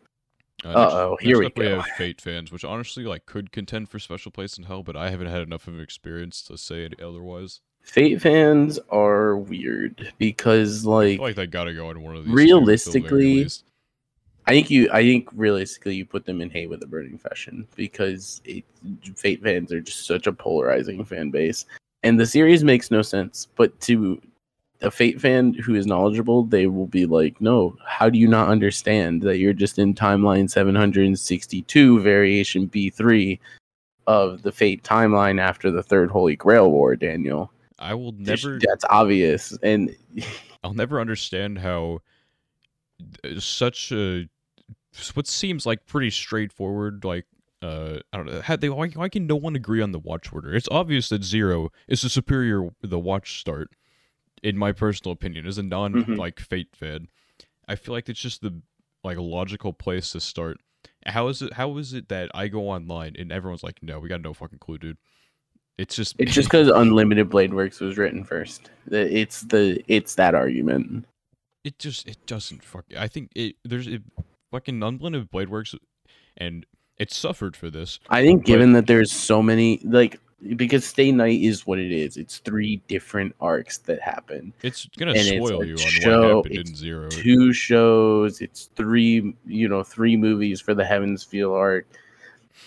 [0.63, 1.77] Uh, Uh-oh, here we go.
[1.77, 5.09] have Fate fans, which honestly like could contend for special place in hell, but I
[5.09, 7.61] haven't had enough of an experience to say it otherwise.
[7.81, 12.23] Fate fans are weird because I like feel like they gotta go in one of
[12.25, 12.29] these.
[12.29, 13.47] the Realistically.
[14.47, 17.67] I think you I think realistically you put them in hate with a burning fashion
[17.75, 18.63] because it,
[19.15, 21.65] Fate fans are just such a polarizing fan base.
[22.03, 23.47] And the series makes no sense.
[23.55, 24.21] But to
[24.81, 28.49] a Fate fan who is knowledgeable, they will be like, No, how do you not
[28.49, 33.39] understand that you're just in timeline 762 variation B3
[34.07, 37.51] of the Fate timeline after the third Holy Grail War, Daniel?
[37.79, 38.59] I will never.
[38.59, 39.57] That's obvious.
[39.63, 39.95] And
[40.63, 41.99] I'll never understand how
[43.23, 44.27] uh, such a
[45.13, 47.25] what seems like pretty straightforward like
[47.61, 50.31] uh I don't know how they why, why can no one agree on the watch
[50.33, 50.53] order?
[50.53, 53.71] It's obvious that zero is the superior the watch start
[54.43, 56.17] in my personal opinion as a non Mhm.
[56.17, 57.07] like fate fan.
[57.67, 58.61] I feel like it's just the
[59.03, 60.57] like logical place to start.
[61.05, 64.09] How is it how is it that I go online and everyone's like no, we
[64.09, 64.97] got no fucking clue, dude.
[65.77, 68.69] It's just It's just because Unlimited Blade Works was written first.
[68.91, 71.05] It's the it's that argument.
[71.63, 74.01] it just it doesn't fuck i think it there's it,
[74.51, 75.75] fucking unblended blade works
[76.35, 76.65] and
[76.97, 80.19] it suffered for this I think given that there's so many like
[80.55, 82.17] because Stay Night is what it is.
[82.17, 84.53] It's three different arcs that happen.
[84.63, 88.41] it's gonna And spoil a you on what happened in it's zero Two shows.
[88.41, 91.85] It's three you know three movies for the Heavens Feel arc.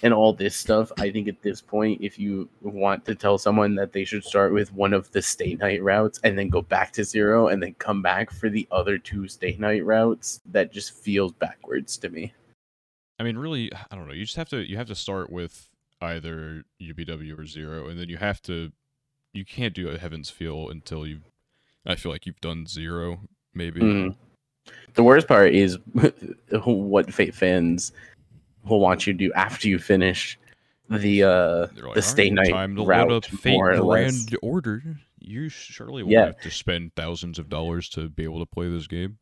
[0.02, 0.90] and all this stuff.
[0.98, 4.52] I think at this point, if you want to tell someone that they should start
[4.52, 7.74] with one of the stay night routes and then go back to zero and then
[7.74, 12.32] come back for the other two stay night routes, that just feels backwards to me.
[13.20, 14.14] I mean, really, I don't know.
[14.14, 15.68] You just have to you have to start with
[16.04, 18.70] either UBW or zero, and then you have to.
[19.32, 21.20] You can't do a Heaven's Feel until you.
[21.86, 23.20] I feel like you've done zero,
[23.52, 23.80] maybe.
[23.80, 24.16] Mhm.
[24.94, 25.78] The worst part is
[26.64, 27.92] what Fate fans
[28.64, 30.38] will want you to do after you finish
[30.88, 33.80] the uh like, the stay "Alright, night time to route, load up Fate more or
[33.80, 34.38] Grand less.
[34.42, 34.82] Order.
[35.18, 36.26] You surely won't Yeah.
[36.26, 39.18] have to spend thousands of dollars to be able to play this game.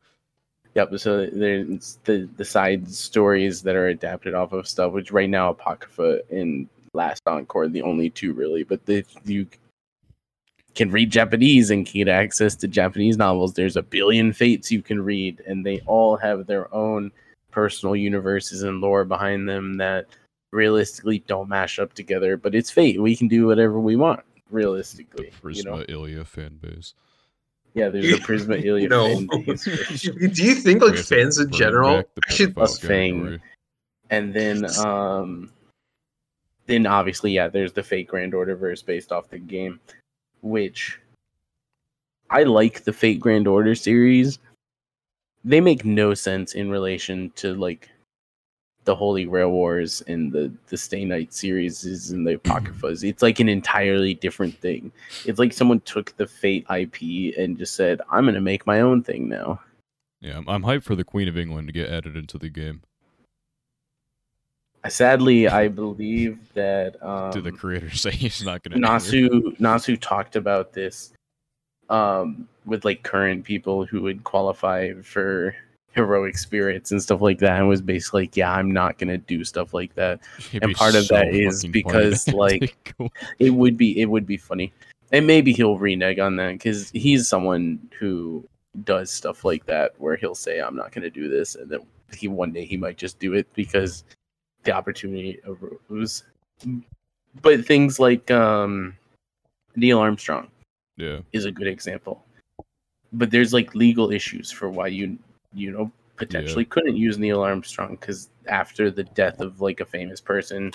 [0.75, 0.97] Yep.
[0.99, 5.49] So there's the the side stories that are adapted off of stuff, which right now
[5.51, 8.63] Apocrypha and Last Encore the only two really.
[8.63, 9.47] But if you
[10.75, 15.01] can read Japanese and get access to Japanese novels, there's a billion fates you can
[15.03, 17.11] read, and they all have their own
[17.51, 20.05] personal universes and lore behind them that
[20.51, 22.37] realistically don't mash up together.
[22.37, 23.01] But it's fate.
[23.01, 25.31] We can do whatever we want The realistically.
[25.41, 25.83] Prisma You know?
[25.89, 26.93] Illya fan base.
[27.75, 29.07] Yeah, there's a Prisma Illya No.
[29.07, 30.01] fan base.
[30.35, 33.41] Do you think like fans in general back the should pedophile Us Fang.
[34.11, 35.49] and then um
[36.67, 39.79] then obviously yeah there's the fate grand order verse based off the game
[40.41, 40.99] which
[42.29, 44.39] i like the fate grand order series.
[45.45, 47.89] They make no sense in relation to like
[48.85, 53.21] the holy grail wars and the the stay night series is and the apocryphas it's
[53.21, 54.91] like an entirely different thing.
[55.25, 57.01] It's like someone took the fate ip
[57.37, 59.59] and just said i'm gonna make my own thing now.
[60.21, 62.81] Yeah, I'm, I'm hyped for the Queen of England to get added into the game.
[64.89, 68.87] Sadly i believe that um Did the creator say he's not going to?
[68.87, 71.13] Nasu Nasu talked about this
[71.89, 75.55] um with like current people who would qualify for
[75.93, 79.17] heroic spirits and stuff like that and was basically like yeah I'm not going to
[79.17, 80.19] do stuff like that
[80.61, 82.95] and part of that is because, like,
[83.39, 84.73] it would be it would be funny
[85.11, 88.43] and maybe he'll renege on that cuz he's someone who
[88.83, 91.81] does stuff like that where he'll say I'm not going to do this and then
[92.15, 94.03] he one day he might just do it because
[94.63, 96.23] the opportunity arose
[97.41, 98.95] but things like um
[99.75, 100.47] Neil Armstrong
[100.97, 102.23] yeah, is a good example.
[103.11, 105.17] But there's like legal issues for why you
[105.53, 110.21] you know potentially couldn't use Neil Armstrong because after the death of like a famous
[110.21, 110.71] person,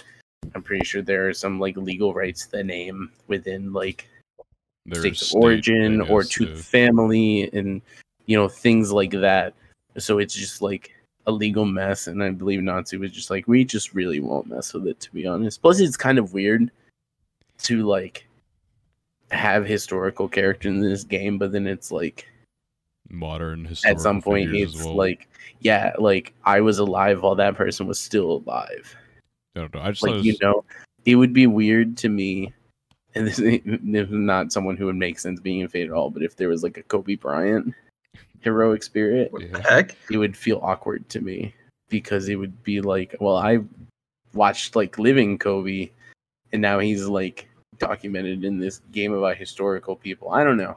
[0.54, 4.08] I'm pretty sure there are some like legal rights to the name within like
[4.86, 6.54] there's of state, I origin or to yeah.
[6.54, 7.82] the family and
[8.26, 9.54] you know things like that.
[9.96, 10.92] So it's just like
[11.28, 14.72] a legal mess, and I believe Nasu was just like, we just really won't mess
[14.72, 15.60] with it, to be honest.
[15.60, 16.70] Plus, it's kind of weird
[17.58, 18.26] to like
[19.30, 22.26] have historical character in this game, but then it's like
[23.10, 24.96] modern at some point it's well.
[24.96, 25.28] like,
[25.60, 28.96] yeah, like I was alive while that person was still alive.
[29.54, 29.82] I don't know.
[29.82, 30.64] I just Like it you know,
[31.04, 32.54] it would be weird to me.
[33.14, 36.08] And this, this is not someone who would make sense being in Fate at all.
[36.08, 37.74] But if there was like a Kobe Bryant
[38.40, 39.60] heroic spirit, Yeah.
[39.68, 39.96] heck?
[40.10, 41.54] it would feel awkward to me
[41.88, 43.58] because it would be like, well, I
[44.34, 45.90] watched like living Kobe,
[46.52, 47.48] and now he's like
[47.78, 50.30] documented in this game about historical people.
[50.30, 50.76] I don't know.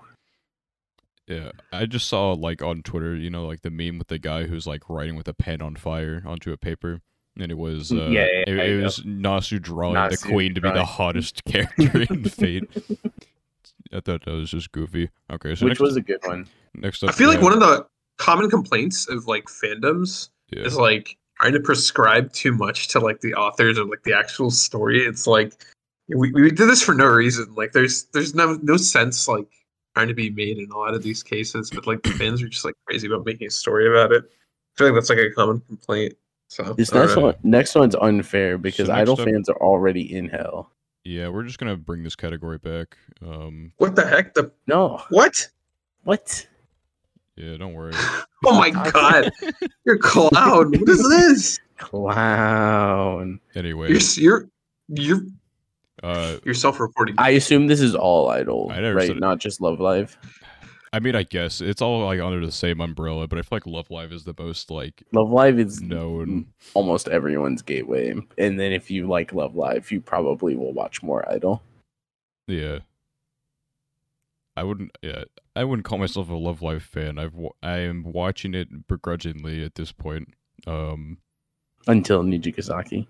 [1.27, 4.43] Yeah, I just saw like on Twitter, you know, like the meme with the guy
[4.43, 7.01] who's like writing with a pen on fire onto a paper,
[7.39, 10.61] and it was uh, Yeah, yeah, it, it was Nasu drawing the Nasu queen to
[10.61, 12.69] be the hottest character in Fate.
[13.93, 15.09] I thought that was just goofy.
[15.31, 16.47] Okay, so Which next, was a good one.
[16.75, 17.85] next up, I feel like have- one of the
[18.17, 23.21] common complaints of like fandoms yeah, is like trying to prescribe too much to like
[23.21, 24.99] the authors or like the actual story.
[25.05, 25.53] It's like
[26.07, 27.53] we, we did this for no reason.
[27.55, 29.47] Like there's there's no no sense like
[29.95, 32.47] trying to be made in a lot of these cases, but like the fans are
[32.47, 34.23] just like crazy about making a story about it.
[34.23, 36.13] I feel like that's like a common complaint.
[36.49, 37.21] So This next know.
[37.23, 40.69] one, next one's unfair because next idol up- fans are already in hell.
[41.03, 42.97] Yeah, we're just gonna bring this category back.
[43.25, 44.33] Um, What the heck?
[44.33, 45.47] The No, what?
[46.03, 46.47] what?
[47.35, 47.93] yeah, don't worry.
[48.43, 49.31] Oh my god!
[49.85, 50.71] You're clown.
[50.71, 51.59] What is this?
[51.77, 53.39] Clown.
[53.55, 54.49] Anyway, You're you're
[54.89, 55.21] you're
[56.01, 57.13] uh, you're self-reporting.
[57.19, 59.17] I assume this is all idol, I never said right?
[59.17, 59.19] it.
[59.19, 60.17] Not just Love Live.
[60.93, 63.65] I mean, I guess it's all like under the same umbrella, but I feel like
[63.65, 66.47] Love Live is the most like Love Live is known.
[66.73, 71.29] almost everyone's gateway, and then if you like Love Live, you probably will watch more
[71.31, 71.63] Idol.
[72.47, 72.79] Yeah.
[74.57, 74.97] I wouldn't.
[75.01, 75.23] Yeah,
[75.55, 77.17] I wouldn't call myself a Love Live fan.
[77.17, 80.33] I've I am watching it begrudgingly at this point.
[80.67, 81.19] Um,
[81.87, 83.07] Until Nijigasaki.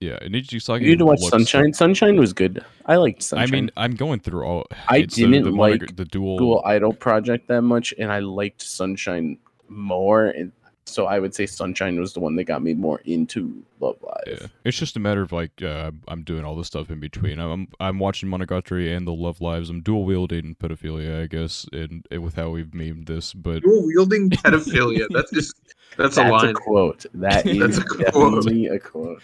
[0.00, 0.82] Yeah, Nijisaki.
[0.82, 1.72] You need to watch looks- Sunshine.
[1.72, 2.64] Sunshine was good.
[2.86, 3.48] I liked Sunshine.
[3.48, 4.66] I mean, I'm going through all.
[4.88, 6.38] I didn't the, like monog- the dual.
[6.38, 10.26] Dual Idol project that much, and I liked Sunshine more.
[10.26, 10.52] And
[10.84, 14.22] So I would say Sunshine was the one that got me more into Love Live.
[14.40, 17.40] Yeah, it's just a matter of like uh, I'm doing all this stuff in between.
[17.40, 19.68] I'm I'm watching Monogatari and the Love Lives.
[19.70, 23.32] I'm dual wielding pedophilia, I guess, and, and with how we've memed this.
[23.34, 25.06] But Dual wielding pedophilia.
[25.10, 25.54] That's just
[25.96, 27.06] that's, That's a a quote.
[27.14, 28.04] That is That's a quote.
[28.44, 29.22] definitely a quote.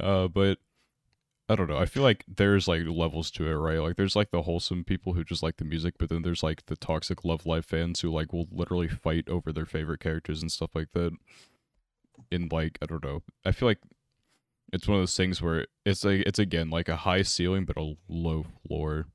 [0.00, 0.58] Uh, but
[1.48, 1.76] I don't know.
[1.76, 3.78] I feel like there's like levels to it, right?
[3.78, 6.64] Like there's like the wholesome people who just like the music, but then there's like
[6.66, 10.50] the toxic Love Live fans who like will literally fight over their favorite characters and
[10.50, 11.12] stuff like that.
[12.30, 13.22] In like I don't know.
[13.44, 13.80] I feel like
[14.72, 17.76] it's one of those things where it's like it's again like a high ceiling but
[17.76, 19.06] a low floor.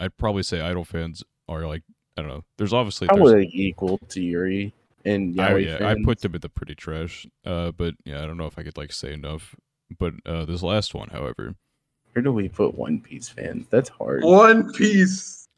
[0.00, 1.82] I'd probably say idol fans are like
[2.16, 2.44] I don't know.
[2.56, 4.72] There's obviously Probably like equal to Yuri
[5.06, 7.26] and I, Yaoi yeah, I put them in the pretty trash.
[7.44, 9.54] Uh, but yeah, I don't know if I could like say enough.
[9.98, 11.54] But uh, this last one, however,
[12.12, 13.66] Where do we put One Piece fans?
[13.70, 14.24] That's hard.
[14.24, 15.48] One Piece.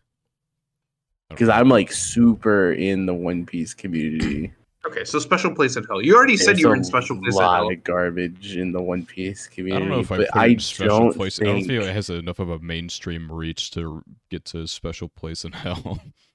[1.30, 1.48] Because.
[1.48, 4.52] I'm like super in the One Piece community.
[4.86, 6.00] Okay, so special place in hell.
[6.00, 7.70] You already said you were in special place in lot hell.
[7.70, 9.76] of garbage in the One Piece community.
[9.76, 11.40] I don't know if I but put it I in special don't place.
[11.40, 15.44] I don't think it has enough of a mainstream reach to get to special place
[15.44, 16.00] in hell.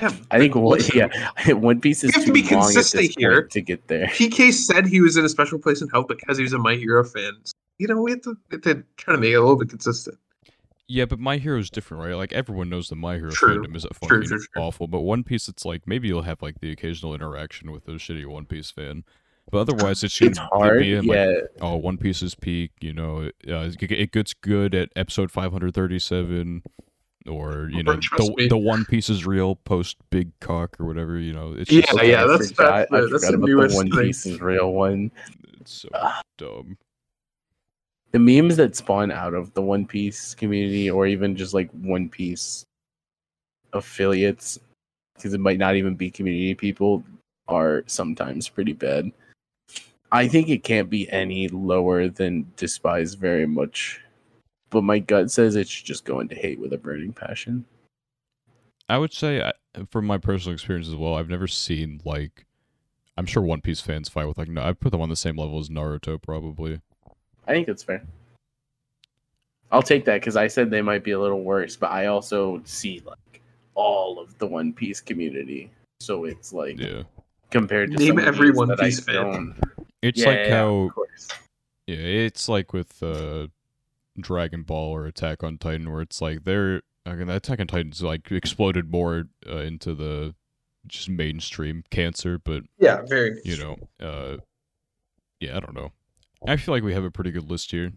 [0.00, 1.08] Yeah, I think but what yeah,
[1.54, 3.42] One Piece is have to too be long at consistent this here.
[3.42, 4.06] point to get there.
[4.06, 6.74] PK said he was in a special place in hell because he was a My
[6.76, 7.32] Hero fan.
[7.44, 9.56] So, you know, we have to, we have to try to make it a little
[9.56, 10.18] bit consistent.
[10.88, 12.14] yeah, but My Hero is different, right?
[12.16, 13.62] Like everyone knows the My Hero True.
[13.62, 14.62] fandom is True, fucking true, true.
[14.62, 17.92] awful, but One Piece, it's like maybe you'll have like the occasional interaction with a
[17.92, 19.04] shitty One Piece fan.
[19.50, 20.78] But otherwise, it's It's gonna hard.
[20.80, 24.74] be in, like, yeah, oh, One Piece's peak, you know, uh, it it gets good
[24.74, 26.62] at episode 537,
[27.28, 28.48] or, you know, the, me.
[28.48, 31.54] the One Piece is real post Big Cock or whatever, you know.
[31.56, 33.70] It's Yeah, just, Okay, yeah, I that's- forgot- that's the- I that's forgot the newest
[33.72, 34.00] the One thing.
[34.06, 35.10] Piece is real one.
[35.60, 35.88] it's so
[36.38, 36.78] dumb.
[38.12, 42.08] The memes that spawn out of the One Piece community, or even just like One
[42.08, 42.64] Piece
[43.72, 44.58] affiliates,
[45.14, 47.04] because it might not even be community people,
[47.48, 49.12] are sometimes pretty bad.
[50.12, 54.00] I think it can't be any lower than despise very much,
[54.70, 57.64] but my gut says it should just go into hate with a burning passion.
[58.88, 59.52] I would say, I-
[59.90, 62.44] from my personal experience as well, I've never seen, like,
[63.16, 65.36] I'm sure One Piece fans fight with, like, no, I put them on the same
[65.36, 66.80] level as Naruto, probably.
[67.46, 68.04] I think that's fair.
[69.72, 72.60] I'll take that because I said they might be a little worse, but I also
[72.64, 73.40] see like
[73.74, 75.70] all of the One Piece community,
[76.00, 77.04] so it's like Yeah.
[77.52, 79.14] compared to Name some every these One that I Piece fan.
[79.14, 79.54] don't-
[80.02, 81.28] It's Yeah, like yeah, how of course.
[81.86, 83.46] Yeah, it's like with uh,
[84.18, 88.02] Dragon Ball or Attack on Titan, where it's like they're I mean, Attack on Titan's
[88.02, 90.34] like exploded more uh, into the
[90.86, 93.40] just mainstream cancer, but Yeah, very.
[93.44, 94.38] you know, uh,
[95.40, 95.92] yeah, I don't know.
[96.46, 97.92] I feel like we have a pretty good list here.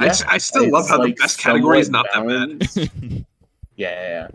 [0.00, 3.26] I I still love how like, the best category is not somewhat that bad.
[3.76, 4.28] Yeah, yeah, yeah.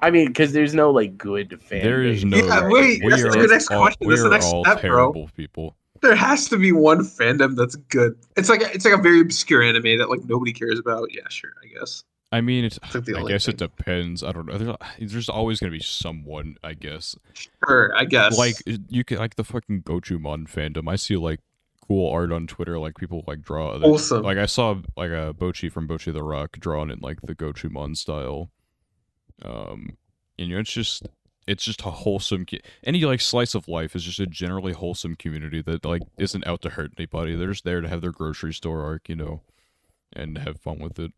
[0.00, 1.82] I mean, because there's no like good fan.
[1.82, 2.36] there is no.
[2.36, 4.90] Yeah, wait, we that's the next all, question, We that's the next all step, bro.
[4.90, 5.76] terrible people.
[6.02, 8.16] There has to be one fandom that's good.
[8.36, 11.12] It's like a, it's like a very obscure anime that like nobody cares about.
[11.12, 12.04] Yeah, sure, I guess.
[12.32, 12.78] I mean, it's.
[12.82, 14.22] It's like the I guess it depends.
[14.22, 14.76] I don't know.
[14.98, 16.56] There's, there's always gonna be someone.
[16.62, 17.16] I guess.
[17.34, 18.36] Sure, I guess.
[18.36, 20.88] like you can like the fucking Gochumon fandom.
[20.90, 21.40] I see like
[21.86, 24.22] cool art on Twitter, like people like draw other Wholesome.
[24.22, 27.96] like I saw like a Bocchi from Bocchi the Rock drawn in like the Gochumon
[27.96, 28.50] style.
[29.44, 29.96] Um
[30.38, 31.06] and you know it's just
[31.46, 32.44] it's just a wholesome
[32.84, 36.60] any like slice of life is just a generally wholesome community that like isn't out
[36.62, 37.36] to hurt anybody.
[37.36, 39.42] They're just there to have their grocery store arc, you know,
[40.12, 41.12] and have fun with it.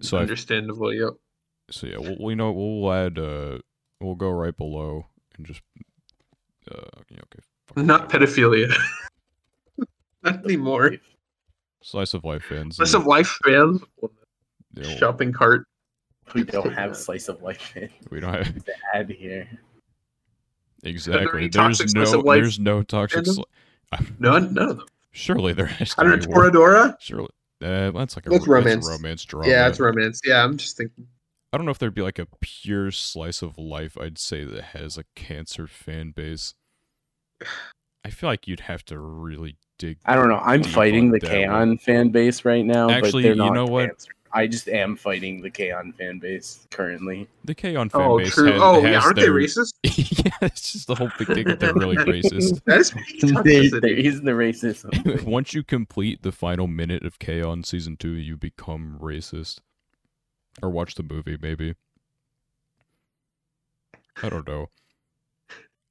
[0.00, 0.94] So I understandable.
[0.94, 1.14] Yep.
[1.70, 3.58] so yeah, we'll, we know we'll add uh
[4.00, 5.06] we'll go right below
[5.36, 5.60] and just
[6.70, 7.84] uh yeah, okay.
[7.84, 8.72] Not pedophilia.
[10.22, 10.92] not anymore.
[11.82, 12.76] Slice of life fans.
[12.76, 13.80] Slice of life fans.
[14.74, 15.66] know, Shopping cart.
[16.34, 19.48] We don't have a slice of life in we don't have to add here.
[20.84, 21.38] exactly.
[21.42, 23.24] any There's no slice of life there's no toxic.
[23.24, 23.44] fandom?
[23.92, 24.54] Sli- None.
[24.54, 24.86] None of them.
[25.12, 25.72] surely there is.
[25.72, 26.50] has to Under be one.
[26.52, 26.96] Toradora.
[27.00, 27.28] Surely,
[27.62, 28.86] uh, that's like a That's ro- romance.
[28.88, 29.48] a romance drama.
[29.48, 30.20] Yeah, it's romance.
[30.24, 31.06] Yeah, I'm just thinking.
[31.52, 33.96] I don't know if there'd be like a pure slice of life.
[33.98, 36.52] I'd say that has a cancer fan base.
[38.04, 39.96] I feel like you'd have to really dig.
[40.04, 40.40] I don't know.
[40.44, 42.90] I'm fighting the that K-On fan base right now.
[42.90, 43.86] Actually, but they're you not know what?
[43.88, 44.12] cancer.
[44.32, 47.26] I just am fighting the K-On fan base currently.
[47.44, 48.52] The K-On fan Oh, base true.
[48.52, 49.00] has, oh, has yeah.
[49.00, 49.72] Aren't their, they racist?
[49.84, 52.62] yeah, it's just the whole thing that they're really racist.
[52.64, 55.22] That is there, there is the racism.
[55.26, 59.60] Once you complete the final minute of K-On season two, you become racist.
[60.62, 61.74] Or watch the movie, maybe.
[64.22, 64.70] I don't know.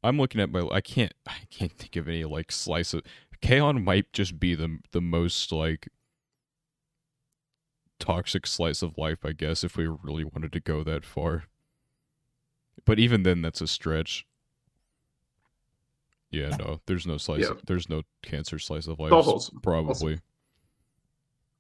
[0.04, 0.68] I'm looking at my.
[0.72, 1.14] I can't.
[1.26, 3.02] I can't think of any like slice of.
[3.42, 5.88] K-On might just be the the most like
[8.00, 11.46] toxic slice of life, I guess, if we really wanted to go that far.
[12.86, 14.26] but even then, that's a stretch.
[16.30, 17.44] Yeah, no, there's no slice.
[17.44, 17.54] Yeah.
[17.66, 19.12] There's no cancer slice of life.
[19.64, 20.20] Probably.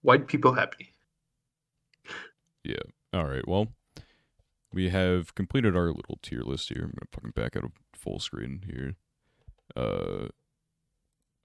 [0.02, 0.94] White people happy.
[2.64, 2.76] Yeah.
[3.14, 3.48] All right.
[3.48, 3.70] Well,
[4.74, 6.84] we have completed our little tier list here.
[6.84, 8.96] I'm gonna fucking back out of full screen here.
[9.76, 10.28] Uh,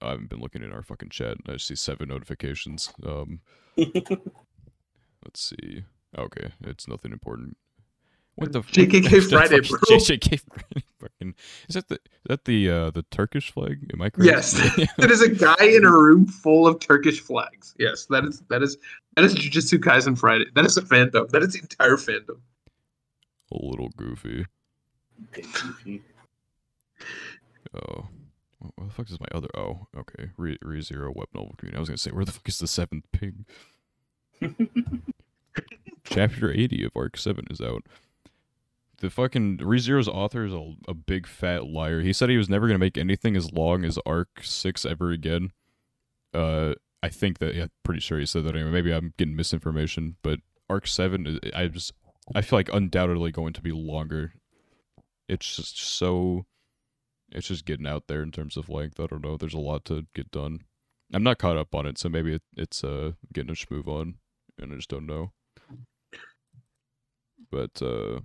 [0.01, 1.37] I haven't been looking at our fucking chat.
[1.47, 2.93] I see seven notifications.
[3.05, 3.39] Um,
[5.23, 5.83] let's see.
[6.17, 7.57] Okay, it's nothing important.
[8.35, 8.61] What the?
[8.61, 9.97] JKK what the Friday, fuck- bro.
[9.97, 10.85] JKK Friday.
[10.99, 11.35] Fucking.
[11.69, 11.95] Is that the?
[11.95, 12.69] Is that the?
[12.69, 13.89] Uh, the Turkish flag?
[13.93, 14.27] Am I correct?
[14.27, 14.53] Yes.
[14.97, 17.75] That is a guy in a room full of Turkish flags.
[17.77, 18.77] Yes, that is that is
[19.15, 20.45] that is Jujutsu Kaisen Friday.
[20.55, 21.29] That is a fandom.
[21.29, 22.39] That is the entire fandom.
[23.51, 24.45] a little goofy.
[27.75, 28.07] Oh.
[28.59, 29.49] What, what the fuck is my other?
[29.55, 30.29] Oh, okay.
[30.37, 31.77] Re, ReZero Web Novel Community.
[31.77, 33.45] I was gonna say, where the fuck is the seventh pig?
[36.13, 37.83] Chapter 80 of Arc 7 is out.
[38.99, 42.01] The fucking ReZero's author is a, a big fat liar.
[42.01, 45.51] He said he was never gonna make anything as long as Arc 6 ever again.
[46.33, 48.71] Uh, I think that, yeah, pretty sure he said that anyway.
[48.71, 51.93] Maybe I'm getting misinformation, but Arc 7, is- I just,
[52.33, 54.33] I feel like undoubtedly going to be longer.
[55.27, 56.45] It's just so,
[57.31, 58.99] it's just getting out there in terms of length.
[58.99, 59.35] I don't know.
[59.35, 60.59] There's a lot to get done.
[61.11, 64.15] I'm not caught up on it, so maybe it, it's uh getting a schmove on,
[64.59, 65.31] and I just don't know.
[67.53, 68.19] But uh,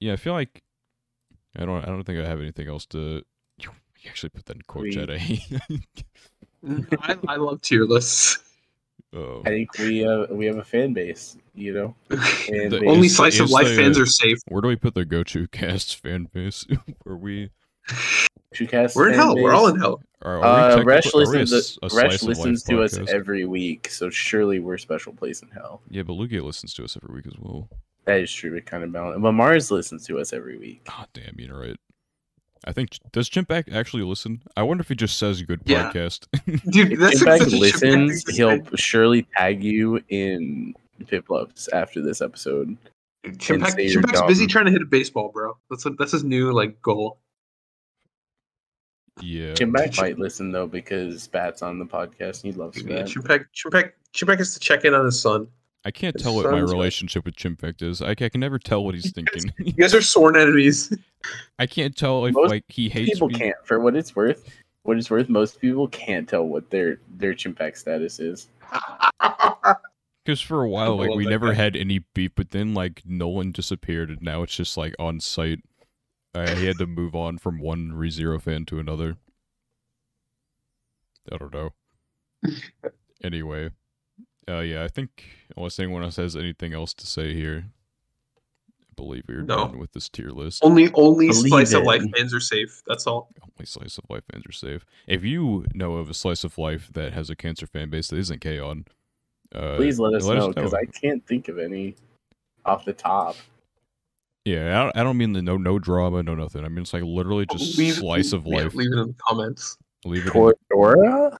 [0.00, 0.62] yeah, I feel like
[1.56, 1.82] I don't.
[1.84, 3.22] I don't think I have anything else to.
[3.58, 3.70] You
[4.00, 5.08] you actually put that in quote We- chat.
[7.02, 8.38] I, I love tier lists.
[9.14, 9.42] oh.
[9.44, 11.94] I think we uh, we have a fan base, you know.
[12.16, 12.88] Fan The- base.
[12.88, 14.38] Only Is- slice of life the- fans are safe.
[14.48, 16.66] Where do we put the Gochu Cast fan base?
[17.04, 17.50] Where we
[18.54, 19.36] Shootcast We're in fan hell.
[19.36, 20.00] We're all in hell.
[20.22, 22.38] are, are Uh, Resh technically- are we a listens, to, a Resh slice of life
[22.38, 25.82] listens to us every week, so surely we're special place in hell.
[25.90, 27.68] Yeah, but Lugia listens to us every week as well.
[28.06, 28.54] That is true.
[28.54, 29.20] It kind of balance.
[29.20, 30.84] But Mars listens to us every week.
[30.84, 31.76] God damn, you're right.
[32.66, 34.42] I think does Chimpack actually listen?
[34.56, 35.90] I wonder if he just says good Yeah.
[35.92, 36.26] podcast.
[36.70, 38.68] Dude, that's If like Chimpack such a listens, Chimpack he'll thing.
[38.76, 40.74] surely tag you in
[41.04, 42.76] Piplups after this episode.
[43.26, 43.70] Chimpack,
[44.12, 45.56] say busy trying to hit a baseball, bro.
[45.70, 47.18] That's what, that's his new like goal.
[49.20, 49.52] yeah.
[49.52, 52.44] Chimpack might listen though because Bat's on the podcast.
[52.44, 53.06] and He loves Yeah, Spat.
[53.06, 55.48] Chimpack, Chimpack, Chimpack has to check in on his son.
[55.84, 58.00] I can't His tell what my son's relationship with Chimpack is.
[58.00, 59.52] I, I can never tell what he's thinking.
[59.58, 60.96] You guys are sworn enemies.
[61.58, 63.34] I can't tell if Most like he hates People me.
[63.34, 63.56] can't.
[63.64, 64.48] For what it's worth,
[64.82, 68.48] what it's worth, most people can't tell what their their Chimpack status is.
[70.24, 71.52] Because for a while, like we never guy.
[71.54, 75.58] had any beef, but then like Nolan disappeared, and now it's just like on site.
[76.34, 79.18] Uh, he had to move on from one ReZero fan to another.
[81.30, 81.74] I don't know.
[83.22, 83.68] anyway,
[84.48, 85.24] uh, yeah, I think
[85.56, 87.64] unless anyone else has anything else to say here,
[88.80, 89.56] I believe we're No.
[89.68, 90.62] done with this tier list.
[90.64, 92.82] only only Believe slice of life fans are safe.
[92.86, 93.28] That's all.
[93.42, 94.84] Only slice of life fans are safe.
[95.06, 98.18] If you know of a slice of life that has a cancer fan base that
[98.18, 98.84] isn't K-On,
[99.54, 100.74] uh, Please let us let know because.
[100.74, 101.96] I can't think of any
[102.64, 103.36] off the top.
[104.44, 106.64] Yeah, I don't, I don't mean the no no drama, no nothing.
[106.64, 108.74] I mean it's like literally just Leave- slice of yeah, life.
[108.74, 109.78] leave it in the comments.
[110.04, 110.34] Leave it.
[110.34, 111.36] in- Cordora?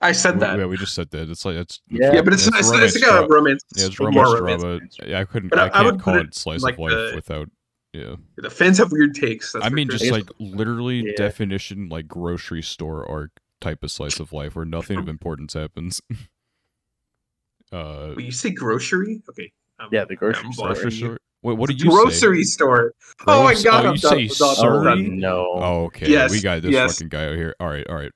[0.00, 0.58] I said we- that.
[0.58, 1.28] yeah, we just said that.
[1.28, 2.12] It's like it's Yeah.
[2.14, 3.64] yeah, but it's, it's it's, romance it's like a dra- romance.
[3.76, 4.32] yeah, it's more romance
[4.62, 4.62] romance.
[4.96, 5.10] drama.
[5.10, 5.48] Yeah, I couldn't.
[5.50, 7.48] But I, I- I can't would call it it slice like of life the- without.
[7.92, 9.52] Yeah, The fans have weird takes.
[9.52, 9.98] That's I mean sure.
[9.98, 11.12] just like literally Yeah.
[11.16, 16.00] definition like grocery store arc type of slice of life where nothing of importance happens.
[17.72, 19.22] uh, Wait, you say grocery?
[19.28, 19.52] Okay.
[19.80, 20.68] um, Yeah, the grocery I'm store.
[20.68, 21.18] grocery store.
[21.42, 21.96] Wait, what do you say?
[21.96, 22.94] grocery store.
[23.26, 23.86] Oh my god!
[23.86, 24.84] oh, I'm you done, say I'm done, I'm sorry?
[25.02, 25.18] done.
[25.18, 25.46] no.
[25.54, 26.08] Oh, okay.
[26.10, 26.94] Yes, we got this yes.
[26.94, 27.54] fucking guy out here.
[27.58, 28.12] All right, all right.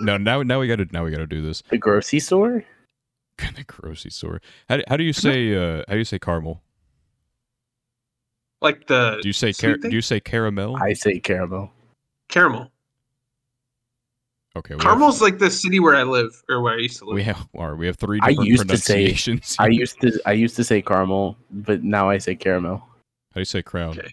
[0.00, 1.62] No, now now we got to now we got to do this.
[1.70, 2.64] The grocery store?
[3.38, 4.40] the grocery store.
[4.68, 6.62] How do, how do you say uh how do you say caramel?
[8.62, 10.76] Like the Do you say car- do you say caramel?
[10.76, 11.70] I say caramel.
[12.28, 12.70] caramel.
[14.56, 17.14] okay, we Caramel's like the city where I live or where I used to live.
[17.16, 19.14] we have all right, we have three I different used to say-
[19.58, 22.78] I used to I used to say caramel, but now I say caramel.
[22.78, 23.98] how do you say crown?
[23.98, 24.10] Okay.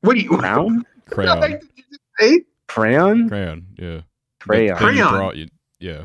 [0.00, 0.30] What do you?
[0.30, 0.86] Crown?
[1.10, 1.40] Crayon.
[1.42, 2.40] Did you just say?
[2.70, 3.28] Crayon?
[3.28, 3.66] Crayon.
[3.78, 4.00] Yeah.
[4.40, 4.76] Crayon.
[4.78, 5.12] Then you Crayon.
[5.14, 5.48] draw- you-
[5.80, 6.04] yeah.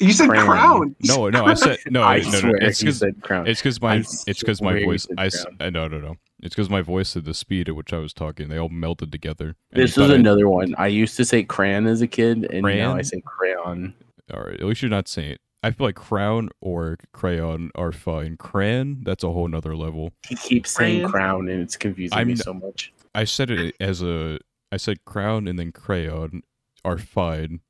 [0.00, 0.46] You said Crown.
[0.46, 0.96] crown.
[1.04, 2.02] No, no, I said no.
[2.14, 3.46] I no, no, swear It's he because said crown.
[3.46, 5.04] it's because my I it's because my voice.
[5.04, 5.56] said I, s- crown.
[5.60, 6.16] I no no no.
[6.42, 9.12] It's because my voice and the speed at which I was talking, they all melted
[9.12, 9.54] together.
[9.70, 10.74] This is thought I- another one.
[10.76, 13.94] I used to say crayon as a kid, and now I say crayon.
[14.34, 15.32] All right, at least you're not saying.
[15.32, 15.40] It.
[15.62, 18.36] I feel like crown or crayon are fine.
[18.36, 20.12] Crayon, that's a whole nother level.
[20.26, 22.92] He keeps saying crown, and it's confusing I'm me so much.
[23.14, 24.40] I said it as a.
[24.74, 26.42] I said crown and then crayon
[26.84, 27.60] are fine,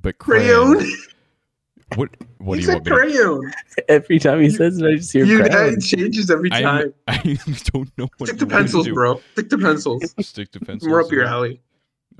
[0.00, 0.96] but crayon, Crayon.
[1.96, 2.08] What?
[2.38, 3.14] What he do you said want me to?
[3.18, 3.52] crayon.
[3.90, 5.74] Every time he says it, I just hear You, crown.
[5.74, 6.94] it changes every time.
[7.08, 7.36] I
[7.72, 8.94] don't know what Stick you to want me pencils, do.
[8.94, 9.20] bro.
[9.32, 10.14] Stick to pencils.
[10.26, 10.88] Stick to pencils.
[10.88, 11.60] More up your alley.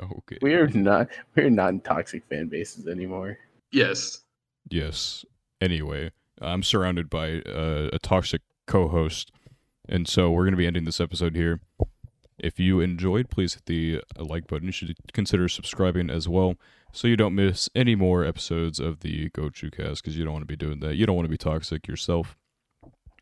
[0.03, 0.37] Oh, okay.
[0.43, 3.39] We're not we're not in toxic fan bases anymore.
[3.73, 4.21] Yes.
[4.69, 5.25] Yes.
[5.63, 6.11] Anyway,
[6.43, 9.33] I'm surrounded by uh, a toxic co-host,
[9.89, 11.61] and so we're going to be ending this episode here.
[12.39, 14.67] If you enjoyed, please hit the uh, like button.
[14.67, 16.57] You should consider subscribing as well,
[16.93, 20.03] so you don't miss any more episodes of the Gochu Cast.
[20.03, 20.97] Because you don't want to be doing that.
[20.97, 22.37] You don't want to be toxic yourself.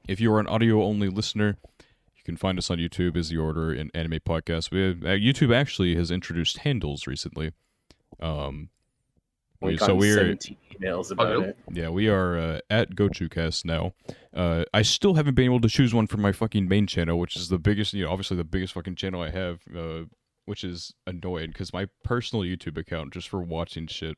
[0.08, 1.58] If you are an audio-only listener,
[2.16, 4.70] you can find us on YouTube as the Order an Anime Podcast.
[4.70, 7.52] We have, uh, YouTube actually has introduced handles recently.
[8.20, 8.70] Um,
[9.62, 10.36] We so we're
[10.82, 11.48] emails about really?
[11.48, 11.58] it.
[11.70, 13.92] yeah, we are uh, at GochuCast now.
[14.34, 17.36] Uh, I still haven't been able to choose one for my fucking main channel, which
[17.36, 20.04] is the biggest, you know, obviously the biggest fucking channel I have, uh,
[20.46, 24.16] which is annoying because my personal YouTube account, just for watching shit,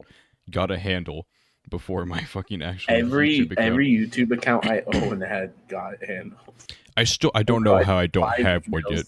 [0.51, 1.27] got a handle
[1.69, 3.69] before my fucking actual Every YouTube account.
[3.69, 6.41] every YouTube account I own had got handles.
[6.97, 9.07] I still, I don't know how I don't have one yet.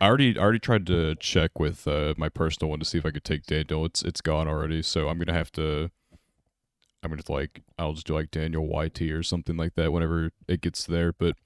[0.00, 3.06] I already, I already tried to check with uh, my personal one to see if
[3.06, 3.84] I could take Daniel.
[3.84, 5.90] It's, it's gone already, so I'm gonna have to.
[7.02, 10.60] I'm gonna like, I'll just do like Daniel YT or something like that whenever it
[10.60, 11.12] gets there.
[11.12, 11.36] But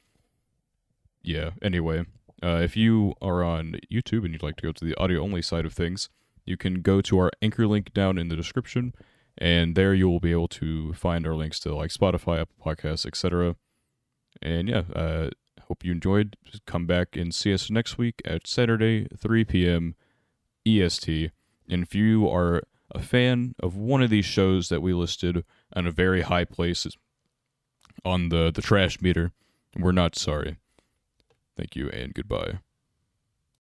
[1.23, 2.07] yeah, anyway,
[2.43, 5.43] uh, if you are on YouTube and you'd like to go to the audio only
[5.43, 6.09] side of things,
[6.47, 8.95] you can go to our anchor link down in the description,
[9.39, 13.07] and there you will be able to find our links to like Spotify, Apple Podcasts,
[13.07, 13.57] etc.
[14.43, 15.31] And yeah, uh,
[15.63, 16.37] hope you enjoyed.
[16.67, 19.95] Come back and see us next week at Saturday, 3 p.m.
[20.67, 21.31] EST.
[21.69, 25.45] And if you are a fan of one of these shows that we listed
[25.75, 26.87] on a very high place
[28.05, 29.33] on the, the trash meter,
[29.79, 30.57] we're not sorry.
[31.57, 32.59] Thank you and goodbye.